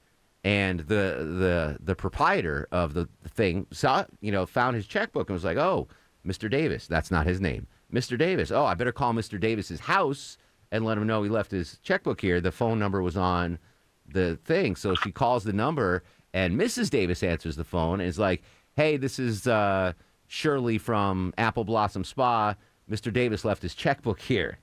And 0.44 0.82
the 0.82 1.38
the 1.40 1.78
the 1.80 1.96
proprietor 1.96 2.68
of 2.72 2.94
the 2.94 3.08
thing 3.28 3.66
saw, 3.72 4.06
you 4.20 4.32
know, 4.32 4.46
found 4.46 4.76
his 4.76 4.86
checkbook 4.86 5.30
and 5.30 5.36
was 5.36 5.46
like, 5.46 5.58
"Oh, 5.58 5.88
Mr. 6.26 6.50
Davis, 6.50 6.86
that's 6.88 7.12
not 7.12 7.26
his 7.26 7.40
name, 7.40 7.68
Mr. 7.94 8.18
Davis. 8.18 8.52
Oh, 8.52 8.66
I 8.66 8.74
better 8.74 8.92
call 8.92 9.14
Mr. 9.14 9.40
Davis's 9.40 9.82
house 9.82 10.38
and 10.72 10.84
let 10.84 10.98
him 10.98 11.08
know 11.08 11.24
he 11.24 11.30
left 11.30 11.52
his 11.52 11.80
checkbook 11.82 12.20
here." 12.20 12.42
The 12.42 12.52
phone 12.52 12.78
number 12.78 13.02
was 13.02 13.16
on 13.16 13.58
the 14.06 14.36
thing, 14.44 14.76
so 14.76 14.96
she 14.96 15.12
calls 15.12 15.46
the 15.46 15.54
number, 15.54 16.04
and 16.34 16.60
Mrs. 16.60 16.90
Davis 16.90 17.24
answers 17.24 17.56
the 17.56 17.64
phone 17.64 18.02
and 18.02 18.10
is 18.10 18.20
like, 18.20 18.44
"Hey, 18.76 18.98
this 18.98 19.20
is 19.20 19.48
uh, 19.48 19.94
Shirley 20.34 20.80
from 20.80 21.32
Apple 21.38 21.64
Blossom 21.64 22.04
Spa. 22.04 22.56
Mr. 22.90 23.14
Davis 23.14 23.46
left 23.46 23.62
his 23.62 23.76
checkbook 23.76 24.20
here." 24.20 24.58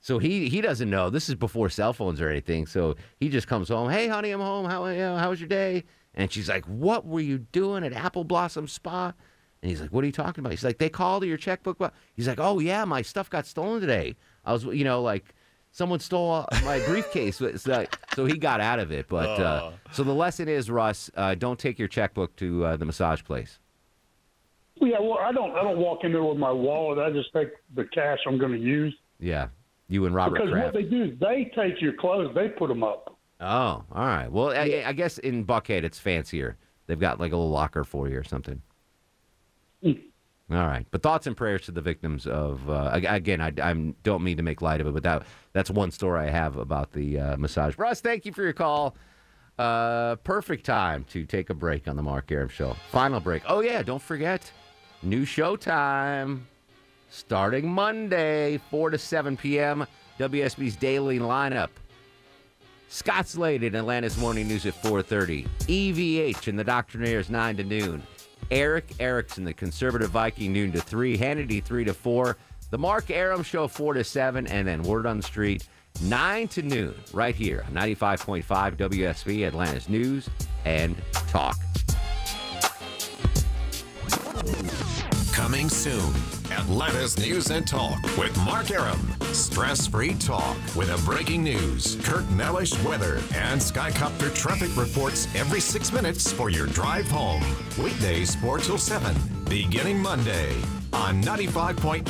So 0.00 0.18
he 0.18 0.48
he 0.48 0.60
doesn't 0.60 0.88
know. 0.88 1.10
This 1.10 1.28
is 1.28 1.34
before 1.34 1.68
cell 1.68 1.92
phones 1.92 2.20
or 2.20 2.28
anything. 2.30 2.66
So 2.66 2.94
he 3.18 3.28
just 3.28 3.48
comes 3.48 3.68
home. 3.68 3.90
Hey, 3.90 4.06
honey, 4.08 4.30
I'm 4.30 4.40
home. 4.40 4.66
How 4.66 4.86
you 4.86 4.98
know, 4.98 5.16
how 5.16 5.30
was 5.30 5.40
your 5.40 5.48
day? 5.48 5.82
And 6.14 6.30
she's 6.32 6.48
like, 6.48 6.64
What 6.66 7.06
were 7.06 7.20
you 7.20 7.38
doing 7.38 7.84
at 7.84 7.92
Apple 7.92 8.22
Blossom 8.24 8.66
Spa? 8.68 9.12
And 9.62 9.68
he's 9.70 9.80
like, 9.80 9.90
What 9.92 10.04
are 10.04 10.06
you 10.06 10.12
talking 10.12 10.40
about? 10.42 10.52
He's 10.52 10.64
like, 10.64 10.78
They 10.78 10.88
called 10.88 11.24
your 11.24 11.36
checkbook. 11.36 11.92
He's 12.14 12.28
like, 12.28 12.38
Oh 12.40 12.60
yeah, 12.60 12.84
my 12.84 13.02
stuff 13.02 13.28
got 13.28 13.46
stolen 13.46 13.80
today. 13.80 14.16
I 14.44 14.52
was, 14.52 14.64
you 14.64 14.84
know, 14.84 15.02
like 15.02 15.34
someone 15.72 16.00
stole 16.00 16.46
my 16.64 16.78
briefcase. 16.86 17.40
It's 17.54 17.66
like- 17.66 17.94
so 18.14 18.24
he 18.26 18.38
got 18.38 18.60
out 18.60 18.78
of 18.78 18.90
it. 18.92 19.06
But 19.08 19.28
uh, 19.40 19.70
so 19.92 20.02
the 20.02 20.14
lesson 20.14 20.48
is, 20.48 20.70
Russ, 20.70 21.10
uh, 21.16 21.34
don't 21.34 21.58
take 21.58 21.78
your 21.78 21.88
checkbook 21.88 22.34
to 22.36 22.64
uh, 22.64 22.76
the 22.78 22.84
massage 22.86 23.22
place. 23.22 23.58
Yeah, 24.80 24.98
well, 25.00 25.18
I 25.18 25.30
don't. 25.32 25.52
I 25.52 25.62
don't 25.62 25.78
walk 25.78 26.04
in 26.04 26.12
there 26.12 26.24
with 26.24 26.38
my 26.38 26.50
wallet. 26.50 26.98
I 26.98 27.10
just 27.10 27.32
take 27.32 27.50
the 27.74 27.84
cash 27.84 28.18
I'm 28.26 28.38
going 28.38 28.52
to 28.52 28.58
use. 28.58 28.94
Yeah, 29.18 29.48
you 29.88 30.06
and 30.06 30.14
Robert 30.14 30.36
because 30.36 30.50
Kraft. 30.50 30.74
what 30.74 30.82
they 30.82 30.88
do 30.88 31.04
is 31.04 31.18
they 31.20 31.52
take 31.54 31.80
your 31.80 31.92
clothes, 31.92 32.34
they 32.34 32.48
put 32.48 32.68
them 32.68 32.82
up. 32.82 33.18
Oh, 33.40 33.84
all 33.92 34.06
right. 34.06 34.30
Well, 34.30 34.50
I, 34.50 34.82
I 34.86 34.92
guess 34.92 35.18
in 35.18 35.44
Buckhead 35.44 35.84
it's 35.84 35.98
fancier. 35.98 36.56
They've 36.86 36.98
got 36.98 37.20
like 37.20 37.32
a 37.32 37.36
little 37.36 37.50
locker 37.50 37.84
for 37.84 38.08
you 38.08 38.18
or 38.18 38.24
something. 38.24 38.60
Hmm. 39.82 39.92
All 40.50 40.66
right, 40.66 40.84
but 40.90 41.00
thoughts 41.00 41.28
and 41.28 41.36
prayers 41.36 41.62
to 41.62 41.72
the 41.72 41.80
victims 41.80 42.26
of. 42.26 42.68
Uh, 42.68 42.90
again, 42.92 43.40
I, 43.40 43.52
I 43.62 43.72
don't 44.02 44.24
mean 44.24 44.36
to 44.36 44.42
make 44.42 44.60
light 44.60 44.80
of 44.80 44.88
it, 44.88 44.94
but 44.94 45.04
that 45.04 45.22
that's 45.52 45.70
one 45.70 45.92
story 45.92 46.26
I 46.26 46.30
have 46.30 46.56
about 46.56 46.90
the 46.92 47.20
uh, 47.20 47.36
massage. 47.36 47.78
Russ, 47.78 48.00
thank 48.00 48.24
you 48.24 48.32
for 48.32 48.42
your 48.42 48.52
call. 48.52 48.96
Uh, 49.60 50.16
perfect 50.16 50.66
time 50.66 51.04
to 51.10 51.24
take 51.24 51.50
a 51.50 51.54
break 51.54 51.86
on 51.86 51.94
the 51.94 52.02
Mark 52.02 52.32
Arum 52.32 52.48
Show. 52.48 52.74
Final 52.90 53.20
break. 53.20 53.42
Oh 53.46 53.60
yeah, 53.60 53.82
don't 53.82 54.02
forget, 54.02 54.50
new 55.02 55.24
show 55.24 55.56
time 55.56 56.46
starting 57.10 57.70
Monday, 57.70 58.58
four 58.70 58.90
to 58.90 58.98
seven 58.98 59.36
p.m. 59.36 59.86
WSB's 60.18 60.76
daily 60.76 61.18
lineup. 61.18 61.70
Scott 62.88 63.28
Slade 63.28 63.62
in 63.62 63.76
Atlanta's 63.76 64.18
Morning 64.18 64.48
News 64.48 64.66
at 64.66 64.74
4.30. 64.82 65.46
EVH 65.68 66.48
and 66.48 66.58
the 66.58 66.64
Doctrinaires 66.64 67.30
9 67.30 67.58
to 67.58 67.64
noon. 67.64 68.02
Erick 68.50 68.86
Erickson, 68.98 69.44
the 69.44 69.54
Conservative 69.54 70.10
Viking, 70.10 70.52
noon 70.52 70.72
to 70.72 70.80
3. 70.80 71.16
Hannity 71.16 71.62
3 71.62 71.84
to 71.84 71.94
4. 71.94 72.36
The 72.70 72.78
Mark 72.78 73.08
Arum 73.10 73.44
Show 73.44 73.68
4 73.68 73.94
to 73.94 74.02
7. 74.02 74.48
And 74.48 74.66
then 74.66 74.82
Word 74.82 75.06
on 75.06 75.18
the 75.18 75.22
Street 75.22 75.68
9 76.02 76.48
to 76.48 76.62
noon 76.62 76.94
right 77.12 77.34
here 77.34 77.64
on 77.68 77.74
95.5 77.74 78.44
WSB, 78.76 79.46
Atlanta's 79.46 79.88
News 79.88 80.28
and 80.64 80.96
Talk. 81.28 81.56
Coming 85.50 85.68
soon, 85.68 86.14
Atlanta's 86.52 87.18
News 87.18 87.50
and 87.50 87.66
Talk 87.66 88.00
with 88.16 88.36
Mark 88.44 88.70
Arum. 88.70 89.00
Stress 89.32 89.84
free 89.84 90.14
talk 90.14 90.56
with 90.76 90.90
a 90.90 91.04
breaking 91.04 91.42
news, 91.42 91.96
Kirk 92.04 92.24
Mellish 92.30 92.80
weather, 92.84 93.16
and 93.34 93.60
Skycopter 93.60 94.32
traffic 94.32 94.70
reports 94.76 95.26
every 95.34 95.58
six 95.58 95.92
minutes 95.92 96.32
for 96.32 96.50
your 96.50 96.68
drive 96.68 97.10
home. 97.10 97.42
Weekdays 97.82 98.36
4 98.36 98.58
till 98.58 98.78
7, 98.78 99.12
beginning 99.48 100.00
Monday 100.00 100.54
on 100.92 101.20
95.5 101.20 102.04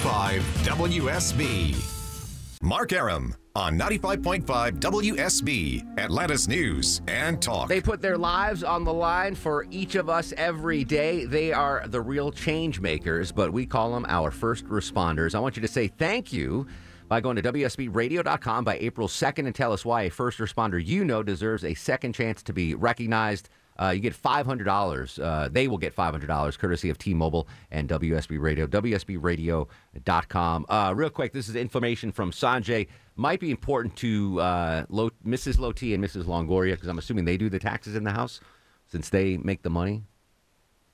WSB. 0.63 2.61
Mark 2.61 2.93
Arum 2.93 3.35
on 3.57 3.77
95.5 3.79 4.45
WSB, 4.79 5.99
Atlanta's 5.99 6.47
News 6.47 7.01
and 7.09 7.43
Talk. 7.43 7.69
They 7.69 7.81
put 7.81 8.01
their 8.01 8.17
lives 8.17 8.63
on 8.63 8.85
the 8.85 8.93
line 8.93 9.35
for 9.35 9.67
each 9.71 9.97
of 9.97 10.09
us 10.09 10.33
every 10.37 10.85
day. 10.85 11.25
They 11.25 11.53
are 11.53 11.85
the 11.87 12.01
real 12.01 12.31
change 12.31 12.81
makers, 12.81 13.33
but 13.33 13.53
we 13.53 13.67
call 13.67 13.93
them 13.93 14.07
our 14.09 14.31
first 14.31 14.67
responders. 14.67 15.35
I 15.35 15.41
want 15.41 15.57
you 15.57 15.63
to 15.63 15.69
say 15.69 15.89
thank 15.89 16.33
you 16.33 16.67
by 17.09 17.21
going 17.21 17.35
to 17.37 17.43
WSBradio.com 17.43 18.63
by 18.63 18.79
April 18.79 19.09
2nd 19.09 19.47
and 19.47 19.55
tell 19.55 19.73
us 19.73 19.85
why 19.85 20.03
a 20.03 20.11
first 20.11 20.39
responder 20.39 20.85
you 20.85 21.05
know 21.05 21.25
deserves 21.25 21.65
a 21.65 21.75
second 21.75 22.15
chance 22.15 22.43
to 22.45 22.53
be 22.53 22.75
recognized. 22.77 23.49
Uh, 23.81 23.91
you 23.91 24.01
get 24.01 24.15
$500. 24.15 25.23
Uh, 25.23 25.49
they 25.49 25.67
will 25.67 25.79
get 25.79 25.97
$500 25.97 26.59
courtesy 26.59 26.91
of 26.91 26.99
T 26.99 27.15
Mobile 27.15 27.49
and 27.71 27.89
WSB 27.89 28.39
Radio. 28.39 28.67
WSBRadio.com. 28.67 30.67
Uh, 30.69 30.93
real 30.95 31.11
quick, 31.11 31.33
this 31.33 31.49
is 31.49 31.57
information 31.57 32.13
from 32.13 32.31
Sanjay. 32.31 32.89
Might 33.17 33.41
be 33.41 33.51
important 33.51 33.97
to 33.97 34.41
uh, 34.41 34.85
Lo- 34.89 35.11
Mrs. 35.27 35.59
Loti 35.59 35.95
and 35.95 36.05
Mrs. 36.05 36.25
Longoria 36.25 36.73
because 36.73 36.89
I'm 36.89 36.99
assuming 36.99 37.25
they 37.25 37.37
do 37.37 37.49
the 37.49 37.59
taxes 37.59 37.95
in 37.95 38.05
the 38.05 38.13
house 38.13 38.41
since 38.87 39.09
they 39.09 39.39
make 39.39 39.63
the 39.63 39.71
money. 39.71 40.05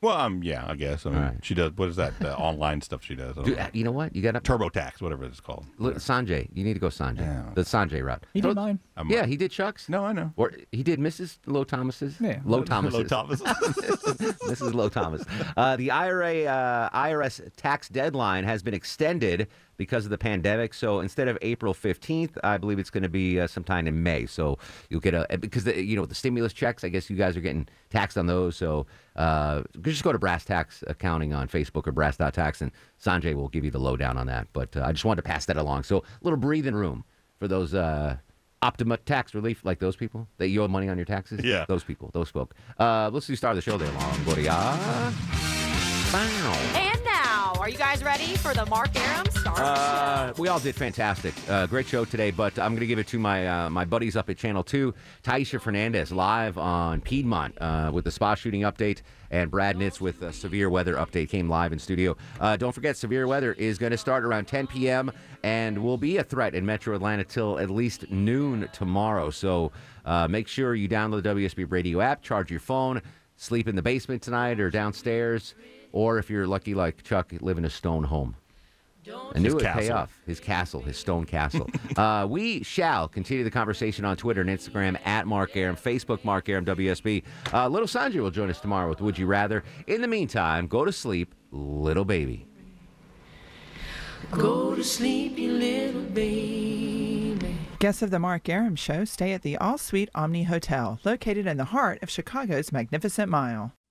Well, 0.06 0.16
um, 0.16 0.40
yeah, 0.44 0.64
I 0.68 0.76
guess. 0.76 1.04
I 1.04 1.10
mean, 1.10 1.40
she 1.42 1.52
does. 1.54 1.72
What 1.72 1.88
is 1.88 1.96
that 1.96 2.12
uh, 2.22 2.34
online 2.38 2.80
stuff 2.80 3.02
she 3.02 3.16
does? 3.16 3.34
Don't 3.34 3.44
Dude, 3.44 3.56
know. 3.58 3.66
you 3.72 3.82
know 3.82 3.90
what? 3.90 4.14
You 4.14 4.22
got 4.22 4.32
to 4.32 4.40
TurboTax, 4.40 5.02
whatever 5.02 5.24
it's 5.24 5.40
called. 5.40 5.66
Look, 5.78 5.96
Sanjay, 5.96 6.48
you 6.54 6.62
need 6.62 6.74
to 6.74 6.78
go 6.78 6.86
Sanjay. 6.86 7.54
The 7.56 7.62
Sanjay 7.62 8.04
route. 8.04 8.24
He 8.32 8.40
did 8.40 8.54
mine. 8.54 8.78
I'm- 8.96 9.10
yeah, 9.10 9.26
he 9.26 9.36
did 9.36 9.50
Chuck's. 9.50 9.88
No, 9.88 10.04
I 10.04 10.12
know. 10.12 10.32
Or 10.36 10.52
he 10.70 10.84
did 10.84 11.00
Mrs. 11.00 11.38
Low 11.46 11.64
Thomas's. 11.64 12.20
Yeah. 12.20 12.40
Low 12.44 12.58
Low 12.58 12.64
Thomas's. 12.64 13.08
Thomas. 13.10 13.40
Mrs. 13.42 14.74
Low 14.74 14.88
Thomas. 14.88 15.24
Uh, 15.56 15.74
the 15.76 15.90
IRA 15.90 16.44
uh, 16.44 16.88
IRS 16.90 17.40
tax 17.56 17.88
deadline 17.88 18.44
has 18.44 18.62
been 18.62 18.74
extended 18.74 19.48
because 19.76 20.04
of 20.04 20.10
the 20.10 20.18
pandemic. 20.18 20.74
So 20.74 21.00
instead 21.00 21.28
of 21.28 21.38
April 21.42 21.74
15th, 21.74 22.36
I 22.42 22.56
believe 22.58 22.78
it's 22.78 22.90
going 22.90 23.02
to 23.02 23.08
be 23.08 23.40
uh, 23.40 23.46
sometime 23.46 23.86
in 23.86 24.02
May. 24.02 24.26
So 24.26 24.58
you'll 24.90 25.00
get 25.00 25.14
a 25.14 25.26
because 25.38 25.64
the, 25.64 25.82
you 25.82 25.96
know 25.96 26.06
the 26.06 26.14
stimulus 26.14 26.52
checks. 26.52 26.84
I 26.84 26.88
guess 26.88 27.10
you 27.10 27.16
guys 27.16 27.36
are 27.36 27.40
getting 27.40 27.68
taxed 27.90 28.18
on 28.18 28.26
those. 28.26 28.56
So 28.56 28.86
uh, 29.16 29.62
just 29.82 30.02
go 30.04 30.12
to 30.12 30.18
Brass 30.18 30.44
Tax 30.44 30.82
Accounting 30.86 31.32
on 31.32 31.48
Facebook 31.48 31.86
or 31.86 31.92
Brass.tax, 31.92 32.60
and 32.60 32.70
Sanjay 33.02 33.34
will 33.34 33.48
give 33.48 33.64
you 33.64 33.70
the 33.70 33.78
lowdown 33.80 34.16
on 34.16 34.26
that. 34.26 34.48
But 34.52 34.76
uh, 34.76 34.84
I 34.84 34.92
just 34.92 35.04
wanted 35.04 35.22
to 35.22 35.28
pass 35.28 35.46
that 35.46 35.56
along. 35.56 35.84
So 35.84 35.98
a 35.98 36.02
little 36.22 36.38
breathing 36.38 36.74
room 36.74 37.04
for 37.38 37.48
those. 37.48 37.74
Uh, 37.74 38.16
Optima 38.62 38.96
tax 38.96 39.34
relief, 39.34 39.64
like 39.64 39.78
those 39.80 39.96
people 39.96 40.26
that 40.38 40.48
you 40.48 40.62
owe 40.62 40.66
money 40.66 40.88
on 40.88 40.96
your 40.96 41.04
taxes. 41.04 41.44
Yeah. 41.44 41.66
those 41.68 41.84
people, 41.84 42.10
those 42.14 42.30
folk. 42.30 42.54
Uh, 42.80 43.10
let's 43.12 43.26
do 43.26 43.36
start 43.36 43.56
of 43.56 43.62
the 43.62 43.70
show 43.70 43.76
there, 43.76 43.90
Longoria. 43.90 44.46
Bow. 46.10 46.16
And 46.18 46.72
now, 46.72 46.85
are 47.66 47.68
you 47.68 47.76
guys 47.76 48.04
ready 48.04 48.36
for 48.36 48.54
the 48.54 48.64
Mark 48.66 48.94
Arum 48.94 49.28
Star 49.28 49.56
Uh, 49.56 50.32
we 50.38 50.46
all 50.46 50.60
did 50.60 50.76
fantastic. 50.76 51.34
Uh, 51.50 51.66
great 51.66 51.88
show 51.88 52.04
today, 52.04 52.30
but 52.30 52.56
I'm 52.60 52.70
going 52.70 52.80
to 52.80 52.86
give 52.86 53.00
it 53.00 53.08
to 53.08 53.18
my 53.18 53.44
uh, 53.48 53.68
my 53.70 53.84
buddies 53.84 54.14
up 54.14 54.30
at 54.30 54.38
Channel 54.38 54.62
2. 54.62 54.94
Tyisha 55.24 55.60
Fernandes 55.60 56.14
live 56.14 56.58
on 56.58 57.00
Piedmont 57.00 57.60
uh, 57.60 57.90
with 57.92 58.04
the 58.04 58.12
spa 58.12 58.36
shooting 58.36 58.60
update, 58.60 59.02
and 59.32 59.50
Brad 59.50 59.76
Nitz 59.76 60.00
with 60.00 60.22
a 60.22 60.32
severe 60.32 60.70
weather 60.70 60.94
update 60.94 61.28
came 61.28 61.48
live 61.48 61.72
in 61.72 61.80
studio. 61.80 62.16
Uh, 62.38 62.56
don't 62.56 62.70
forget, 62.70 62.96
severe 62.96 63.26
weather 63.26 63.52
is 63.54 63.78
going 63.78 63.90
to 63.90 63.98
start 63.98 64.24
around 64.24 64.46
10 64.46 64.68
p.m. 64.68 65.10
and 65.42 65.76
will 65.76 65.98
be 65.98 66.18
a 66.18 66.22
threat 66.22 66.54
in 66.54 66.64
metro 66.64 66.94
Atlanta 66.94 67.24
till 67.24 67.58
at 67.58 67.68
least 67.68 68.08
noon 68.12 68.68
tomorrow. 68.72 69.28
So 69.30 69.72
uh, 70.04 70.28
make 70.28 70.46
sure 70.46 70.76
you 70.76 70.88
download 70.88 71.24
the 71.24 71.30
WSB 71.30 71.68
radio 71.68 72.00
app, 72.00 72.22
charge 72.22 72.48
your 72.48 72.60
phone, 72.60 73.02
sleep 73.36 73.66
in 73.66 73.74
the 73.74 73.82
basement 73.82 74.22
tonight 74.22 74.60
or 74.60 74.70
downstairs, 74.70 75.56
or 75.96 76.18
if 76.18 76.28
you're 76.28 76.46
lucky 76.46 76.74
like 76.74 77.02
Chuck, 77.02 77.32
live 77.40 77.56
in 77.56 77.64
a 77.64 77.70
stone 77.70 78.04
home. 78.04 78.36
And 79.34 79.42
knew 79.44 79.44
His 79.44 79.52
it 79.52 79.54
would 79.54 79.64
pay 79.64 79.72
castle. 79.86 79.96
off. 79.96 80.20
His 80.26 80.40
castle, 80.40 80.80
his 80.82 80.98
stone 80.98 81.24
castle. 81.36 81.70
uh, 81.96 82.26
we 82.28 82.62
shall 82.64 83.06
continue 83.08 83.44
the 83.44 83.50
conversation 83.50 84.04
on 84.04 84.16
Twitter 84.16 84.40
and 84.42 84.50
Instagram 84.50 84.98
at 85.06 85.26
Mark 85.26 85.56
Arum, 85.56 85.76
Facebook 85.76 86.24
Mark 86.24 86.48
Arum 86.48 86.64
WSB. 86.64 87.22
Uh, 87.52 87.68
little 87.68 87.86
Sanjay 87.88 88.20
will 88.20 88.32
join 88.32 88.50
us 88.50 88.60
tomorrow 88.60 88.88
with 88.88 89.00
Would 89.00 89.16
You 89.16 89.26
Rather. 89.26 89.62
In 89.86 90.00
the 90.02 90.08
meantime, 90.08 90.66
go 90.66 90.84
to 90.84 90.92
sleep, 90.92 91.34
little 91.52 92.04
baby. 92.04 92.46
Go 94.32 94.74
to 94.74 94.82
sleep, 94.84 95.38
you 95.38 95.52
little 95.52 96.02
baby. 96.02 97.56
Guests 97.78 98.02
of 98.02 98.10
the 98.10 98.18
Mark 98.18 98.48
Arum 98.48 98.74
Show 98.74 99.04
stay 99.04 99.32
at 99.32 99.42
the 99.42 99.56
All 99.56 99.78
Suite 99.78 100.10
Omni 100.14 100.44
Hotel, 100.44 100.98
located 101.04 101.46
in 101.46 101.58
the 101.58 101.66
heart 101.66 102.02
of 102.02 102.10
Chicago's 102.10 102.72
Magnificent 102.72 103.30
Mile. 103.30 103.72